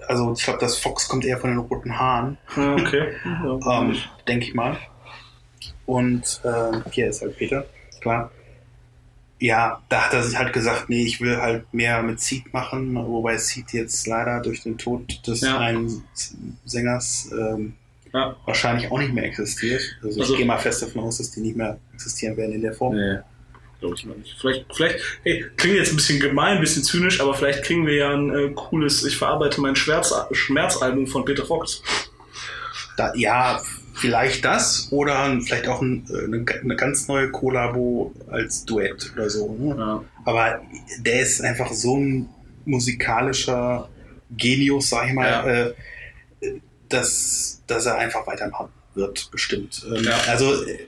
also 0.09 0.33
ich 0.37 0.45
glaube, 0.45 0.59
das 0.61 0.79
Fox 0.79 1.09
kommt 1.09 1.25
eher 1.25 1.39
von 1.39 1.51
den 1.51 1.59
roten 1.59 1.99
Haaren. 1.99 2.39
Okay. 2.57 3.13
Ähm, 3.25 3.97
Denke 4.27 4.47
ich 4.47 4.55
mal. 4.55 4.77
Und 5.87 6.41
äh, 6.45 6.91
hier 6.91 7.09
ist 7.09 7.23
halt 7.23 7.37
Peter, 7.37 7.67
klar. 8.01 8.31
Ja, 9.39 9.83
da 9.89 10.03
hat 10.03 10.15
er 10.15 10.23
sich 10.23 10.39
halt 10.39 10.53
gesagt, 10.53 10.89
nee, 10.89 11.03
ich 11.03 11.21
will 11.21 11.37
halt 11.39 11.73
mehr 11.75 12.03
mit 12.03 12.21
Seed 12.21 12.53
machen, 12.53 12.95
wobei 12.95 13.37
Seed 13.39 13.73
jetzt 13.73 14.07
leider 14.07 14.41
durch 14.41 14.63
den 14.63 14.79
Tod 14.79 15.27
des 15.27 15.41
ja. 15.41 15.59
einen 15.59 16.05
Sängers 16.65 17.31
ähm, 17.33 17.75
ja. 18.13 18.37
wahrscheinlich 18.47 18.91
auch 18.91 18.99
nicht 18.99 19.13
mehr 19.13 19.25
existiert. 19.25 19.83
Also, 20.03 20.21
also 20.21 20.33
ich 20.33 20.39
gehe 20.39 20.47
mal 20.47 20.59
fest 20.59 20.83
davon 20.83 21.03
aus, 21.03 21.19
dass 21.19 21.33
die 21.33 21.41
nicht 21.41 21.57
mehr 21.57 21.79
existieren 21.93 22.37
werden 22.37 22.53
in 22.53 22.63
der 22.63 22.75
Form. 22.75 22.95
Nee 22.95 23.19
glaube 23.83 23.97
ich 23.97 24.07
mal 24.07 24.17
nicht. 24.17 24.37
Vielleicht, 24.41 24.65
vielleicht, 24.73 24.99
hey, 25.25 25.45
klingt 25.57 25.77
jetzt 25.77 25.93
ein 25.93 25.97
bisschen 25.97 26.21
gemein, 26.21 26.57
ein 26.57 26.61
bisschen 26.61 26.85
zynisch, 26.85 27.21
aber 27.21 27.35
vielleicht 27.35 27.65
kriegen 27.65 27.87
wir 27.87 27.95
ja 27.95 28.15
ein 28.15 28.35
äh, 28.35 28.51
cooles, 28.55 29.05
ich 29.05 29.17
verarbeite 29.17 29.61
mein 29.61 29.77
Schmerz, 29.77 30.15
Schmerzalbum 30.31 31.09
von 31.09 31.25
Peter 31.25 31.45
Fox. 31.45 31.83
Da, 32.97 33.13
ja, 33.17 33.61
vielleicht 33.95 34.45
das 34.45 34.89
oder 34.93 35.39
vielleicht 35.45 35.67
auch 35.67 35.83
ein, 35.83 36.07
äh, 36.11 36.25
eine, 36.25 36.45
eine, 36.63 36.77
ganz 36.77 37.09
neue 37.09 37.31
Kollabo 37.31 38.15
als 38.31 38.65
Duett 38.65 39.13
oder 39.15 39.29
so. 39.29 39.53
Ne? 39.53 39.75
Ja. 39.77 40.05
Aber 40.25 40.63
der 40.99 41.21
ist 41.21 41.43
einfach 41.43 41.73
so 41.73 41.97
ein 41.97 42.29
musikalischer 42.65 43.89
Genius, 44.31 44.91
sag 44.91 45.09
ich 45.09 45.13
mal, 45.13 45.27
ja. 45.29 45.47
äh, 45.47 45.75
dass, 46.89 47.63
dass 47.67 47.87
er 47.87 47.97
einfach 47.97 48.27
weitermachen 48.27 48.69
wird, 48.95 49.29
bestimmt. 49.33 49.85
Ähm, 49.89 50.05
ja. 50.05 50.17
Also, 50.29 50.65
äh, 50.67 50.87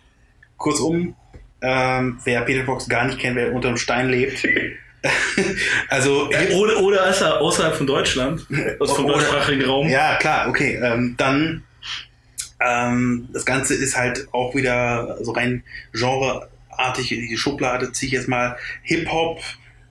kurzum, 0.57 1.17
ähm, 1.65 2.19
wer 2.25 2.43
Peter 2.43 2.65
Fox 2.65 2.89
gar 2.89 3.07
nicht 3.07 3.19
kennt, 3.19 3.37
wer 3.37 3.53
unter 3.53 3.69
einem 3.69 3.79
Stein 3.79 4.11
lebt. 4.11 4.47
also 5.89 6.29
oder, 6.29 6.81
oder 6.81 7.09
ist 7.09 7.23
er 7.23 7.41
außerhalb 7.41 7.75
von 7.75 7.87
Deutschland, 7.87 8.47
also 8.81 8.95
vom 8.95 9.07
deutschsprachigen 9.07 9.65
Raum. 9.65 9.89
Ja, 9.89 10.17
klar, 10.17 10.49
okay. 10.49 10.79
Ähm, 10.83 11.15
dann 11.17 11.63
ähm, 12.61 13.29
das 13.33 13.45
Ganze 13.45 13.75
ist 13.75 13.97
halt 13.97 14.29
auch 14.33 14.55
wieder 14.55 15.19
so 15.23 15.33
rein 15.33 15.63
genreartig 15.93 17.13
in 17.13 17.29
die 17.29 17.37
Schublade. 17.37 17.93
Ziehe 17.93 18.09
ich 18.09 18.13
jetzt 18.15 18.29
mal 18.29 18.57
Hip 18.83 19.11
Hop 19.11 19.41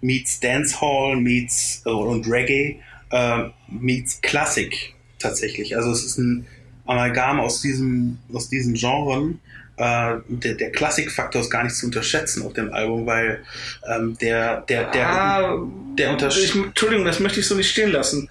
meets 0.02 0.39
Dancehall 0.39 1.16
meets 1.16 1.82
äh, 1.86 1.89
und 1.89 2.28
Reggae 2.28 2.80
äh, 3.12 3.50
meets 3.68 4.22
Klassik 4.22 4.93
tatsächlich. 5.18 5.76
Also 5.76 5.91
es 5.91 6.04
ist 6.04 6.18
ein 6.18 6.45
Amalgam 6.86 7.39
aus 7.39 7.62
diesem 7.62 8.20
aus 8.32 8.50
diesen 8.50 8.74
Genren 8.74 9.39
äh, 9.78 10.15
der, 10.28 10.53
der 10.55 10.71
Klassikfaktor 10.71 11.41
ist 11.41 11.49
gar 11.49 11.63
nicht 11.63 11.76
zu 11.76 11.88
unterschätzen 11.88 12.43
auf 12.45 12.53
dem 12.53 12.71
Album, 12.74 13.05
weil 13.05 13.43
ähm, 13.88 14.17
der, 14.19 14.61
der, 14.61 14.91
der, 14.91 15.09
ah, 15.09 15.59
der 15.97 16.11
Unterschied. 16.11 16.55
Entschuldigung, 16.55 17.05
das 17.05 17.19
möchte 17.19 17.39
ich 17.39 17.47
so 17.47 17.55
nicht 17.55 17.71
stehen 17.71 17.91
lassen. 17.91 18.30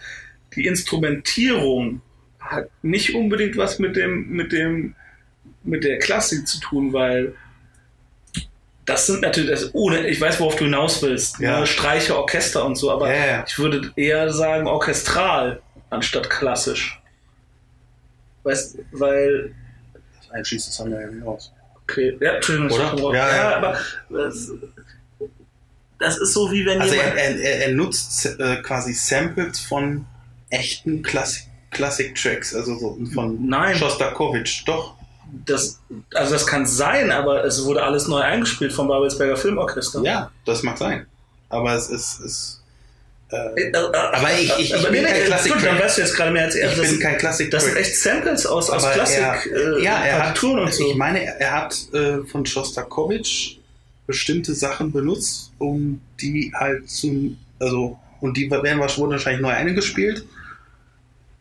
Die 0.55 0.67
Instrumentierung 0.67 2.01
hat 2.39 2.69
nicht 2.83 3.15
unbedingt 3.15 3.57
was 3.57 3.79
mit 3.79 3.97
dem, 3.97 4.29
mit 4.29 4.53
dem, 4.53 4.95
mit 5.65 5.85
der 5.85 5.99
Klassik 5.99 6.47
zu 6.47 6.61
tun, 6.61 6.93
weil 6.93 7.35
das 8.85 9.07
sind 9.07 9.23
natürlich, 9.23 9.51
das 9.51 9.75
ohne, 9.75 10.09
ich 10.09 10.21
weiß, 10.21 10.41
worauf 10.41 10.57
du 10.57 10.65
hinaus 10.65 11.03
willst, 11.03 11.39
Ja. 11.39 11.61
ne? 11.61 11.67
Streicher, 11.67 12.19
Orchester 12.19 12.65
und 12.65 12.77
so, 12.77 12.91
aber 12.91 13.15
ja. 13.15 13.45
ich 13.47 13.59
würde 13.59 13.93
eher 13.97 14.33
sagen 14.33 14.67
orchestral 14.67 15.63
anstatt 15.91 16.29
klassisch. 16.31 17.01
Weißt, 18.43 18.79
weil 18.91 19.55
Einschließt 20.33 20.69
das 20.69 20.79
haben 20.79 20.91
wir 20.91 21.01
ja 21.01 21.07
nicht 21.09 21.25
raus. 21.25 21.53
Okay, 21.85 22.17
ja, 22.21 22.35
Entschuldigung, 22.35 22.71
ich 22.71 23.03
Oder? 23.03 23.17
Ja, 23.17 23.37
ja. 23.37 23.57
aber 23.57 23.79
das, 24.09 24.51
das 25.99 26.19
ist 26.19 26.33
so 26.33 26.51
wie 26.51 26.65
wenn 26.65 26.81
Also 26.81 26.95
er, 26.95 27.01
jemand. 27.01 27.19
er, 27.19 27.41
er 27.41 27.67
er 27.69 27.75
nutzt 27.75 28.27
äh, 28.39 28.57
quasi 28.63 28.93
Samples 28.93 29.61
von 29.61 30.07
echten 30.51 31.03
Klassik, 31.03 31.49
Classic-Tracks, 31.71 32.55
also 32.55 32.79
so 32.79 32.99
von 33.13 33.47
Nein. 33.49 33.75
Shostakovich. 33.77 34.65
Doch. 34.67 34.95
das, 35.47 35.81
also 36.15 36.33
das 36.33 36.47
kann 36.47 36.67
sein, 36.67 37.11
aber 37.11 37.45
es 37.45 37.65
wurde 37.65 37.83
alles 37.83 38.07
neu 38.09 38.21
eingespielt 38.21 38.73
vom 38.73 38.89
Babelsberger 38.89 39.37
Filmorchester. 39.37 40.03
Ja, 40.03 40.31
das 40.45 40.63
mag 40.63 40.79
sein. 40.79 41.07
Aber 41.49 41.75
es 41.75 41.89
ist. 41.89 42.21
ist 42.21 42.62
äh, 43.33 43.73
aber 43.77 44.33
ich- 44.35 44.53
ich- 44.59 44.61
ich 44.73 44.75
aber 44.77 44.91
bin 44.91 45.03
nee, 45.05 45.11
kein 45.11 45.25
Klassik- 45.25 45.53
gut, 45.55 45.65
dann 45.65 45.79
weißt 45.79 45.97
du 45.99 46.03
jetzt 46.03 46.15
gerade 46.17 46.31
mehr 46.33 46.45
als 46.45 46.55
er. 46.55 46.65
ich 46.69 46.77
Das, 46.77 46.81
bin 46.81 46.91
sind- 46.91 47.03
kein 47.03 47.19
Klassik. 47.19 47.51
das 47.51 47.65
sind 47.65 47.77
echt 47.77 47.97
Samples 47.97 48.47
aus, 48.47 48.69
aus 48.71 48.85
Aber 48.85 48.93
Klassik. 48.93 49.19
er, 49.19 49.77
äh, 49.79 49.83
ja, 49.83 50.05
er 50.05 50.29
hat, 50.29 50.43
und 50.43 50.73
so. 50.73 50.91
ich 50.91 50.97
meine, 50.97 51.25
er 51.41 51.53
hat 51.53 51.75
äh, 51.95 52.19
von 52.31 52.45
Shostakovich 52.47 53.59
bestimmte 54.07 54.55
Sachen 54.55 54.93
benutzt, 54.93 55.53
um 55.59 56.01
die 56.21 56.53
halt 56.55 56.91
zu, 56.91 57.37
also, 57.59 57.99
und 58.21 58.37
die 58.37 58.51
werden 58.51 58.65
wahrscheinlich- 58.81 58.99
wurden 58.99 59.13
wahrscheinlich 59.13 59.43
neu 59.43 59.51
eingespielt 59.51 60.25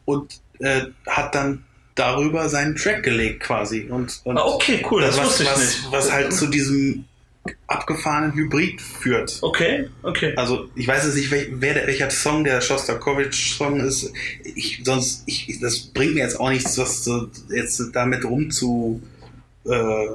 und 0.06 0.40
äh, 0.60 0.82
hat 1.08 1.36
dann 1.36 1.64
darüber 1.96 2.48
seinen 2.50 2.76
Track 2.76 3.04
gelegt 3.04 3.42
quasi 3.42 3.88
und, 3.90 4.22
und 4.24 4.38
ah, 4.38 4.46
okay, 4.46 4.84
cool, 4.90 5.02
das, 5.02 5.18
was, 5.18 5.26
wusste 5.26 5.44
ich 5.44 5.50
was, 5.50 5.60
nicht. 5.60 5.92
was 5.92 6.12
halt 6.12 6.34
zu 6.34 6.48
diesem 6.48 7.06
abgefahrenen 7.68 8.34
Hybrid 8.34 8.82
führt. 8.82 9.40
Okay, 9.42 9.90
okay. 10.04 10.34
Also 10.36 10.70
ich 10.76 10.88
weiß 10.88 11.06
jetzt 11.06 11.16
nicht, 11.16 11.32
wer 11.32 11.74
der, 11.74 11.88
welcher 11.88 12.10
Song 12.10 12.44
der 12.44 12.62
Shostakovich-Song 12.62 13.80
ist. 13.80 14.12
Ich, 14.44 14.82
sonst, 14.84 15.24
ich, 15.26 15.60
das 15.60 15.80
bringt 15.80 16.14
mir 16.14 16.22
jetzt 16.22 16.40
auch 16.40 16.50
nichts, 16.50 16.78
was 16.78 17.04
so 17.04 17.30
jetzt 17.50 17.82
damit 17.94 18.26
rumzu 18.26 19.02
äh, 19.66 20.06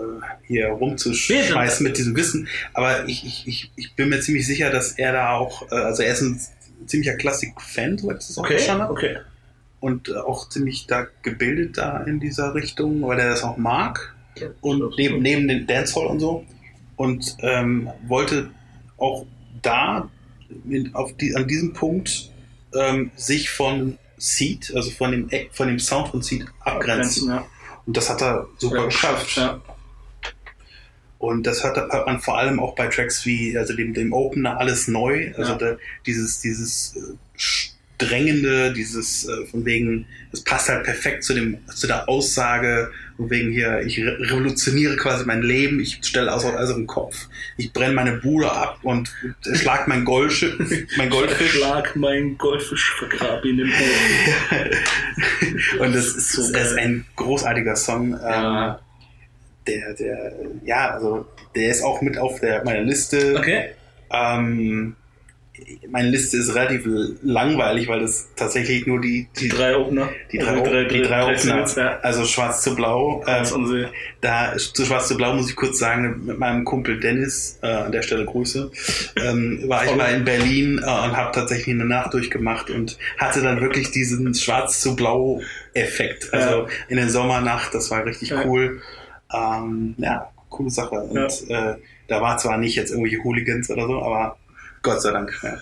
hier 0.46 0.68
rumzuschmeißen 0.68 1.84
mit 1.84 1.98
diesem 1.98 2.16
Wissen. 2.16 2.48
Aber 2.74 3.08
ich, 3.08 3.24
ich, 3.24 3.46
ich, 3.46 3.70
ich 3.76 3.94
bin 3.94 4.08
mir 4.08 4.20
ziemlich 4.20 4.46
sicher, 4.46 4.70
dass 4.70 4.92
er 4.92 5.12
da 5.12 5.32
auch, 5.32 5.70
äh, 5.70 5.76
also 5.76 6.02
er 6.02 6.12
ist 6.12 6.20
ein 6.22 6.40
ziemlicher 6.86 7.14
Klassik-Fan, 7.14 7.98
so 7.98 8.10
ich 8.10 8.18
das 8.18 8.38
auch 8.38 8.44
Okay, 8.44 8.60
habe. 8.68 8.92
okay. 8.92 9.16
Und 9.80 10.14
auch 10.16 10.48
ziemlich 10.48 10.86
da 10.86 11.06
gebildet 11.22 11.78
da 11.78 12.02
in 12.02 12.20
dieser 12.20 12.54
Richtung, 12.54 13.02
weil 13.02 13.18
er 13.18 13.30
das 13.30 13.42
auch 13.42 13.56
mag 13.56 14.14
und 14.60 14.96
neben, 14.98 15.22
neben 15.22 15.48
den 15.48 15.66
Dancehall 15.66 16.06
und 16.06 16.20
so 16.20 16.44
und 16.96 17.36
ähm, 17.40 17.90
wollte 18.06 18.50
auch 18.98 19.26
da 19.62 20.10
in, 20.68 20.94
auf 20.94 21.16
die, 21.16 21.34
an 21.34 21.46
diesem 21.46 21.72
Punkt 21.72 22.30
ähm, 22.74 23.10
sich 23.16 23.50
von 23.50 23.98
Seed, 24.16 24.72
also 24.74 24.90
von 24.90 25.12
dem 25.12 25.30
von 25.52 25.68
dem 25.68 25.78
Sound 25.78 26.08
von 26.08 26.22
Seed 26.22 26.46
abgrenzen. 26.60 27.28
Ja. 27.28 27.46
Und 27.84 27.96
das 27.96 28.10
hat 28.10 28.22
er 28.22 28.48
super 28.58 28.78
Ja, 28.78 28.84
geschafft. 28.86 29.36
Ja. 29.36 29.60
Und 31.18 31.46
das 31.46 31.64
hat, 31.64 31.76
man 32.06 32.20
vor 32.20 32.38
allem 32.38 32.60
auch 32.60 32.74
bei 32.74 32.88
Tracks 32.88 33.24
wie, 33.24 33.56
also 33.56 33.74
dem, 33.74 33.94
dem 33.94 34.12
Opener 34.12 34.58
alles 34.58 34.86
neu, 34.86 35.32
also 35.36 35.54
da, 35.54 35.76
dieses, 36.04 36.40
dieses 36.40 36.94
äh, 36.96 37.16
Drängende, 37.98 38.72
dieses 38.72 39.26
äh, 39.26 39.46
von 39.46 39.64
wegen, 39.64 40.06
das 40.30 40.42
passt 40.42 40.68
halt 40.68 40.84
perfekt 40.84 41.24
zu 41.24 41.32
dem, 41.34 41.58
zu 41.74 41.86
der 41.86 42.08
Aussage, 42.08 42.90
von 43.16 43.30
wegen 43.30 43.50
hier, 43.50 43.80
ich 43.80 43.98
re 43.98 44.18
revolutioniere 44.20 44.96
quasi 44.96 45.24
mein 45.24 45.42
Leben, 45.42 45.80
ich 45.80 46.00
stelle 46.02 46.32
auf 46.34 46.44
alles 46.44 46.70
auf 46.70 46.76
den 46.76 46.86
Kopf, 46.86 47.28
ich 47.56 47.72
brenne 47.72 47.94
meine 47.94 48.12
Bude 48.18 48.52
ab 48.52 48.78
und 48.82 49.10
schlag 49.54 49.88
mein 49.88 50.04
Goldschiff, 50.04 50.54
mein 50.98 51.08
Goldfisch. 51.08 51.52
Schlag 51.52 51.96
mein 51.96 52.36
Goldfisch, 52.36 52.92
vergrab 52.98 53.42
ihn 53.46 53.60
im 53.60 53.70
Boden. 53.70 54.70
und 55.80 55.94
das 55.94 56.06
ist, 56.14 56.32
So 56.32 56.52
das 56.52 56.72
ist 56.72 56.78
ein 56.78 57.06
großartiger 57.16 57.76
Song. 57.76 58.12
Ähm, 58.12 58.18
Ja. 58.20 58.80
der, 59.66 59.94
der, 59.94 60.32
ja, 60.64 60.90
also 60.90 61.26
der 61.54 61.70
ist 61.70 61.82
auch 61.82 62.02
mit 62.02 62.18
auf 62.18 62.40
der 62.40 62.62
meiner 62.64 62.82
Liste. 62.82 63.36
Okay. 63.38 63.70
Ähm, 64.10 64.94
meine 65.90 66.10
Liste 66.10 66.36
ist 66.36 66.54
relativ 66.54 66.86
langweilig, 67.22 67.88
weil 67.88 68.00
das 68.00 68.28
tatsächlich 68.36 68.86
nur 68.86 69.00
die, 69.00 69.28
Die 69.38 69.48
drei 69.48 69.76
Opener. 69.76 70.08
die 70.32 70.38
drei, 70.38 70.50
Also 70.60 70.88
die 70.88 71.02
drei 71.02 71.22
Opener, 71.22 71.38
Singles, 71.38 71.74
ja. 71.76 71.98
also 72.00 72.24
Schwarz 72.24 72.62
zu 72.62 72.74
Blau. 72.74 73.24
Ähm, 73.26 73.86
da 74.20 74.56
zu 74.56 74.84
Schwarz 74.84 75.08
zu 75.08 75.16
Blau 75.16 75.34
muss 75.34 75.48
ich 75.50 75.56
kurz 75.56 75.78
sagen, 75.78 76.22
mit 76.26 76.38
meinem 76.38 76.64
Kumpel 76.64 77.00
Dennis, 77.00 77.58
äh, 77.62 77.66
an 77.66 77.92
der 77.92 78.02
Stelle 78.02 78.24
Grüße, 78.24 78.70
ähm, 79.24 79.64
war 79.66 79.84
ich 79.84 79.94
mal 79.96 80.12
in 80.14 80.24
Berlin 80.24 80.78
äh, 80.78 80.82
und 80.82 81.16
habe 81.16 81.32
tatsächlich 81.32 81.74
eine 81.74 81.84
Nacht 81.86 82.12
durchgemacht 82.14 82.70
und 82.70 82.98
hatte 83.18 83.40
dann 83.42 83.60
wirklich 83.60 83.90
diesen 83.90 84.34
Schwarz 84.34 84.80
zu 84.80 84.96
Blau 84.96 85.40
Effekt. 85.74 86.32
Also 86.32 86.66
in 86.88 86.96
der 86.96 87.08
Sommernacht, 87.08 87.74
das 87.74 87.90
war 87.90 88.04
richtig 88.04 88.30
Ja. 88.30 88.44
cool. 88.44 88.80
Ähm, 89.32 89.94
ja, 89.98 90.30
coole 90.48 90.70
Sache. 90.70 90.96
Und 90.96 91.50
äh, 91.50 91.74
da 92.08 92.20
war 92.20 92.38
zwar 92.38 92.58
nicht 92.58 92.76
jetzt 92.76 92.90
irgendwelche 92.90 93.22
Hooligans 93.24 93.70
oder 93.70 93.86
so, 93.86 94.00
aber 94.02 94.36
Gott 94.86 95.02
sei 95.02 95.10
Dank. 95.10 95.36
Ja. 95.42 95.58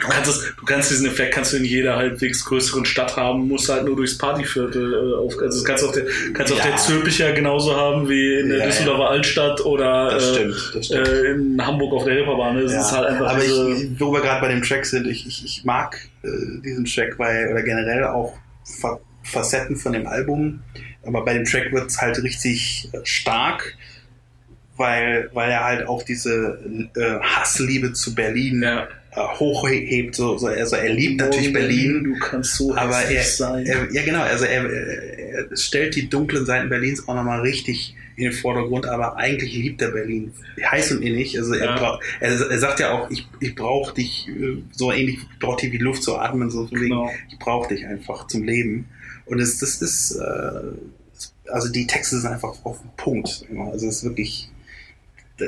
Du 0.00 0.08
kannst, 0.08 0.30
es, 0.30 0.54
du 0.56 0.64
kannst 0.64 0.90
diesen 0.90 1.06
Effekt 1.06 1.34
kannst 1.34 1.52
du 1.52 1.56
in 1.56 1.64
jeder 1.64 1.96
halbwegs 1.96 2.44
größeren 2.44 2.84
Stadt 2.84 3.16
haben, 3.16 3.48
musst 3.48 3.68
halt 3.68 3.84
nur 3.84 3.96
durchs 3.96 4.16
Partyviertel 4.16 4.94
äh, 4.94 5.16
auf, 5.16 5.34
also 5.38 5.58
das 5.58 5.64
kannst 5.64 5.82
du 5.82 5.88
auf 5.88 5.92
der, 5.94 6.04
kannst 6.32 6.52
du 6.52 6.56
auf 6.56 6.64
Ja. 6.64 6.70
der 6.70 6.76
Zülpicher 6.76 7.32
genauso 7.32 7.74
haben 7.76 8.08
wie 8.08 8.34
in 8.40 8.48
der 8.50 8.58
Ja, 8.58 8.66
Düsseldorfer 8.66 9.10
Altstadt 9.10 9.60
oder 9.64 10.10
Das 10.12 10.24
äh, 10.24 10.34
stimmt, 10.34 10.72
das 10.74 10.86
stimmt. 10.86 11.08
äh, 11.08 11.24
in 11.32 11.66
Hamburg 11.66 11.92
auf 11.92 12.04
der 12.04 12.16
Reeperbahn. 12.16 12.62
Das 12.62 12.72
Ja, 12.72 12.80
ist 12.80 12.92
halt 12.92 13.06
einfach 13.08 13.30
aber 13.30 13.40
diese, 13.40 13.70
ich, 13.72 14.00
wo 14.00 14.12
wir 14.12 14.20
gerade 14.20 14.40
bei 14.40 14.48
dem 14.48 14.62
Track 14.62 14.86
sind, 14.86 15.06
ich, 15.06 15.26
ich, 15.26 15.44
ich 15.44 15.64
mag 15.64 15.98
äh, 16.22 16.28
diesen 16.64 16.84
Track, 16.84 17.18
weil, 17.18 17.48
oder 17.50 17.62
generell 17.62 18.04
auch 18.04 18.38
Fa 18.80 19.00
Facetten 19.24 19.74
von 19.76 19.94
dem 19.94 20.06
Album, 20.06 20.62
aber 21.02 21.24
bei 21.24 21.32
dem 21.34 21.44
Track 21.46 21.72
wird 21.72 21.86
es 21.90 21.98
halt 22.00 22.22
richtig 22.22 22.90
stark, 23.04 23.74
weil, 24.76 25.30
weil 25.32 25.50
er 25.50 25.64
halt 25.64 25.86
auch 25.86 26.02
diese 26.02 26.58
äh, 26.96 27.18
Hassliebe 27.20 27.92
zu 27.92 28.14
Berlin 28.14 28.62
ja. 28.62 28.88
äh, 29.12 29.20
hochhebt. 29.38 30.14
So, 30.14 30.36
so, 30.38 30.48
also 30.48 30.76
er 30.76 30.92
liebt 30.92 31.20
natürlich 31.20 31.52
Berlin, 31.52 32.04
Du 32.04 32.18
kannst 32.18 32.56
so 32.56 32.74
aber 32.74 33.02
er, 33.02 33.22
sein. 33.22 33.66
er, 33.66 33.92
ja 33.92 34.02
genau, 34.04 34.22
also 34.22 34.44
er, 34.44 34.64
er 34.70 35.56
stellt 35.56 35.94
die 35.96 36.08
dunklen 36.08 36.44
Seiten 36.46 36.68
Berlins 36.68 37.06
auch 37.08 37.14
nochmal 37.14 37.40
richtig 37.40 37.94
in 38.16 38.24
den 38.24 38.32
Vordergrund, 38.32 38.86
aber 38.86 39.16
eigentlich 39.16 39.54
liebt 39.54 39.82
er 39.82 39.90
Berlin 39.90 40.32
heiß 40.64 40.92
und 40.92 41.02
innig. 41.02 41.36
Also 41.38 41.54
er, 41.54 41.64
Ja. 41.66 41.76
braucht, 41.76 42.02
er, 42.20 42.30
er 42.30 42.58
sagt 42.60 42.78
ja 42.80 42.92
auch, 42.92 43.10
ich, 43.10 43.26
ich 43.40 43.54
brauche 43.56 43.92
dich 43.94 44.28
äh, 44.28 44.58
so 44.70 44.92
ähnlich, 44.92 45.18
ich 45.32 45.38
brauche 45.40 45.60
dich 45.60 45.72
wie 45.72 45.78
Luft 45.78 46.02
zu 46.04 46.16
atmen, 46.16 46.48
so 46.50 46.66
von 46.68 46.78
wegen, 46.80 46.90
Genau. 46.90 47.10
ich 47.30 47.38
brauche 47.38 47.74
dich 47.74 47.84
einfach 47.86 48.26
zum 48.28 48.44
Leben. 48.44 48.86
Und 49.26 49.40
es, 49.40 49.58
das 49.58 49.82
ist, 49.82 50.12
äh, 50.16 51.50
also 51.50 51.68
die 51.70 51.86
Texte 51.86 52.18
sind 52.20 52.30
einfach 52.30 52.54
auf 52.64 52.80
den 52.80 52.90
Punkt. 52.96 53.44
Also 53.72 53.88
es 53.88 53.96
ist 53.98 54.04
wirklich, 54.04 54.48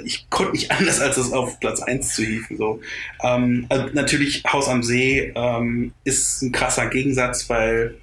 ich 0.05 0.29
konnte 0.31 0.53
nicht 0.53 0.71
anders, 0.79 1.01
als 1.01 1.17
es 1.17 1.33
auf 1.33 1.61
Platz 1.61 1.81
1 1.83 2.15
zu 2.15 2.23
hieven. 2.25 2.57
So. 2.57 2.81
Ähm, 3.23 3.67
also 3.69 3.87
natürlich, 3.93 4.43
Haus 4.51 4.69
am 4.69 4.83
See 4.83 5.33
ähm, 5.35 5.93
ist 6.05 6.43
ein 6.43 6.53
krasser 6.53 6.89
Gegensatz, 6.89 7.49
weil 7.49 7.97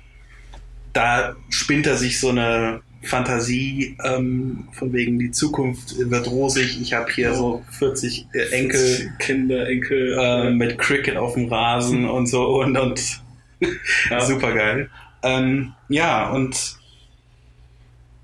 da 0.93 1.35
spinnt 1.49 1.87
er 1.87 1.97
sich 1.97 2.19
so 2.19 2.29
eine 2.29 2.81
Fantasie 3.01 3.97
ähm, 4.03 4.67
von 4.71 4.93
wegen 4.93 5.19
die 5.19 5.31
Zukunft 5.31 5.95
wird 5.97 6.29
rosig. 6.29 6.79
Ich 6.81 6.93
habe 6.93 7.11
hier 7.11 7.33
so 7.33 7.63
40 7.71 8.27
äh, 8.33 8.39
Enkel 8.51 9.11
Kinder, 9.19 9.67
Enkel. 9.67 10.17
ähm, 10.19 10.57
mit 10.57 10.77
Cricket 10.77 11.17
auf 11.17 11.33
dem 11.33 11.47
Rasen 11.47 12.09
und 12.09 12.27
so 12.27 12.61
und, 12.61 12.77
und 12.77 13.21
Ja. 14.09 14.21
super 14.25 14.53
geil. 14.53 14.89
Ähm, 15.21 15.73
ja, 15.89 16.29
und 16.29 16.77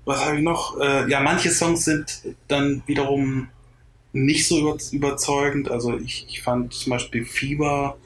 was 0.04 0.24
habe 0.24 0.36
ich 0.36 0.42
noch? 0.42 0.78
Äh, 0.80 1.10
ja, 1.10 1.20
manche 1.20 1.50
Songs 1.50 1.84
sind 1.84 2.22
dann 2.48 2.82
wiederum 2.86 3.48
nicht 4.12 4.46
so 4.48 4.58
über, 4.58 4.76
überzeugend. 4.92 5.70
Also 5.70 5.96
ich, 5.98 6.26
ich 6.28 6.42
fand 6.42 6.72
zum 6.74 6.90
Beispiel 6.90 7.24
Fieber 7.24 7.96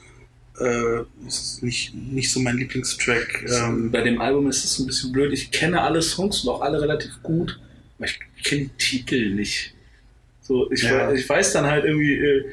äh, 0.59 1.01
ist 1.27 1.63
nicht, 1.63 1.93
nicht 1.95 2.31
so 2.31 2.39
mein 2.39 2.57
Lieblingstrack. 2.57 3.43
Ähm, 3.47 3.91
Bei 3.91 4.01
dem 4.01 4.21
Album 4.21 4.47
ist 4.47 4.63
es 4.63 4.79
ein 4.79 4.87
bisschen 4.87 5.11
blöd. 5.11 5.33
Ich 5.33 5.51
kenne 5.51 5.81
alle 5.81 6.01
Songs 6.01 6.43
und 6.43 6.49
auch 6.53 6.61
alle 6.61 6.79
relativ 6.81 7.11
gut, 7.23 7.59
aber 7.97 8.05
ich 8.07 8.19
kenne 8.43 8.65
die 8.65 8.77
Titel 8.77 9.33
nicht. 9.33 9.73
So, 10.41 10.71
ich, 10.71 10.83
Ja. 10.83 11.07
weiß, 11.09 11.19
ich 11.19 11.27
weiß 11.27 11.53
dann 11.53 11.65
halt 11.65 11.85
irgendwie, 11.85 12.13
äh, 12.13 12.45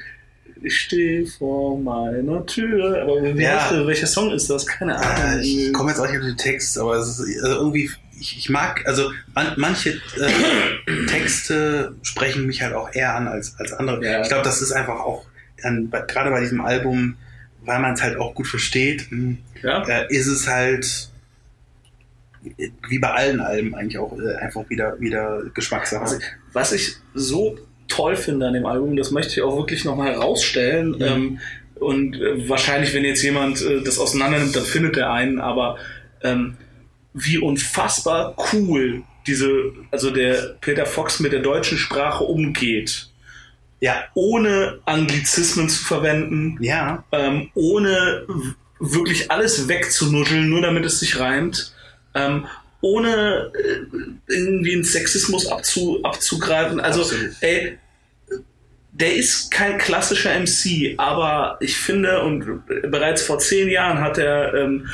ich 0.64 0.78
stehe 0.80 1.26
vor 1.26 1.78
meiner 1.78 2.46
Tür, 2.46 3.02
aber 3.02 3.22
wie 3.36 3.42
Ja. 3.42 3.60
heißt 3.60 3.72
der, 3.72 3.86
welcher 3.86 4.06
Song 4.06 4.30
ist 4.32 4.48
das? 4.48 4.66
Keine 4.66 4.96
Ahnung. 4.96 5.40
ich 5.40 5.72
komme 5.72 5.90
jetzt 5.90 5.98
auch 6.00 6.06
nicht 6.08 6.18
auf 6.18 6.24
den 6.24 6.36
Text, 6.36 6.78
aber 6.78 6.96
es 6.96 7.18
ist 7.18 7.20
also 7.42 7.56
irgendwie, 7.58 7.90
ich, 8.22 8.38
ich 8.38 8.50
mag, 8.50 8.86
also 8.86 9.10
man, 9.34 9.52
manche 9.56 9.90
äh, 9.90 11.06
Texte 11.08 11.94
sprechen 12.02 12.46
mich 12.46 12.62
halt 12.62 12.74
auch 12.74 12.94
eher 12.94 13.14
an 13.16 13.26
als, 13.26 13.58
als 13.58 13.72
andere. 13.72 14.04
Ja. 14.04 14.22
Ich 14.22 14.28
glaube, 14.28 14.44
das 14.44 14.62
ist 14.62 14.72
einfach 14.72 15.00
auch, 15.00 15.26
dann, 15.60 15.90
gerade 15.90 16.30
bei 16.30 16.40
diesem 16.40 16.60
Album, 16.60 17.16
weil 17.64 17.80
man 17.80 17.94
es 17.94 18.02
halt 18.02 18.16
auch 18.16 18.34
gut 18.34 18.46
versteht, 18.46 19.08
mh, 19.10 19.36
Ja? 19.62 19.82
äh, 19.88 20.06
ist 20.08 20.28
es 20.28 20.46
halt 20.46 21.08
wie 22.88 22.98
bei 22.98 23.10
allen 23.10 23.40
Alben 23.40 23.74
eigentlich 23.74 23.98
auch 23.98 24.18
äh, 24.18 24.34
einfach 24.36 24.68
wieder, 24.68 24.98
wieder 24.98 25.42
Geschmackssache. 25.54 26.02
Also, 26.02 26.18
was 26.52 26.72
ich 26.72 26.96
so 27.14 27.56
toll 27.86 28.16
finde 28.16 28.48
an 28.48 28.54
dem 28.54 28.66
Album, 28.66 28.96
das 28.96 29.12
möchte 29.12 29.32
ich 29.32 29.42
auch 29.42 29.56
wirklich 29.56 29.84
nochmal 29.84 30.12
herausstellen. 30.12 30.90
Mhm. 30.90 31.02
Ähm, 31.02 31.40
und 31.76 32.16
äh, 32.16 32.48
wahrscheinlich, 32.48 32.94
wenn 32.94 33.04
jetzt 33.04 33.22
jemand 33.22 33.62
äh, 33.62 33.82
das 33.84 33.98
auseinander 33.98 34.38
nimmt, 34.40 34.56
dann 34.56 34.64
findet 34.64 34.96
er 34.96 35.12
einen, 35.12 35.40
aber 35.40 35.78
ähm, 36.22 36.56
wie 37.14 37.38
unfassbar 37.38 38.34
cool 38.52 39.02
diese, 39.26 39.72
also 39.90 40.10
der 40.10 40.56
Peter 40.60 40.86
Fox 40.86 41.20
mit 41.20 41.32
der 41.32 41.40
deutschen 41.40 41.78
Sprache 41.78 42.24
umgeht, 42.24 43.08
ja, 43.80 44.04
ohne 44.14 44.80
Anglizismen 44.84 45.68
zu 45.68 45.82
verwenden, 45.82 46.56
ja, 46.60 47.04
ähm, 47.12 47.50
ohne 47.54 48.26
wirklich 48.78 49.30
alles 49.30 49.68
wegzunuscheln, 49.68 50.48
nur 50.48 50.60
damit 50.60 50.84
es 50.84 51.00
sich 51.00 51.18
reimt, 51.18 51.72
ähm, 52.14 52.46
ohne 52.80 53.52
äh, 53.54 54.32
irgendwie 54.32 54.74
einen 54.74 54.84
Sexismus 54.84 55.46
abzu, 55.46 56.00
abzugreifen. 56.02 56.80
Also, 56.80 57.02
Absolut. 57.02 57.30
ey, 57.40 57.78
der 58.92 59.14
ist 59.14 59.50
kein 59.50 59.78
klassischer 59.78 60.38
MC, 60.38 60.94
aber 60.98 61.56
ich 61.60 61.76
finde, 61.76 62.22
und 62.22 62.62
bereits 62.90 63.22
vor 63.22 63.38
zehn 63.38 63.68
Jahren 63.68 64.00
hat 64.00 64.18
er 64.18 64.54
ähm, 64.54 64.88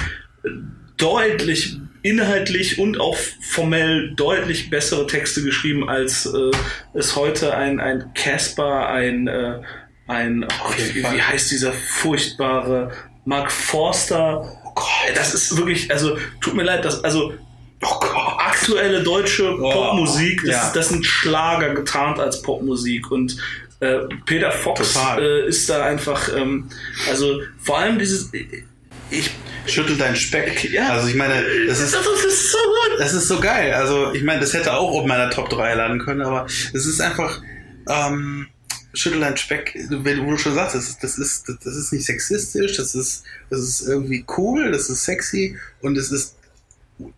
deutlich 0.96 1.78
inhaltlich 2.08 2.78
und 2.78 2.98
auch 3.00 3.16
formell 3.40 4.12
deutlich 4.14 4.70
bessere 4.70 5.06
Texte 5.06 5.42
geschrieben, 5.42 5.88
als 5.88 6.26
äh, 6.26 6.50
es 6.94 7.16
heute 7.16 7.54
ein 7.54 7.80
ein 7.80 8.12
Casper, 8.14 8.88
ein 8.88 9.28
äh, 9.28 9.60
ein 10.06 10.44
oh, 10.44 10.72
jeden 10.76 10.94
wie, 10.94 11.16
wie 11.16 11.22
heißt 11.22 11.50
dieser 11.50 11.72
furchtbare 11.72 12.90
Mark 13.24 13.52
Forster? 13.52 14.40
Oh 14.64 14.72
Gott, 14.74 14.86
das 15.14 15.34
ist 15.34 15.56
wirklich, 15.56 15.90
also 15.90 16.16
tut 16.40 16.54
mir 16.54 16.62
leid, 16.62 16.84
das 16.84 17.04
also 17.04 17.34
oh 17.82 18.00
Gott. 18.00 18.38
aktuelle 18.38 19.02
deutsche 19.02 19.54
Oh, 19.54 19.70
Popmusik, 19.70 20.42
das, 20.46 20.54
ja. 20.54 20.72
das 20.74 20.88
sind 20.88 21.04
Schlager 21.04 21.74
getarnt 21.74 22.18
als 22.18 22.42
Popmusik 22.42 23.10
und 23.10 23.36
äh, 23.80 23.98
Peter 24.26 24.50
Fox 24.50 24.98
äh, 25.18 25.46
ist 25.46 25.68
da 25.70 25.84
einfach, 25.84 26.34
ähm, 26.34 26.68
also 27.08 27.42
vor 27.60 27.78
allem 27.78 27.98
dieses, 27.98 28.32
ich, 29.10 29.30
Schüttel 29.66 29.96
deinen 29.96 30.16
Speck. 30.16 30.70
Ja. 30.70 30.90
Also 30.90 31.08
ich 31.08 31.14
meine, 31.14 31.42
das 31.66 31.80
ist 31.80 31.94
das 31.94 32.06
ist 32.06 32.52
so 32.52 32.58
gut. 32.58 32.98
Das 33.00 33.14
ist 33.14 33.28
so 33.28 33.40
geil. 33.40 33.72
Also, 33.72 34.12
ich 34.12 34.22
meine, 34.22 34.40
das 34.40 34.54
hätte 34.54 34.72
auch 34.72 34.92
auf 34.92 35.06
meiner 35.06 35.30
Top 35.30 35.50
3 35.50 35.74
landen 35.74 35.98
können, 36.04 36.22
aber 36.22 36.46
es 36.46 36.86
ist 36.86 37.00
einfach, 37.00 37.42
ähm, 37.88 38.48
Schüttel 38.94 39.20
dein 39.20 39.36
Speck, 39.36 39.78
wenn 39.90 40.26
du 40.26 40.36
schon 40.38 40.54
sagst, 40.54 40.74
das 40.74 40.88
ist, 40.88 41.04
das 41.04 41.18
ist, 41.18 41.48
das 41.48 41.76
ist 41.76 41.92
nicht 41.92 42.06
sexistisch, 42.06 42.76
das 42.78 42.94
ist, 42.94 43.22
das 43.50 43.60
ist 43.60 43.82
irgendwie 43.82 44.24
cool, 44.36 44.72
das 44.72 44.88
ist 44.88 45.04
sexy 45.04 45.56
und 45.82 45.96
es 45.98 46.10
ist 46.10 46.36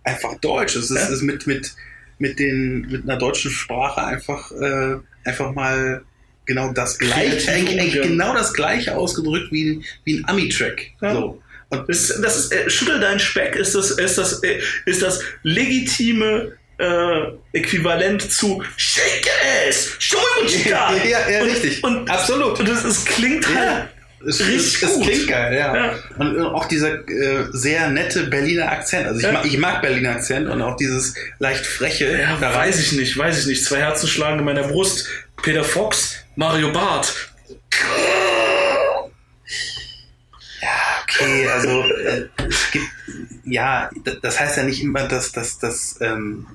einfach 0.04 0.34
deutsch. 0.40 0.76
Es 0.76 0.90
ist, 0.90 0.96
Ja. 0.96 1.06
ist 1.06 1.22
mit, 1.22 1.46
mit, 1.46 1.72
mit 2.18 2.38
den, 2.38 2.82
mit 2.90 3.04
einer 3.04 3.16
deutschen 3.16 3.50
Sprache 3.50 4.02
einfach, 4.04 4.50
äh, 4.52 4.96
einfach 5.24 5.54
mal 5.54 6.02
genau 6.44 6.72
das 6.72 6.98
gleiche, 6.98 7.50
eigentlich, 7.50 7.80
eigentlich 7.80 8.02
genau 8.02 8.34
das 8.34 8.52
gleiche 8.52 8.96
ausgedrückt 8.96 9.52
wie 9.52 9.70
ein, 9.70 9.84
wie 10.04 10.18
ein 10.18 10.28
Ami-Track. 10.28 10.90
Ja. 11.00 11.14
So. 11.14 11.40
Und 11.70 11.88
Das, 11.88 12.20
das 12.20 12.36
ist, 12.36 12.52
äh, 12.52 12.68
schüttel 12.68 13.00
deinen 13.00 13.18
Speck 13.20 13.56
ist 13.56 13.74
das, 13.74 13.92
ist 13.92 14.18
das, 14.18 14.42
äh, 14.42 14.60
ist 14.86 15.02
das 15.02 15.20
legitime 15.42 16.52
äh, 16.78 17.58
Äquivalent 17.58 18.30
zu 18.32 18.62
Shake 18.76 19.28
Ass, 19.68 19.90
ja, 20.64 20.94
ja, 21.04 21.28
ja, 21.28 21.42
und, 21.42 21.48
richtig. 21.50 21.84
Und, 21.84 22.10
Absolut. 22.10 22.58
Und 22.58 22.68
es, 22.68 22.84
es 22.84 23.04
klingt 23.04 23.46
halt 23.46 23.56
Ja. 23.56 23.88
Es, 24.26 24.38
Richtig 24.40 24.82
es, 24.82 24.82
es 24.82 24.94
gut. 24.96 25.04
klingt 25.04 25.28
geil, 25.28 25.54
ja. 25.56 25.74
Ja. 25.74 25.94
Und 26.18 26.36
äh, 26.36 26.42
auch 26.42 26.66
dieser 26.68 27.08
äh, 27.08 27.46
sehr 27.52 27.88
nette 27.88 28.24
Berliner 28.24 28.70
Akzent. 28.70 29.06
Also 29.06 29.18
ich, 29.18 29.24
Ja. 29.24 29.32
mag, 29.32 29.46
ich 29.46 29.56
mag 29.56 29.80
Berliner 29.80 30.10
Akzent 30.10 30.46
und 30.48 30.60
auch 30.60 30.76
dieses 30.76 31.14
leicht 31.38 31.64
freche. 31.64 32.18
Ja, 32.18 32.36
daran. 32.36 32.54
weiß 32.54 32.80
ich 32.80 32.92
nicht, 32.92 33.16
weiß 33.16 33.40
ich 33.40 33.46
nicht. 33.46 33.64
Zwei 33.64 33.78
Herzen 33.78 34.08
schlagen 34.08 34.38
in 34.40 34.44
meiner 34.44 34.64
Brust. 34.64 35.06
Peter 35.42 35.64
Fox, 35.64 36.16
Mario 36.36 36.70
Barth. 36.70 37.30
Okay, 41.10 41.48
also 41.48 41.82
äh, 41.82 42.28
es 42.48 42.70
gibt, 42.70 42.86
ja, 43.44 43.90
das 44.22 44.38
heißt 44.38 44.58
ja 44.58 44.62
nicht 44.62 44.82
immer, 44.82 45.08
dass 45.08 45.32
das 45.32 45.58
dass, 45.58 46.00
ähm, 46.00 46.46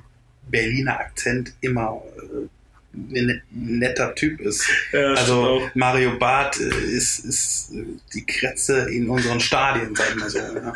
Berliner 0.47 0.99
Akzent 0.99 1.53
immer 1.61 2.01
äh, 2.17 3.19
ein 3.19 3.41
netter 3.51 4.15
Typ 4.15 4.39
ist. 4.39 4.65
Ja, 4.91 5.13
also 5.13 5.59
stimmt 5.59 5.75
Mario 5.75 6.17
Barth 6.17 6.59
äh, 6.59 6.69
ist, 6.69 7.19
ist 7.19 7.71
äh, 7.73 7.85
die 8.13 8.25
Kretze 8.25 8.89
in 8.89 9.09
unseren 9.09 9.39
Stadien, 9.39 9.95
sagen 9.95 10.19
wir 10.19 10.29
so. 10.29 10.39
Ja. 10.39 10.73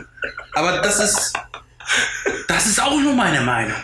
Aber 0.54 0.82
das 0.82 1.00
ist 1.00 1.34
das 2.48 2.68
ist 2.68 2.82
auch 2.82 3.00
nur 3.00 3.16
meine 3.16 3.42
Meinung. 3.42 3.78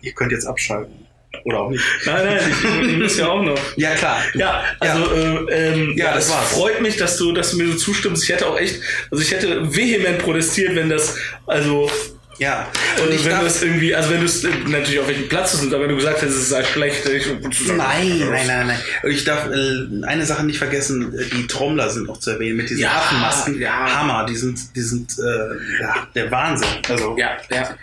Ihr 0.00 0.12
könnt 0.12 0.32
jetzt 0.32 0.46
abschalten. 0.46 1.05
Oder 1.44 1.60
auch 1.60 1.70
nicht. 1.70 1.82
Nein, 2.04 2.24
nein, 2.26 2.40
ich, 2.50 2.88
ich 2.92 2.98
muss 2.98 3.16
ja 3.18 3.28
auch 3.28 3.42
noch. 3.42 3.58
Ja, 3.76 3.94
klar. 3.94 4.22
Ja, 4.34 4.62
also 4.80 5.14
Äh, 5.14 5.18
ähm, 5.50 5.94
Ja, 5.96 6.06
ja, 6.06 6.14
das 6.14 6.26
es 6.26 6.32
war's. 6.32 6.48
freut 6.52 6.80
mich, 6.80 6.96
dass 6.96 7.16
du, 7.16 7.32
dass 7.32 7.50
du 7.52 7.58
mir 7.58 7.68
so 7.72 7.74
zustimmst. 7.76 8.22
Ich 8.24 8.28
hätte 8.30 8.46
auch 8.46 8.58
echt, 8.58 8.80
also 9.10 9.22
ich 9.22 9.30
hätte 9.30 9.74
vehement 9.74 10.18
protestiert, 10.18 10.74
wenn 10.74 10.88
das, 10.88 11.16
also 11.46 11.90
Ja. 12.38 12.68
und 13.02 13.12
ich 13.12 13.24
wenn 13.24 13.32
darf, 13.32 13.44
das 13.44 13.62
irgendwie, 13.62 13.94
also 13.94 14.10
wenn 14.10 14.20
du 14.20 14.26
es 14.26 14.44
äh, 14.44 14.48
natürlich 14.66 15.00
auf 15.00 15.08
welchem 15.08 15.28
Platz 15.28 15.52
du 15.52 15.58
sind, 15.58 15.72
aber 15.72 15.84
wenn 15.84 15.90
du 15.90 15.96
gesagt 15.96 16.20
hättest, 16.22 16.38
es 16.38 16.48
sei 16.50 16.64
schlecht, 16.64 17.06
ich, 17.08 17.26
Nein, 17.68 18.18
nein, 18.18 18.46
nein, 18.46 18.66
nein. 18.66 18.78
Und 19.02 19.10
ich 19.10 19.24
darf 19.24 19.46
äh, 19.50 20.04
eine 20.06 20.26
Sache 20.26 20.44
nicht 20.44 20.58
vergessen, 20.58 21.14
äh, 21.18 21.24
die 21.34 21.46
Trommler 21.46 21.88
sind 21.90 22.08
auch 22.10 22.18
zu 22.18 22.30
erwähnen 22.32 22.56
mit 22.58 22.68
diesen 22.68 22.82
Ja, 22.82 22.92
Affenmasken. 22.96 23.60
ja. 23.60 24.00
Hammer, 24.00 24.26
die 24.28 24.36
sind, 24.36 24.58
die 24.76 24.82
sind 24.82 25.16
äh, 25.18 25.82
ja, 25.82 26.06
der 26.14 26.30
Wahnsinn. 26.30 26.68
Also 26.88 27.16
Ja, 27.18 27.36
ja. 27.50 27.74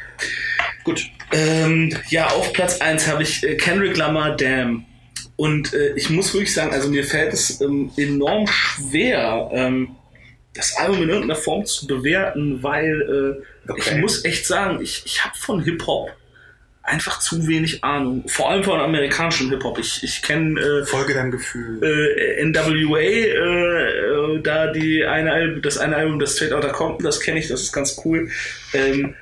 gut. 0.83 1.03
Ähm, 1.31 1.95
ja, 2.09 2.27
auf 2.27 2.53
Platz 2.53 2.79
1 2.79 3.07
habe 3.07 3.23
ich 3.23 3.43
äh, 3.43 3.55
Kendrick 3.55 3.97
Lamar 3.97 4.35
Damn. 4.37 4.85
Und 5.35 5.73
äh, 5.73 5.93
ich 5.95 6.11
muss 6.11 6.31
wirklich 6.33 6.53
sagen, 6.53 6.71
also 6.73 6.89
mir 6.89 7.03
fällt 7.03 7.33
es 7.33 7.59
ähm, 7.59 7.91
enorm 7.97 8.45
schwer, 8.47 9.49
ähm, 9.51 9.95
das 10.53 10.75
Album 10.77 11.03
in 11.03 11.09
irgendeiner 11.09 11.39
Form 11.39 11.65
zu 11.65 11.87
bewerten, 11.87 12.61
weil 12.61 13.41
äh, 13.41 13.43
ich 13.77 13.87
Okay. 13.87 13.99
muss 13.99 14.23
echt 14.25 14.45
sagen, 14.45 14.81
ich, 14.81 15.03
ich 15.05 15.23
habe 15.23 15.35
von 15.37 15.63
Hip-Hop 15.63 16.11
einfach 16.83 17.19
zu 17.19 17.47
wenig 17.47 17.83
Ahnung. 17.83 18.25
Vor 18.27 18.49
allem 18.49 18.63
von 18.63 18.79
amerikanischem 18.79 19.49
Hip-Hop. 19.49 19.79
Ich, 19.79 20.03
ich 20.03 20.21
kenne 20.21 20.59
äh, 20.59 20.85
Folge 20.85 21.13
deinem 21.13 21.31
Gefühl. 21.31 21.81
äh, 21.81 22.43
NWA, 22.45 22.99
äh, 22.99 24.35
äh, 24.35 24.41
da 24.43 24.67
die 24.71 25.05
eine 25.05 25.31
Album, 25.31 25.61
das 25.61 25.77
eine 25.77 25.95
Album, 25.95 26.19
das 26.19 26.35
Straight 26.35 26.51
Outta 26.51 26.69
Compton, 26.69 27.05
das 27.05 27.19
kenne 27.21 27.39
ich, 27.39 27.47
das 27.47 27.61
ist 27.61 27.71
ganz 27.71 28.01
cool. 28.03 28.29
Ähm, 28.73 29.15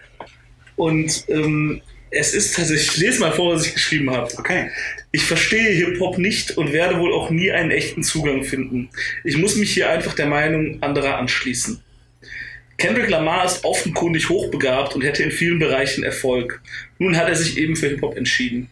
und 0.76 1.24
ähm, 1.28 1.82
es 2.12 2.34
ist 2.34 2.56
tatsächlich, 2.56 2.90
ich 2.90 2.98
lese 2.98 3.22
mal 3.22 3.32
vor, 3.32 3.56
was 3.56 3.66
ich 3.66 3.74
geschrieben 3.74 4.12
habe. 4.12 4.32
Okay. 4.38 4.70
Ich 5.12 5.24
verstehe 5.24 5.72
Hip-Hop 5.72 6.18
nicht 6.18 6.58
und 6.58 6.74
werde 6.74 7.00
wohl 7.00 7.14
auch 7.14 7.30
nie 7.30 7.52
einen 7.52 7.72
echten 7.72 8.04
Zugang 8.04 8.44
finden. 8.44 8.90
Ich 9.24 9.38
muss 9.38 9.56
mich 9.56 9.74
hier 9.74 9.90
einfach 9.90 10.14
der 10.14 10.28
Meinung 10.28 10.84
anderer 10.84 11.18
anschließen. 11.18 11.82
Kendrick 12.78 13.10
Lamar 13.10 13.46
ist 13.46 13.64
offenkundig 13.64 14.30
hochbegabt 14.30 14.94
und 14.94 15.04
hätte 15.04 15.24
in 15.24 15.32
vielen 15.32 15.60
Bereichen 15.60 16.04
Erfolg. 16.04 16.62
Nun 17.00 17.16
hat 17.16 17.30
er 17.30 17.36
sich 17.36 17.58
eben 17.58 17.76
für 17.76 17.88
Hip-Hop 17.88 18.18
entschieden. 18.18 18.70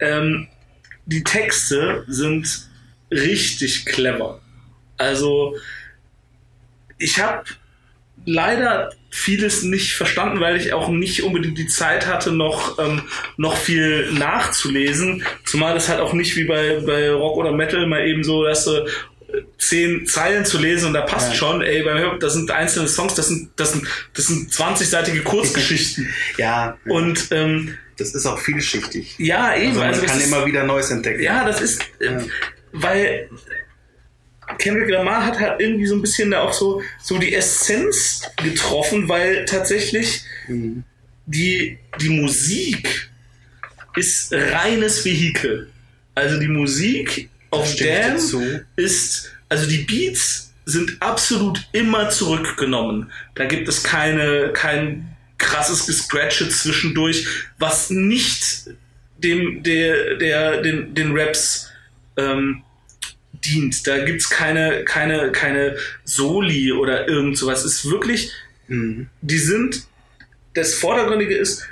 Ähm, 0.00 0.48
die 1.06 1.24
Texte 1.24 2.04
sind 2.08 2.68
richtig 3.10 3.86
clever. 3.86 4.42
Also, 4.98 5.56
ich 6.98 7.18
habe 7.18 7.44
leider 8.26 8.90
vieles 9.14 9.62
nicht 9.62 9.94
verstanden, 9.94 10.40
weil 10.40 10.56
ich 10.56 10.72
auch 10.72 10.88
nicht 10.88 11.22
unbedingt 11.22 11.58
die 11.58 11.66
Zeit 11.66 12.06
hatte, 12.06 12.32
noch, 12.32 12.78
ähm, 12.78 13.02
noch 13.36 13.56
viel 13.58 14.10
nachzulesen. 14.12 15.22
Zumal 15.44 15.76
es 15.76 15.88
halt 15.90 16.00
auch 16.00 16.14
nicht 16.14 16.34
wie 16.36 16.44
bei, 16.44 16.80
bei 16.84 17.10
Rock 17.12 17.36
oder 17.36 17.52
Metal 17.52 17.86
mal 17.86 18.06
eben 18.06 18.24
so, 18.24 18.42
dass 18.44 18.64
du 18.64 18.86
zehn 19.58 20.06
Zeilen 20.06 20.44
zu 20.46 20.58
lesen 20.58 20.88
und 20.88 20.94
da 20.94 21.02
passt 21.02 21.28
Ja. 21.30 21.34
schon, 21.34 21.62
ey, 21.62 21.82
beim 21.82 21.98
Hip-Hop, 21.98 22.20
das 22.20 22.32
sind 22.34 22.50
einzelne 22.50 22.88
Songs, 22.88 23.14
das 23.14 23.28
sind, 23.28 23.50
das 23.56 23.72
sind, 23.72 23.86
das 24.14 24.26
sind 24.26 24.50
20-seitige 24.50 25.22
Kurzgeschichten. 25.22 26.08
Ja. 26.38 26.76
und 26.86 27.28
ähm, 27.30 27.76
das 27.98 28.14
ist 28.14 28.24
auch 28.26 28.38
vielschichtig. 28.38 29.14
ja, 29.18 29.54
eben. 29.54 29.68
Also 29.78 29.80
man 29.80 29.88
also 29.90 30.06
kann 30.06 30.20
immer 30.22 30.46
wieder 30.46 30.64
Neues 30.64 30.90
entdecken. 30.90 31.22
ja, 31.22 31.44
das 31.44 31.60
ist, 31.60 31.82
äh, 32.00 32.06
Ja. 32.12 32.20
weil 32.72 33.28
Kendrick 34.58 34.90
Lamar 34.90 35.24
hat 35.26 35.38
halt 35.38 35.60
irgendwie 35.60 35.86
so 35.86 35.94
ein 35.94 36.02
bisschen 36.02 36.30
da 36.30 36.42
auch 36.42 36.52
so, 36.52 36.82
so 37.00 37.18
die 37.18 37.34
Essenz 37.34 38.22
getroffen, 38.42 39.08
weil 39.08 39.44
tatsächlich 39.44 40.22
Mhm. 40.48 40.84
die, 41.26 41.78
die 42.00 42.08
Musik 42.08 43.10
ist 43.96 44.32
reines 44.32 45.04
Vehikel. 45.04 45.70
Also 46.14 46.38
die 46.38 46.48
Musik 46.48 47.28
auf 47.50 47.74
zu. 47.76 48.42
ist, 48.76 49.30
also 49.48 49.68
die 49.68 49.78
Beats 49.78 50.52
sind 50.64 50.96
absolut 51.00 51.68
immer 51.72 52.10
zurückgenommen. 52.10 53.10
Da 53.34 53.44
gibt 53.44 53.68
es 53.68 53.82
keine, 53.82 54.50
kein 54.52 55.16
krasses 55.38 55.86
Gescratche 55.86 56.48
zwischendurch, 56.48 57.26
was 57.58 57.90
nicht 57.90 58.68
dem, 59.18 59.62
der, 59.62 60.16
der, 60.16 60.62
den, 60.62 60.94
den 60.94 61.16
Raps 61.16 61.68
ähm, 62.16 62.62
dient. 63.44 63.86
Da 63.86 64.04
gibt's 64.04 64.30
keine, 64.30 64.84
keine, 64.84 65.32
keine 65.32 65.76
Soli 66.04 66.72
oder 66.72 67.08
irgend 67.08 67.36
sowas. 67.36 67.64
Es 67.64 67.76
ist 67.76 67.90
wirklich, 67.90 68.32
Mhm. 68.68 69.08
die 69.20 69.38
sind, 69.38 69.86
das 70.54 70.74
Vordergründige 70.74 71.36
ist, 71.36 71.66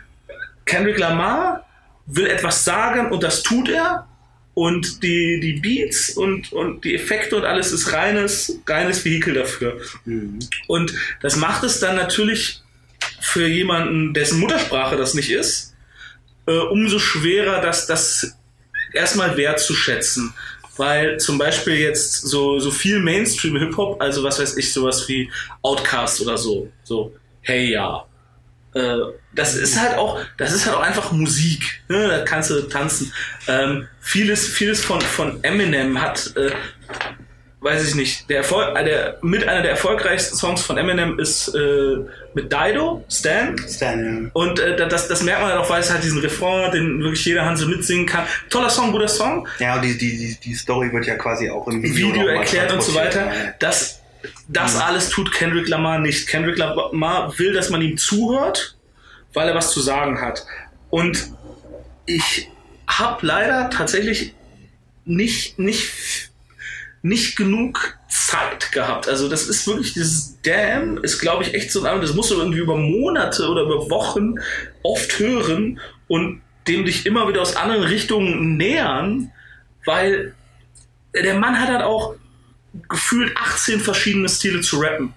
Kendrick 0.66 0.98
Lamar 0.98 1.66
will 2.06 2.26
etwas 2.26 2.64
sagen 2.64 3.10
und 3.10 3.22
das 3.22 3.42
tut 3.42 3.68
er. 3.68 4.06
Und 4.52 5.02
die, 5.02 5.40
die 5.40 5.60
Beats 5.60 6.10
und, 6.10 6.52
und 6.52 6.84
die 6.84 6.94
Effekte 6.94 7.36
und 7.36 7.44
alles 7.44 7.72
ist 7.72 7.92
reines, 7.92 8.58
reines 8.66 9.04
Vehikel 9.04 9.32
dafür. 9.32 9.80
Mhm. 10.04 10.40
Und 10.66 10.92
das 11.22 11.36
macht 11.36 11.62
es 11.62 11.78
dann 11.78 11.96
natürlich 11.96 12.60
für 13.20 13.46
jemanden, 13.46 14.12
dessen 14.12 14.40
Muttersprache 14.40 14.96
das 14.96 15.14
nicht 15.14 15.30
ist, 15.30 15.74
äh, 16.46 16.52
umso 16.52 16.98
schwerer, 16.98 17.62
das, 17.62 17.86
das 17.86 18.36
erstmal 18.92 19.36
wertzuschätzen. 19.36 20.34
Weil 20.80 21.18
zum 21.18 21.36
Beispiel 21.36 21.74
jetzt 21.74 22.22
so, 22.22 22.58
so 22.58 22.70
viel 22.70 23.00
Mainstream-Hip-Hop, 23.00 24.00
also 24.00 24.24
was 24.24 24.40
weiß 24.40 24.56
ich, 24.56 24.72
sowas 24.72 25.06
wie 25.08 25.30
Outcast 25.60 26.22
oder 26.22 26.38
so, 26.38 26.72
so, 26.84 27.14
hey 27.42 27.70
ja. 27.70 28.06
Äh, 28.72 28.96
das 29.34 29.56
ist 29.56 29.78
halt 29.78 29.98
auch, 29.98 30.18
das 30.38 30.54
ist 30.54 30.64
halt 30.64 30.78
auch 30.78 30.82
einfach 30.82 31.12
Musik. 31.12 31.82
Ne? 31.88 32.08
Da 32.08 32.22
kannst 32.22 32.48
du 32.48 32.62
tanzen. 32.62 33.12
Ähm, 33.46 33.88
vieles, 34.00 34.48
vieles 34.48 34.82
von, 34.82 35.02
von 35.02 35.44
Eminem 35.44 36.00
hat, 36.00 36.34
äh, 36.36 36.50
weiß 37.60 37.88
ich 37.88 37.94
nicht, 37.94 38.28
der, 38.30 38.38
Erfolg, 38.38 38.76
äh, 38.76 38.84
der 38.84 39.18
mit 39.22 39.46
einer 39.46 39.62
der 39.62 39.72
erfolgreichsten 39.72 40.36
Songs 40.36 40.62
von 40.62 40.78
Eminem 40.78 41.18
ist 41.18 41.48
äh, 41.48 41.96
mit 42.34 42.52
Dido, 42.52 43.04
Stan. 43.10 43.56
Stan, 43.68 44.30
Und 44.32 44.58
äh, 44.60 44.76
das, 44.88 45.08
das 45.08 45.22
merkt 45.22 45.42
man 45.42 45.50
halt 45.50 45.60
auch, 45.60 45.70
weil 45.70 45.80
es 45.80 45.90
halt 45.90 46.02
diesen 46.02 46.20
Refrain, 46.20 46.70
den 46.72 47.00
wirklich 47.00 47.24
jeder 47.24 47.44
Hansel 47.44 47.68
mitsingen 47.68 48.06
kann. 48.06 48.24
Toller 48.48 48.70
Song, 48.70 48.92
guter 48.92 49.08
Song. 49.08 49.46
ja. 49.58 49.70
Ja, 49.70 49.76
und 49.76 49.82
die, 49.82 49.96
die, 49.96 50.16
die, 50.16 50.40
die 50.40 50.54
Story 50.54 50.92
wird 50.92 51.06
ja 51.06 51.14
quasi 51.16 51.48
auch 51.48 51.68
im 51.68 51.82
Video, 51.82 52.08
Video, 52.08 52.26
erklärt 52.26 52.72
und 52.72 52.82
so 52.82 52.94
weiter. 52.94 53.30
Das, 53.60 54.00
das 54.48 54.76
alles 54.80 55.10
tut 55.10 55.32
Kendrick 55.32 55.68
Lamar 55.68 56.00
nicht. 56.00 56.28
Kendrick 56.28 56.58
Lamar 56.58 57.38
will, 57.38 57.52
dass 57.52 57.70
man 57.70 57.82
ihm 57.82 57.96
zuhört, 57.96 58.76
weil 59.32 59.48
er 59.48 59.54
was 59.54 59.70
zu 59.70 59.80
sagen 59.80 60.20
hat. 60.20 60.44
Und 60.88 61.30
ich 62.06 62.50
habe 62.88 63.24
leider 63.24 63.70
tatsächlich 63.70 64.34
nicht, 65.04 65.58
nicht, 65.58 66.29
nicht 67.02 67.36
genug 67.36 67.98
Zeit 68.08 68.72
gehabt. 68.72 69.08
Also 69.08 69.28
das 69.28 69.46
ist 69.48 69.66
wirklich 69.66 69.94
dieses 69.94 70.36
Damn 70.42 71.02
ist, 71.02 71.18
glaube 71.18 71.44
ich, 71.44 71.54
echt 71.54 71.72
so 71.72 71.80
ein 71.80 71.86
Album, 71.86 72.02
das 72.02 72.14
musst 72.14 72.30
du 72.30 72.36
irgendwie 72.36 72.58
über 72.58 72.76
Monate 72.76 73.48
oder 73.48 73.62
über 73.62 73.88
Wochen 73.90 74.34
oft 74.82 75.18
hören 75.18 75.80
und 76.08 76.42
dem 76.68 76.84
dich 76.84 77.06
immer 77.06 77.26
wieder 77.28 77.40
aus 77.40 77.56
anderen 77.56 77.82
Richtungen 77.84 78.56
nähern, 78.56 79.32
weil 79.86 80.34
der 81.14 81.34
Mann 81.34 81.58
hat 81.58 81.68
halt 81.68 81.82
auch 81.82 82.14
gefühlt 82.88 83.34
18 83.36 83.80
verschiedene 83.80 84.28
Stile 84.28 84.60
zu 84.60 84.78
rappen. 84.78 85.12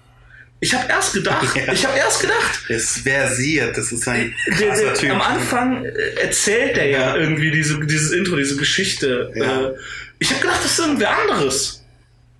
Ich 0.60 0.72
habe 0.74 0.88
erst 0.88 1.12
gedacht, 1.12 1.54
Ja. 1.66 1.72
ich 1.72 1.84
habe 1.84 1.98
erst 1.98 2.22
gedacht, 2.22 2.60
ist 2.68 3.00
versiert, 3.00 3.76
das 3.76 3.92
ist 3.92 4.08
ein 4.08 4.34
der, 4.58 4.74
der, 4.74 4.94
Typ. 4.94 5.10
am 5.10 5.20
Anfang 5.20 5.84
äh, 5.84 5.90
erzählt 6.22 6.78
er 6.78 6.86
ja, 6.86 6.98
Ja. 7.00 7.16
irgendwie 7.16 7.50
diese, 7.50 7.78
dieses 7.86 8.12
Intro, 8.12 8.36
diese 8.36 8.56
Geschichte. 8.56 9.30
Ja. 9.34 9.68
Äh, 9.68 9.74
Ich 10.18 10.30
habe 10.30 10.40
gedacht, 10.40 10.58
das 10.64 10.72
ist 10.72 10.78
irgendwer 10.78 11.16
anderes. 11.18 11.80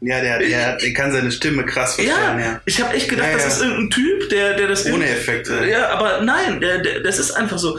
Ja, 0.01 0.21
der, 0.21 0.39
der, 0.39 0.77
der 0.77 0.93
kann 0.93 1.13
seine 1.13 1.33
Stimme 1.33 1.65
krass 1.65 1.95
verstellen, 1.95 2.39
Ja, 2.39 2.45
ja. 2.45 2.61
ich 2.67 2.81
habe 2.83 2.95
echt 2.95 3.09
gedacht, 3.09 3.29
Ja, 3.31 3.35
das 3.39 3.57
ist 3.57 3.63
irgendein 3.63 3.91
Typ, 3.91 4.29
der, 4.29 4.55
der 4.55 4.69
das 4.69 4.85
Ohne 4.87 5.09
Effekte. 5.09 5.65
Ja, 5.67 5.89
aber 5.91 6.21
nein, 6.21 6.61
der, 6.61 6.79
der, 6.79 7.01
das 7.01 7.19
ist 7.19 7.31
einfach 7.31 7.57
so. 7.59 7.79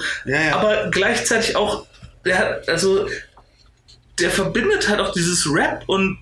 Aber 0.52 0.90
gleichzeitig 0.90 1.56
auch, 1.56 1.86
der 2.26 2.38
hat, 2.40 2.70
also, 2.70 3.08
der 4.20 4.32
verbindet 4.32 4.90
halt 4.90 5.00
auch 5.02 5.14
dieses 5.14 5.48
Rap 5.52 5.84
und 5.88 6.18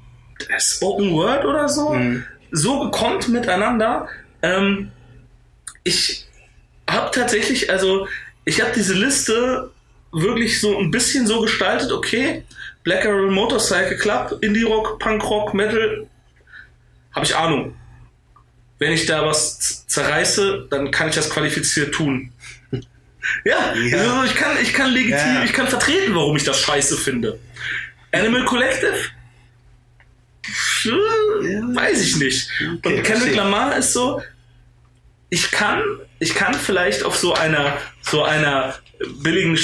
Spoken 0.60 1.14
Word 1.14 1.46
oder 1.46 1.70
so, 1.70 1.92
Mhm. 1.94 2.26
so 2.52 2.80
gekonnt 2.82 3.30
miteinander. 3.30 4.10
Ähm, 4.42 4.92
ich 5.84 6.26
habe 6.90 7.12
tatsächlich, 7.12 7.70
also, 7.70 8.08
ich 8.44 8.60
habe 8.62 8.72
diese 8.76 8.94
Liste 8.94 9.70
wirklich 10.14 10.62
so 10.62 10.78
ein 10.80 10.92
bisschen 10.92 11.28
so 11.28 11.42
gestaltet, 11.42 11.92
okay, 11.92 12.44
Black 12.84 13.06
Arrow 13.06 13.32
Motorcycle 13.32 13.98
Club, 13.98 14.38
Indie 14.42 14.64
Rock, 14.64 15.00
Punk 15.00 15.24
Rock, 15.30 15.54
Metal, 15.54 16.08
habe 17.14 17.26
ich 17.26 17.36
Ahnung. 17.36 17.76
Wenn 18.80 18.92
ich 18.92 19.06
da 19.06 19.26
was 19.26 19.86
zerreiße, 19.88 20.68
dann 20.70 20.92
kann 20.92 21.10
ich 21.10 21.16
das 21.16 21.30
qualifiziert 21.30 21.94
tun. 21.94 22.32
Ja, 23.46 23.74
Ja. 23.74 24.20
Also 24.20 24.26
ich 24.26 24.36
kann, 24.36 24.58
ich 24.62 24.74
kann 24.74 24.92
legitim, 24.92 25.18
Ja. 25.18 25.44
ich 25.46 25.54
kann 25.54 25.66
vertreten, 25.68 26.14
warum 26.14 26.36
ich 26.36 26.44
das 26.44 26.60
scheiße 26.60 26.98
finde. 26.98 27.40
Animal 28.12 28.44
Collective? 28.44 28.94
Weiß 31.74 32.02
ich 32.02 32.18
nicht. 32.18 32.50
Okay, 32.84 32.98
Und 32.98 33.04
Kendrick. 33.04 33.36
Lamar 33.36 33.78
ist 33.78 33.94
so, 33.94 34.22
ich 35.30 35.50
kann, 35.52 35.82
ich 36.24 36.36
kann 36.36 36.54
vielleicht 36.54 37.04
auf 37.04 37.18
so 37.18 37.34
einer, 37.34 37.78
so 38.02 38.24
einer 38.24 38.76
billigen 39.22 39.60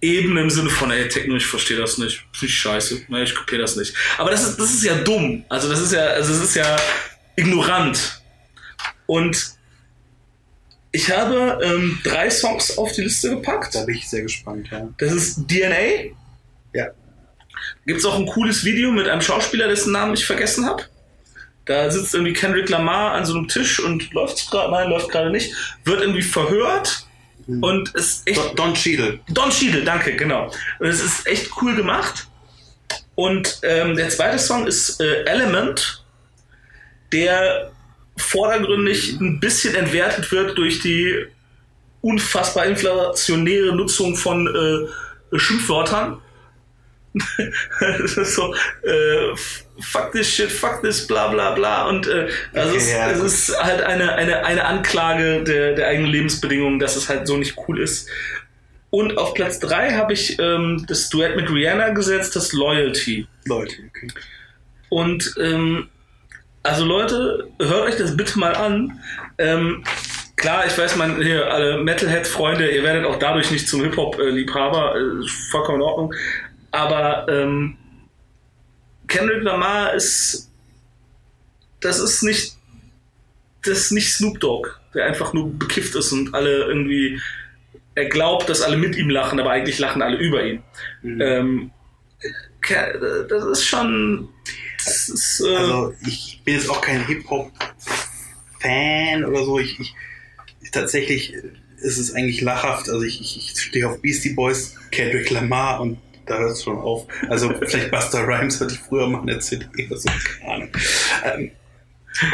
Ebene 0.00 0.42
im 0.42 0.50
Sinne 0.50 0.70
von, 0.70 0.92
ey, 0.92 1.08
Techno, 1.08 1.34
ich 1.34 1.46
verstehe 1.46 1.76
das 1.76 1.98
nicht. 1.98 2.24
Finde 2.32 2.46
ich 2.46 2.58
scheiße. 2.58 3.02
Nee, 3.08 3.24
ich 3.24 3.34
kopiere 3.34 3.62
das 3.62 3.74
nicht. 3.74 3.94
Aber 4.16 4.30
das 4.30 4.44
ist, 4.44 4.58
das 4.58 4.72
ist 4.72 4.84
ja 4.84 4.94
dumm. 4.94 5.44
Also 5.48 5.68
das 5.68 5.80
ist 5.80 5.92
ja, 5.92 6.06
also 6.06 6.32
das 6.32 6.42
ist 6.42 6.54
ja 6.54 6.76
ignorant. 7.34 8.22
Und 9.06 9.54
ich 10.92 11.10
habe 11.10 11.58
ähm, 11.64 11.98
drei 12.04 12.30
Songs 12.30 12.78
auf 12.78 12.92
die 12.92 13.02
Liste 13.02 13.30
gepackt. 13.30 13.74
Da 13.74 13.84
bin 13.84 13.96
ich 13.96 14.08
sehr 14.08 14.22
gespannt, 14.22 14.68
ja. 14.70 14.88
Das 14.98 15.12
ist 15.12 15.48
DNA. 15.48 16.14
Ja. 16.74 16.86
Gibt 17.86 17.98
es 17.98 18.04
auch 18.04 18.16
ein 18.16 18.26
cooles 18.26 18.64
Video 18.64 18.92
mit 18.92 19.08
einem 19.08 19.20
Schauspieler, 19.20 19.66
dessen 19.66 19.92
Namen 19.92 20.14
ich 20.14 20.24
vergessen 20.24 20.64
habe. 20.64 20.84
Da 21.68 21.90
sitzt 21.90 22.14
irgendwie 22.14 22.32
Kendrick 22.32 22.68
Lamar 22.70 23.12
an 23.12 23.26
so 23.26 23.36
einem 23.36 23.46
Tisch 23.46 23.78
und 23.78 24.12
läuft 24.12 24.50
gerade, 24.50 24.72
nein, 24.72 24.88
läuft 24.88 25.10
gerade 25.10 25.30
nicht, 25.30 25.54
wird 25.84 26.00
irgendwie 26.00 26.22
verhört 26.22 27.06
und 27.46 27.94
ist 27.94 28.26
echt 28.26 28.38
Don, 28.38 28.56
Don 28.56 28.74
Cheadle. 28.74 29.20
Don 29.28 29.50
Cheadle, 29.50 29.84
danke, 29.84 30.16
genau. 30.16 30.50
Und 30.78 30.86
es 30.86 31.02
ist 31.02 31.26
echt 31.26 31.50
cool 31.60 31.76
gemacht. 31.76 32.26
Und 33.14 33.60
ähm, 33.62 33.96
der 33.96 34.08
zweite 34.08 34.38
Song 34.38 34.66
ist 34.66 35.00
äh, 35.00 35.24
Element, 35.24 36.04
der 37.12 37.70
vordergründig 38.16 39.18
ein 39.20 39.38
bisschen 39.38 39.74
entwertet 39.74 40.30
wird 40.32 40.56
durch 40.56 40.80
die 40.80 41.26
unfassbar 42.00 42.66
inflationäre 42.66 43.74
Nutzung 43.74 44.16
von 44.16 44.46
äh, 44.46 45.38
Schimpfwörtern. 45.38 46.20
das 47.80 48.16
ist 48.16 48.34
so, 48.34 48.54
äh, 48.82 49.36
fuck 49.80 50.12
this 50.12 50.28
shit, 50.28 50.50
fuck 50.50 50.82
this, 50.82 51.06
bla 51.06 51.28
bla 51.28 51.52
bla. 51.52 51.88
Und 51.88 52.06
äh, 52.06 52.28
also 52.54 52.70
Okay, 52.70 52.78
es, 52.78 52.92
ja, 52.92 53.10
es 53.10 53.20
ist 53.20 53.62
halt 53.62 53.82
eine, 53.82 54.14
eine, 54.14 54.44
eine 54.44 54.64
Anklage 54.64 55.42
der, 55.44 55.74
der 55.74 55.88
eigenen 55.88 56.10
Lebensbedingungen, 56.10 56.78
dass 56.78 56.96
es 56.96 57.08
halt 57.08 57.26
so 57.26 57.36
nicht 57.36 57.56
cool 57.68 57.80
ist. 57.80 58.08
Und 58.90 59.18
auf 59.18 59.34
Platz 59.34 59.58
3 59.60 59.92
habe 59.92 60.14
ich 60.14 60.38
ähm, 60.38 60.84
das 60.88 61.10
Duett 61.10 61.36
mit 61.36 61.50
Rihanna 61.50 61.90
gesetzt, 61.90 62.34
das 62.36 62.52
Loyalty. 62.52 63.26
Leute, 63.44 63.76
okay. 63.88 64.08
Und 64.88 65.34
ähm, 65.38 65.88
also 66.62 66.84
Leute, 66.84 67.48
hört 67.60 67.88
euch 67.88 67.96
das 67.96 68.16
bitte 68.16 68.38
mal 68.38 68.54
an. 68.54 69.00
Ähm, 69.36 69.84
klar, 70.36 70.66
ich 70.66 70.76
weiß, 70.76 70.96
man 70.96 71.20
hier 71.22 71.52
alle 71.52 71.78
Metalhead-Freunde, 71.82 72.70
ihr 72.70 72.82
werdet 72.82 73.04
auch 73.04 73.18
dadurch 73.18 73.50
nicht 73.50 73.68
zum 73.68 73.82
Hip-Hop-Liebhaber, 73.82 74.96
äh, 74.96 75.28
vollkommen 75.50 75.80
in 75.80 75.82
Ordnung. 75.82 76.14
Aber 76.70 77.26
ähm, 77.28 77.76
Kendrick 79.06 79.42
Lamar 79.42 79.94
ist, 79.94 80.50
das 81.80 81.98
ist 81.98 82.22
nicht, 82.22 82.56
das 83.62 83.78
ist 83.78 83.92
nicht 83.92 84.12
Snoop 84.12 84.38
Dogg, 84.40 84.68
der 84.94 85.06
einfach 85.06 85.32
nur 85.32 85.52
bekifft 85.52 85.94
ist 85.94 86.12
und 86.12 86.34
alle 86.34 86.64
irgendwie, 86.64 87.20
er 87.94 88.06
glaubt, 88.06 88.48
dass 88.48 88.62
alle 88.62 88.76
mit 88.76 88.96
ihm 88.96 89.10
lachen, 89.10 89.40
aber 89.40 89.50
eigentlich 89.50 89.78
lachen 89.78 90.02
alle 90.02 90.18
über 90.18 90.44
ihn. 90.44 90.62
Mhm. 91.02 91.20
Ähm, 91.20 91.70
das 93.28 93.44
ist 93.44 93.64
schon, 93.64 94.28
das 94.84 95.08
ist, 95.08 95.40
äh, 95.40 95.56
Also 95.56 95.94
ich 96.06 96.42
bin 96.44 96.54
jetzt 96.54 96.68
auch 96.68 96.80
kein 96.80 97.06
Hip-Hop-Fan 97.06 97.64
oder 99.24 99.44
so. 99.44 99.58
Ich, 99.58 99.78
ich 99.80 99.94
tatsächlich 100.70 101.34
ist 101.80 101.98
es 101.98 102.12
eigentlich 102.14 102.40
lachhaft. 102.40 102.88
Also 102.88 103.02
ich, 103.02 103.20
ich, 103.20 103.36
ich 103.38 103.60
stehe 103.60 103.88
auf 103.88 104.00
Beastie 104.02 104.34
Boys, 104.34 104.74
Kendrick 104.90 105.30
Lamar 105.30 105.80
und 105.80 105.98
da 106.28 106.38
hört 106.38 106.52
es 106.52 106.62
schon 106.62 106.78
auf. 106.78 107.06
Also 107.28 107.52
vielleicht 107.54 107.90
Buster 107.90 108.26
Rhymes 108.26 108.60
hatte 108.60 108.74
ich 108.74 108.80
früher 108.80 109.08
mal 109.08 109.22
eine 109.22 109.38
CD 109.38 109.66
oder 109.86 109.96
so, 109.96 110.08
keine 110.40 110.54
Ahnung. 110.54 110.68
Ähm, 111.24 111.50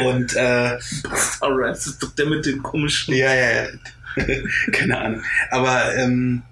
und 0.07 0.35
äh, 0.37 0.79
alright, 1.41 1.71
das 1.73 1.87
ist 1.87 2.03
doch 2.03 2.11
der 2.15 2.27
mit 2.27 2.47
den 2.47 2.63
komischen. 2.63 3.15
ja, 3.15 3.35
ja, 3.35 3.51
ja. 3.65 3.69
keine 4.73 4.99
Ahnung. 4.99 5.23
Aber 5.51 5.95
ähm, 5.97 6.43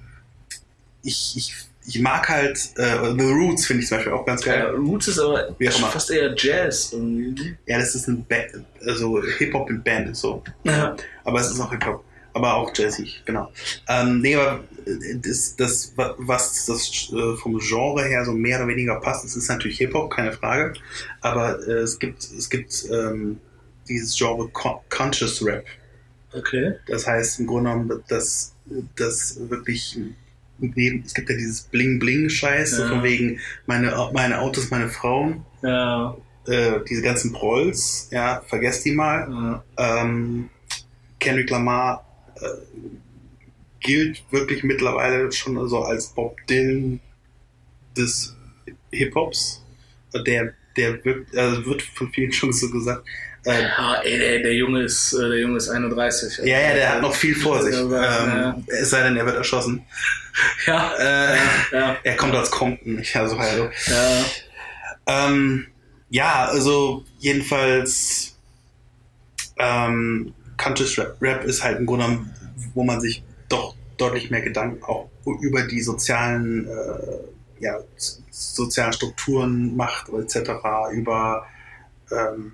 ich, 1.02 1.34
ich, 1.36 1.54
ich 1.86 2.00
mag 2.00 2.28
halt 2.28 2.58
äh, 2.76 2.96
The 3.18 3.24
Roots 3.30 3.66
finde 3.66 3.82
ich 3.82 3.88
zum 3.88 3.98
Beispiel 3.98 4.12
auch 4.12 4.26
ganz 4.26 4.44
Ja, 4.44 4.54
geil. 4.54 4.74
Roots 4.74 5.08
ist 5.08 5.18
aber 5.18 5.54
Wie 5.58 5.68
auch 5.68 5.78
immer. 5.78 5.88
fast 5.88 6.10
eher 6.10 6.34
Jazz 6.36 6.92
irgendwie. 6.92 7.56
Ja, 7.66 7.78
das 7.78 7.94
ist 7.94 8.08
ein 8.08 8.24
ba 8.28 8.36
also 8.86 9.22
Hip-Hop 9.38 9.70
in 9.70 9.82
Band 9.82 10.16
so. 10.16 10.42
Ja. 10.64 10.96
Aber 11.24 11.40
es 11.40 11.50
ist 11.50 11.60
auch 11.60 11.70
Hip-Hop. 11.70 12.04
Aber 12.34 12.54
auch 12.54 12.72
jazzig, 12.74 13.22
genau. 13.24 13.52
Ähm, 13.88 14.20
nee, 14.20 14.34
aber 14.36 14.64
äh, 14.86 15.16
das, 15.16 15.54
das, 15.56 15.92
wa- 15.96 16.14
was 16.18 16.66
das 16.66 17.12
äh, 17.12 17.36
vom 17.36 17.58
Genre 17.58 18.04
her 18.04 18.24
so 18.24 18.32
mehr 18.32 18.58
oder 18.58 18.68
weniger 18.68 18.96
passt, 19.00 19.24
das 19.24 19.36
ist 19.36 19.48
natürlich 19.48 19.78
Hip-Hop, 19.78 20.10
keine 20.10 20.32
Frage. 20.32 20.72
Aber 21.20 21.58
äh, 21.66 21.72
es 21.80 21.98
gibt, 21.98 22.22
es 22.24 22.48
gibt 22.48 22.84
ähm, 22.90 23.38
dieses 23.88 24.16
Genre 24.16 24.48
Con 24.48 24.76
Conscious 24.88 25.44
Rap. 25.44 25.64
Okay. 26.32 26.74
Das 26.86 27.06
heißt 27.06 27.40
im 27.40 27.46
Grunde 27.46 27.70
genommen, 27.70 28.02
dass 28.08 28.54
das 28.96 29.38
wirklich 29.50 29.98
neben, 30.58 31.02
es 31.04 31.12
gibt 31.12 31.28
ja 31.28 31.36
dieses 31.36 31.62
Bling-Bling-Scheiß, 31.70 32.70
so 32.76 32.82
Ja. 32.82 32.88
von 32.88 33.02
wegen 33.02 33.40
meine, 33.66 34.10
meine 34.14 34.40
Autos, 34.40 34.70
meine 34.70 34.88
Frauen, 34.88 35.44
Ja. 35.62 36.16
äh, 36.46 36.80
diese 36.88 37.02
ganzen 37.02 37.32
Prolls, 37.32 38.08
ja, 38.10 38.42
vergesst 38.46 38.84
die 38.86 38.92
mal. 38.92 39.62
ja. 39.76 40.00
Ähm, 40.02 40.48
Kendrick 41.18 41.50
Lamar 41.50 42.04
gilt 43.80 44.22
wirklich 44.30 44.62
mittlerweile 44.62 45.30
schon 45.32 45.68
so 45.68 45.80
als 45.82 46.08
Bob 46.08 46.36
Dylan 46.48 47.00
des 47.96 48.36
Hip-Hops. 48.92 49.62
Der, 50.26 50.52
der 50.76 51.04
wird, 51.04 51.36
also 51.36 51.66
wird 51.66 51.82
von 51.82 52.10
vielen 52.12 52.32
schon 52.32 52.52
so 52.52 52.70
gesagt. 52.70 53.06
Äh, 53.44 53.62
Ja, 53.62 54.00
ey, 54.02 54.18
der, 54.18 54.38
der 54.40 54.54
Junge 54.54 54.82
ist, 54.82 55.12
äh, 55.14 55.28
der 55.28 55.40
Junge 55.40 55.56
ist 55.56 55.68
31. 55.68 56.38
ja, 56.46 56.60
ja, 56.60 56.74
der 56.74 56.92
hat 56.94 57.02
noch 57.02 57.14
viel 57.14 57.34
vor 57.34 57.60
sich. 57.62 57.74
Ja, 57.74 58.54
Ähm, 58.54 58.64
es 58.68 58.90
sei 58.90 59.02
denn, 59.02 59.16
er 59.16 59.26
wird 59.26 59.36
erschossen. 59.36 59.84
ja, 60.66 60.92
Äh, 60.96 61.36
ja, 61.72 61.96
er 62.04 62.16
kommt 62.16 62.34
aus 62.36 62.50
Compton. 62.50 63.00
Ich 63.00 63.16
also, 63.16 63.36
also. 63.36 63.68
ja. 63.86 64.24
Ähm, 65.06 65.66
ja, 66.10 66.44
also 66.44 67.04
jedenfalls 67.18 68.36
ähm, 69.58 70.32
Country 70.62 70.86
Rap, 70.98 71.16
Rap 71.20 71.44
ist 71.44 71.62
halt 71.62 71.78
im 71.78 71.86
Grunde 71.86 72.06
genommen, 72.06 72.30
wo 72.74 72.84
man 72.84 73.00
sich 73.00 73.22
doch 73.48 73.74
deutlich 73.96 74.30
mehr 74.30 74.42
Gedanken 74.42 74.82
auch 74.84 75.08
über 75.40 75.62
die 75.62 75.80
sozialen, 75.80 76.68
äh, 76.68 77.64
ja, 77.64 77.78
sozialen 78.30 78.92
Strukturen 78.92 79.76
macht 79.76 80.08
etc. 80.08 80.50
Über 80.92 81.46
ähm, 82.10 82.52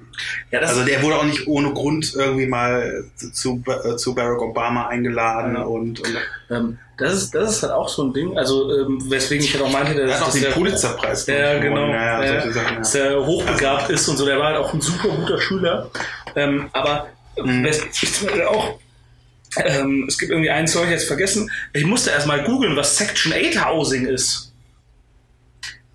ja 0.51 0.61
das 0.61 0.71
also 0.71 0.85
der 0.85 1.03
wurde 1.03 1.17
auch 1.17 1.25
nicht 1.25 1.47
ohne 1.49 1.73
Grund 1.73 2.15
irgendwie 2.15 2.47
mal 2.47 3.05
zu, 3.33 3.63
äh, 3.67 3.97
zu 3.97 4.15
Barack 4.15 4.41
Obama 4.41 4.87
eingeladen 4.87 5.55
Ja. 5.57 5.63
und, 5.63 6.01
und 6.01 6.17
Ähm, 6.51 6.79
das, 6.97 7.15
ist, 7.15 7.35
das 7.35 7.57
ist 7.57 7.63
halt 7.63 7.73
auch 7.73 7.89
so 7.89 8.05
ein 8.05 8.13
Ding, 8.13 8.37
also 8.39 8.71
ähm, 8.77 9.03
weswegen 9.11 9.45
ich 9.45 9.55
halt 9.55 9.65
auch 9.65 9.73
meinte, 9.73 10.01
er 10.01 10.07
dass, 10.07 10.21
auch 10.21 10.27
dass 10.27 10.35
den 10.35 10.43
der, 10.45 10.51
Pulitzerpreis 10.51 11.27
ich, 11.27 11.27
genau. 11.61 11.89
Ja, 11.89 12.25
Ja, 12.25 12.53
Sachen, 12.53 12.77
dass 12.79 12.93
der 12.93 13.25
hochbegabt 13.25 13.91
ist 13.91 14.07
und 14.09 14.17
so, 14.17 14.27
der 14.27 14.39
war 14.39 14.47
halt 14.47 14.57
auch 14.59 14.73
ein 14.75 14.81
super 14.81 15.09
guter 15.09 15.41
Schüler. 15.41 15.91
Ähm, 16.37 16.69
aber 16.73 17.09
Mhm. 17.45 17.67
auch, 18.49 18.79
ähm, 19.57 20.05
es 20.09 20.19
gibt 20.19 20.31
irgendwie 20.31 20.51
einen 20.51 20.69
Song, 20.69 20.85
ich 20.85 20.91
jetzt 20.91 21.07
vergessen, 21.07 21.51
ich 21.73 21.85
musste 21.85 22.11
erstmal 22.11 22.45
googeln, 22.45 22.77
was 22.77 22.97
Section 22.97 23.33
8 23.33 23.65
Housing 23.65 24.07
ist. 24.07 24.53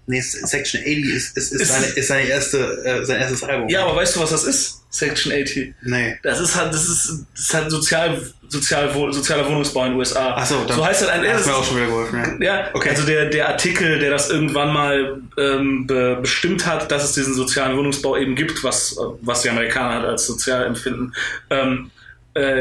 Nee, 0.05 0.19
Section 0.21 0.81
80 0.81 1.05
ist, 1.05 1.37
ist, 1.37 1.51
ist, 1.53 1.61
Ist- 1.61 1.67
seine, 1.69 1.85
ist 1.87 2.07
seine 2.07 2.27
erste, 2.27 2.57
äh, 2.85 3.05
sein 3.05 3.21
erstes 3.21 3.43
Album. 3.43 3.69
Ja, 3.69 3.83
aber 3.85 3.95
weißt 3.95 4.15
du, 4.15 4.19
was 4.19 4.31
das 4.31 4.43
ist? 4.43 4.82
Section 4.93 5.31
80. 5.33 5.73
Nee. 5.81 6.19
Das 6.21 6.39
ist 6.39 6.55
halt, 6.55 6.71
das 6.71 6.87
ist, 6.87 7.25
das 7.33 7.41
ist 7.45 7.53
halt 7.55 7.71
sozial, 7.71 8.21
sozial, 8.47 8.93
sozialer 9.11 9.49
Wohnungsbau 9.49 9.85
in 9.85 9.91
den 9.93 9.97
USA. 9.99 10.35
Ach 10.37 10.45
so, 10.45 10.63
dann 10.65 10.77
so 10.77 10.85
heißt 10.85 11.01
halt 11.01 11.11
ein, 11.11 11.27
Hast 11.33 11.39
das 11.39 11.47
mir 11.47 11.55
auch 11.55 11.63
schon 11.63 11.77
wieder 11.77 11.87
geholfen, 11.87 12.39
ja. 12.39 12.59
Ja, 12.59 12.69
Okay. 12.73 12.89
also 12.89 13.03
der, 13.03 13.25
der 13.29 13.49
Artikel, 13.49 13.97
der 13.97 14.11
das 14.11 14.29
irgendwann 14.29 14.71
mal 14.71 15.19
ähm, 15.39 15.87
be 15.87 16.19
bestimmt 16.21 16.67
hat, 16.67 16.91
dass 16.91 17.03
es 17.03 17.13
diesen 17.13 17.33
sozialen 17.33 17.75
Wohnungsbau 17.75 18.17
eben 18.17 18.35
gibt, 18.35 18.63
was, 18.63 18.95
was 19.21 19.41
die 19.41 19.49
Amerikaner 19.49 19.95
halt 19.95 20.05
als 20.05 20.27
sozial 20.27 20.63
empfinden, 20.63 21.13
ähm, 21.49 21.89
äh, 21.89 22.02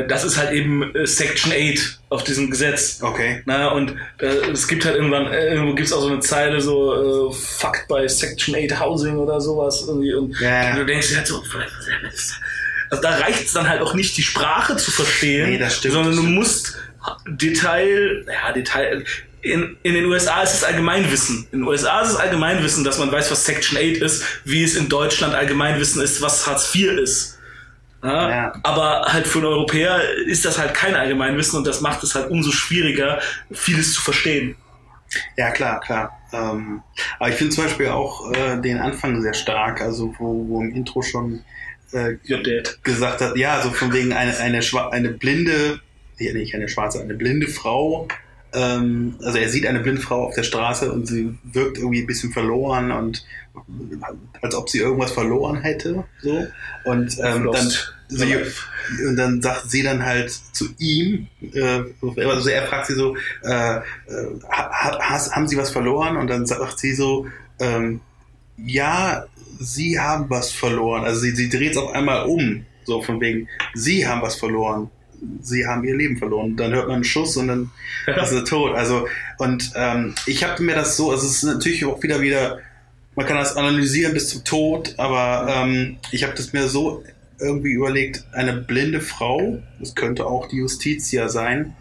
das 0.07 0.25
ist 0.25 0.37
halt 0.37 0.53
eben 0.53 0.95
äh, 0.95 1.07
Section 1.07 1.53
8 1.53 2.01
auf 2.11 2.25
diesem 2.25 2.51
Gesetz. 2.51 2.99
Okay. 3.03 3.43
Na, 3.47 3.69
und 3.69 3.95
äh, 4.19 4.27
es 4.53 4.69
gibt 4.69 4.85
halt 4.85 4.97
irgendwann, 4.97 5.27
äh, 5.33 5.55
irgendwo 5.55 5.75
gibt 5.75 5.89
es 5.89 5.95
auch 5.95 6.03
so 6.03 6.09
eine 6.09 6.21
Zeile, 6.21 6.61
so 6.61 7.31
äh, 7.31 7.33
fucked 7.33 7.89
by 7.89 8.07
Section 8.09 8.55
8 8.55 8.79
Housing 8.81 9.17
oder 9.17 9.41
sowas. 9.41 9.85
Irgendwie. 9.87 10.13
Und 10.13 10.39
ja. 10.41 10.77
du 10.77 10.85
denkst 10.85 11.09
dir 11.09 11.17
halt 11.19 11.27
so, 11.27 11.43
also 12.91 13.03
da 13.03 13.17
reicht 13.17 13.47
es 13.47 13.53
dann 13.55 13.67
halt 13.67 13.81
auch 13.81 13.95
nicht, 13.95 14.17
die 14.19 14.23
Sprache 14.23 14.77
zu 14.77 14.91
verstehen, 14.91 15.51
Nee, 15.51 15.59
das 15.59 15.79
stimmt, 15.79 15.95
sondern 15.95 16.17
du 16.17 16.23
musst 16.23 16.77
Detail, 17.27 18.27
ja, 18.27 18.53
Detail. 18.53 19.05
In, 19.41 19.77
in 19.83 19.95
den 19.95 20.05
USA 20.05 20.43
ist 20.43 20.55
es 20.55 20.65
Allgemeinwissen. 20.65 21.49
In 21.51 21.61
den 21.61 21.69
USA 21.69 22.03
ist 22.03 22.11
es 22.11 22.17
Allgemeinwissen, 22.17 22.85
dass 22.85 22.99
man 22.99 23.11
weiß, 23.11 23.31
was 23.31 23.45
Section 23.45 23.79
8 23.79 24.03
ist, 24.03 24.23
wie 24.45 24.63
es 24.63 24.77
in 24.77 24.91
Deutschland 24.91 25.35
Allgemeinwissen 25.35 26.03
ist, 26.03 26.21
was 26.21 26.47
Hartz 26.47 26.75
IV 26.75 26.93
ist. 26.99 27.39
Ja, 28.03 28.31
Ja. 28.31 28.53
Aber 28.63 29.03
halt 29.13 29.27
für 29.27 29.39
einen 29.39 29.47
Europäer 29.49 30.01
ist 30.27 30.45
das 30.45 30.59
halt 30.59 30.75
kein 30.75 30.95
Allgemeinwissen 30.95 31.59
und 31.59 31.67
das 31.67 31.81
macht 31.81 32.03
es 32.03 32.15
halt 32.15 32.31
umso 32.31 32.51
schwieriger, 32.51 33.21
vieles 33.53 33.95
zu 33.95 34.03
verstehen. 34.03 34.57
Ja, 35.37 35.51
klar, 35.51 35.81
klar. 35.81 36.19
Ähm, 36.33 36.83
aber 37.19 37.29
ich 37.29 37.37
finde 37.37 37.55
zum 37.55 37.65
Beispiel 37.65 37.89
auch 37.89 38.33
äh, 38.33 38.57
den 38.61 38.79
Anfang 38.79 39.21
sehr 39.21 39.35
stark, 39.35 39.81
also 39.83 40.15
wo, 40.19 40.49
wo 40.49 40.63
im 40.63 40.75
Intro 40.75 41.03
schon 41.03 41.45
äh, 41.93 42.15
gesagt 42.83 43.21
hat, 43.21 43.37
ja, 43.37 43.61
so 43.61 43.71
von 43.71 43.93
wegen 43.93 44.13
eine, 44.15 44.37
eine, 44.39 44.61
schwa- 44.63 44.89
eine 44.91 45.11
blinde, 45.11 45.81
nicht 46.19 46.55
eine 46.55 46.69
schwarze, 46.69 47.01
eine 47.03 47.15
blinde 47.15 47.49
Frau. 47.49 48.09
Ähm, 48.55 49.17
also 49.23 49.39
er 49.39 49.49
sieht 49.49 49.67
eine 49.67 49.81
blinde 49.81 50.01
Frau 50.03 50.27
auf 50.27 50.35
der 50.35 50.43
Straße 50.43 50.93
und 50.93 51.07
sie 51.07 51.35
wirkt 51.45 51.79
irgendwie 51.79 52.01
ein 52.01 52.07
bisschen 52.07 52.33
verloren 52.33 52.93
und 52.93 53.25
als 54.41 54.55
ob 54.55 54.69
sie 54.69 54.79
irgendwas 54.79 55.13
verloren 55.13 55.61
hätte. 55.61 56.05
So. 56.21 56.47
Und 56.85 57.19
ähm, 57.23 57.51
dann, 57.53 57.73
sie, 58.09 58.37
und 59.07 59.17
dann 59.17 59.43
sagt 59.43 59.71
sie 59.71 59.83
dann 59.83 60.05
halt 60.05 60.31
zu 60.31 60.69
ihm, 60.79 61.29
äh, 61.53 61.83
also 62.17 62.49
er 62.49 62.67
fragt 62.67 62.87
sie 62.87 62.95
so, 62.95 63.17
äh, 63.43 63.77
äh, 63.77 63.81
ha, 64.51 64.99
hast, 65.01 65.35
haben 65.35 65.49
sie 65.49 65.57
was 65.57 65.71
verloren? 65.71 66.17
Und 66.17 66.29
dann 66.29 66.47
sagt 66.47 66.79
sie 66.79 66.95
so, 66.95 67.27
ähm, 67.59 68.01
ja, 68.57 69.27
sie 69.59 69.99
haben 69.99 70.29
was 70.29 70.51
verloren. 70.51 71.05
Also 71.05 71.21
sie, 71.21 71.31
sie 71.31 71.49
dreht 71.49 71.73
es 71.73 71.77
auf 71.77 71.93
einmal 71.93 72.27
um, 72.27 72.65
so 72.85 73.03
von 73.03 73.21
wegen, 73.21 73.49
sie 73.75 74.07
haben 74.07 74.23
was 74.23 74.37
verloren. 74.37 74.91
Sie 75.41 75.67
haben 75.67 75.85
ihr 75.85 75.97
Leben 75.97 76.17
verloren. 76.17 76.57
Dann 76.57 76.73
hört 76.73 76.89
man 76.89 76.97
einen 76.97 77.05
Schuss 77.05 77.37
und 77.37 77.49
dann 77.49 77.71
ist 78.07 78.31
sie 78.31 78.45
tot. 78.45 78.75
Also, 78.75 79.07
und 79.39 79.73
ähm, 79.75 80.15
ich 80.27 80.45
habe 80.45 80.63
mir 80.63 80.75
das 80.75 80.97
so, 80.97 81.11
also 81.11 81.27
es 81.27 81.37
ist 81.37 81.45
natürlich 81.45 81.85
auch 81.85 82.03
wieder 82.03 82.21
wieder, 82.21 82.59
man 83.15 83.27
kann 83.27 83.37
das 83.37 83.57
analysieren 83.57 84.15
bis 84.15 84.29
zum 84.29 84.45
Tod, 84.45 84.95
aber 84.99 85.47
ähm, 85.49 85.99
ich 86.11 86.25
habe 86.25 86.35
das 86.35 86.53
mir 86.53 86.69
so 86.69 87.05
irgendwie 87.39 87.73
überlegt, 87.73 88.25
eine 88.33 88.55
blinde 88.55 89.01
Frau, 89.01 89.59
das 89.81 89.95
könnte 89.95 90.27
auch 90.27 90.49
die 90.49 90.57
Justitia 90.57 91.29
sein, 91.29 91.75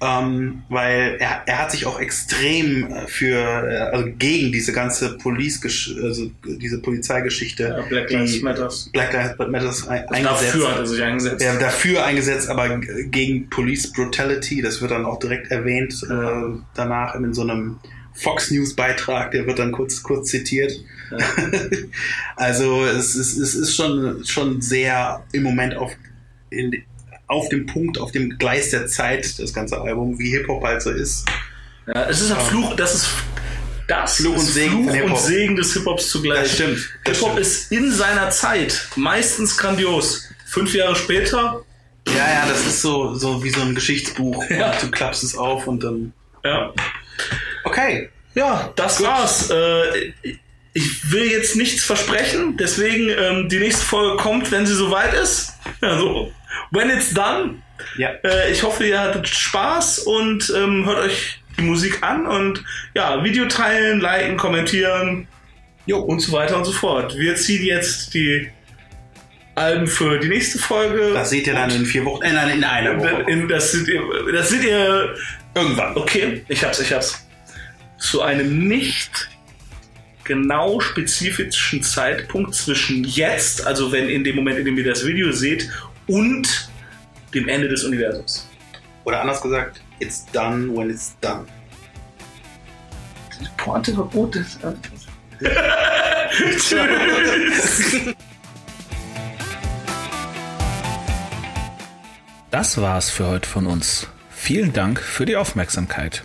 ähm, 0.00 0.62
weil 0.68 1.16
er, 1.20 1.42
er 1.46 1.58
hat 1.58 1.70
sich 1.70 1.86
auch 1.86 2.00
extrem 2.00 2.90
äh, 2.90 3.06
für, 3.06 3.36
äh, 3.36 3.78
also 3.94 4.10
gegen 4.18 4.50
diese 4.52 4.72
ganze 4.72 5.16
Police, 5.18 5.60
also 6.02 6.30
diese 6.44 6.80
Polizeigeschichte, 6.80 7.62
Ja, 7.64 7.82
Black 7.82 8.10
Lives 8.10 8.42
Matters. 8.42 8.90
Black 8.92 9.12
Lives 9.12 9.38
Matters 9.48 9.88
ein, 9.88 10.08
Also 10.08 10.24
dafür 10.24 10.70
hat 10.70 10.78
er 10.78 10.86
sich 10.86 11.02
eingesetzt. 11.02 11.42
er 11.42 11.58
dafür 11.58 12.04
eingesetzt, 12.04 12.48
aber 12.48 12.78
gegen 12.78 13.48
Police 13.50 13.92
Brutality, 13.92 14.62
das 14.62 14.82
wird 14.82 14.90
dann 14.90 15.04
auch 15.04 15.18
direkt 15.18 15.50
erwähnt 15.50 15.94
äh, 16.10 16.58
danach 16.74 17.14
in 17.14 17.32
so 17.32 17.42
einem 17.42 17.78
Fox 18.14 18.50
News 18.50 18.74
Beitrag, 18.74 19.32
der 19.32 19.46
wird 19.46 19.58
dann 19.58 19.72
kurz 19.72 20.02
kurz 20.02 20.30
zitiert. 20.30 20.72
Ja. 21.10 21.18
also 22.36 22.84
es 22.84 23.16
ist, 23.16 23.36
es 23.36 23.54
ist 23.54 23.74
schon 23.74 24.24
schon 24.24 24.60
sehr 24.60 25.24
im 25.32 25.42
Moment 25.42 25.76
auf 25.76 25.92
in, 26.50 26.84
auf 27.26 27.48
dem 27.48 27.66
Punkt, 27.66 27.98
auf 27.98 28.12
dem 28.12 28.38
Gleis 28.38 28.70
der 28.70 28.86
Zeit, 28.86 29.38
das 29.38 29.52
ganze 29.52 29.80
Album, 29.80 30.18
wie 30.18 30.30
Hip 30.30 30.48
Hop 30.48 30.62
halt 30.64 30.82
so 30.82 30.90
ist. 30.90 31.24
Ja, 31.86 32.06
es 32.08 32.20
ist 32.20 32.30
ein 32.32 32.40
Fluch, 32.40 32.74
das 32.76 32.94
ist 32.94 33.06
das 33.86 34.16
Fluch 34.16 34.32
und 34.32 34.38
ist 34.38 34.54
Segen 34.54 34.84
Fluch 34.84 34.94
Hip-Hop. 34.94 35.10
und 35.10 35.18
Segen 35.18 35.56
des 35.56 35.72
Hip-Hops 35.74 36.08
zugleich. 36.10 36.42
Das 36.42 36.54
stimmt, 36.54 36.90
Hip-Hop 37.06 37.38
ist 37.38 37.70
in 37.72 37.90
seiner 37.92 38.30
Zeit 38.30 38.88
meistens 38.96 39.56
grandios. 39.58 40.28
Fünf 40.46 40.74
Jahre 40.74 40.96
später, 40.96 41.62
Ja, 42.08 42.14
ja, 42.14 42.46
das 42.48 42.66
ist 42.66 42.80
so 42.82 43.14
so 43.14 43.42
wie 43.42 43.50
so 43.50 43.60
ein 43.60 43.74
Geschichtsbuch. 43.74 44.48
Ja. 44.50 44.74
Du 44.80 44.90
klappst 44.90 45.24
es 45.24 45.36
auf 45.36 45.66
und 45.66 45.82
dann 45.82 46.12
ja, 46.44 46.72
okay. 47.64 48.10
ja 48.34 48.72
das 48.76 49.02
war's. 49.02 49.50
Äh, 49.50 50.12
ich 50.76 51.12
will 51.12 51.30
jetzt 51.30 51.54
nichts 51.56 51.84
versprechen, 51.84 52.56
deswegen 52.56 53.08
ähm, 53.08 53.48
die 53.48 53.58
nächste 53.58 53.84
Folge 53.84 54.16
kommt, 54.16 54.50
wenn 54.50 54.66
sie 54.66 54.74
soweit 54.74 55.14
ist. 55.14 55.52
Also, 55.80 56.32
when 56.70 56.90
it's 56.90 57.12
done. 57.12 57.62
Ja. 57.96 58.10
Äh, 58.22 58.52
ich 58.52 58.62
hoffe, 58.62 58.86
ihr 58.86 59.00
hattet 59.00 59.28
Spaß 59.28 60.00
und 60.00 60.52
ähm, 60.56 60.84
hört 60.86 60.98
euch 60.98 61.40
die 61.58 61.62
Musik 61.62 62.02
an 62.02 62.26
und 62.26 62.64
ja, 62.94 63.22
Video 63.22 63.46
teilen, 63.46 64.00
liken, 64.00 64.36
kommentieren 64.36 65.28
Jo. 65.86 65.98
und 66.00 66.20
so 66.20 66.32
weiter 66.32 66.56
und 66.56 66.64
so 66.64 66.72
fort. 66.72 67.16
Wir 67.16 67.36
ziehen 67.36 67.64
jetzt 67.64 68.14
die 68.14 68.50
Alben 69.54 69.86
für 69.86 70.18
die 70.18 70.28
nächste 70.28 70.58
Folge. 70.58 71.12
Das 71.14 71.30
seht 71.30 71.46
ihr 71.46 71.54
dann 71.54 71.70
in 71.70 71.86
vier 71.86 72.04
Wochen, 72.04 72.22
äh, 72.22 72.32
nein, 72.32 72.58
in 72.58 72.64
einer 72.64 72.98
Woche. 72.98 73.24
in, 73.28 73.48
das, 73.48 73.72
seht 73.72 73.88
ihr, 73.88 74.02
das 74.32 74.48
seht 74.48 74.64
ihr. 74.64 75.14
Irgendwann. 75.54 75.96
Okay, 75.96 76.44
ich 76.48 76.64
hab's, 76.64 76.80
ich 76.80 76.92
hab's. 76.92 77.24
Zu 77.98 78.22
einem 78.22 78.66
nicht 78.66 79.28
genau 80.24 80.80
spezifischen 80.80 81.82
Zeitpunkt 81.82 82.54
zwischen 82.54 83.04
jetzt, 83.04 83.64
also 83.64 83.92
wenn 83.92 84.08
in 84.08 84.24
dem 84.24 84.36
Moment, 84.36 84.58
in 84.58 84.64
dem 84.64 84.76
ihr 84.76 84.84
das 84.84 85.06
Video 85.06 85.30
seht, 85.30 85.70
und 86.06 86.70
dem 87.34 87.48
Ende 87.48 87.68
des 87.68 87.84
Universums. 87.84 88.48
Oder 89.04 89.20
anders 89.20 89.40
gesagt, 89.40 89.80
it's 89.98 90.24
done 90.26 90.74
when 90.76 90.90
it's 90.90 91.16
done. 91.20 91.46
Die 93.40 93.48
Pointe 93.56 93.96
war 93.96 94.06
gut. 94.06 94.36
Das, 94.36 94.58
Das 102.50 102.80
war's 102.80 103.10
für 103.10 103.26
heute 103.26 103.48
von 103.48 103.66
uns. 103.66 104.06
Vielen 104.30 104.72
Dank 104.72 105.00
für 105.00 105.26
die 105.26 105.36
Aufmerksamkeit. 105.36 106.24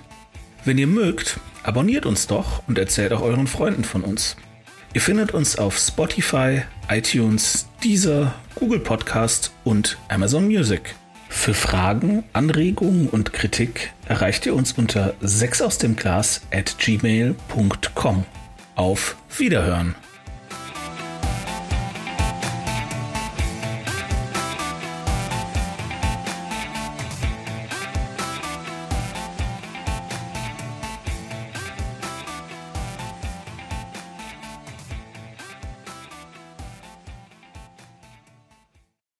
Wenn 0.63 0.77
ihr 0.77 0.87
mögt, 0.87 1.39
abonniert 1.63 2.05
uns 2.05 2.27
doch 2.27 2.61
und 2.67 2.77
erzählt 2.77 3.13
auch 3.13 3.21
euren 3.21 3.47
Freunden 3.47 3.83
von 3.83 4.03
uns. 4.03 4.37
Ihr 4.93 5.01
findet 5.01 5.33
uns 5.33 5.57
auf 5.57 5.77
Spotify, 5.77 6.63
iTunes, 6.89 7.67
Deezer, 7.83 8.33
Google 8.55 8.79
Podcast 8.79 9.53
und 9.63 9.97
Amazon 10.07 10.47
Music. 10.47 10.95
Für 11.29 11.53
Fragen, 11.53 12.23
Anregungen 12.33 13.07
und 13.07 13.31
Kritik 13.31 13.93
erreicht 14.07 14.47
ihr 14.47 14.55
uns 14.55 14.71
unter 14.73 15.13
6 15.21 15.61
aus 15.61 15.77
dem 15.77 15.95
Glas 15.95 16.41
at 16.51 16.77
gmail.com. 16.79 18.25
Auf 18.75 19.15
Wiederhören! 19.37 19.95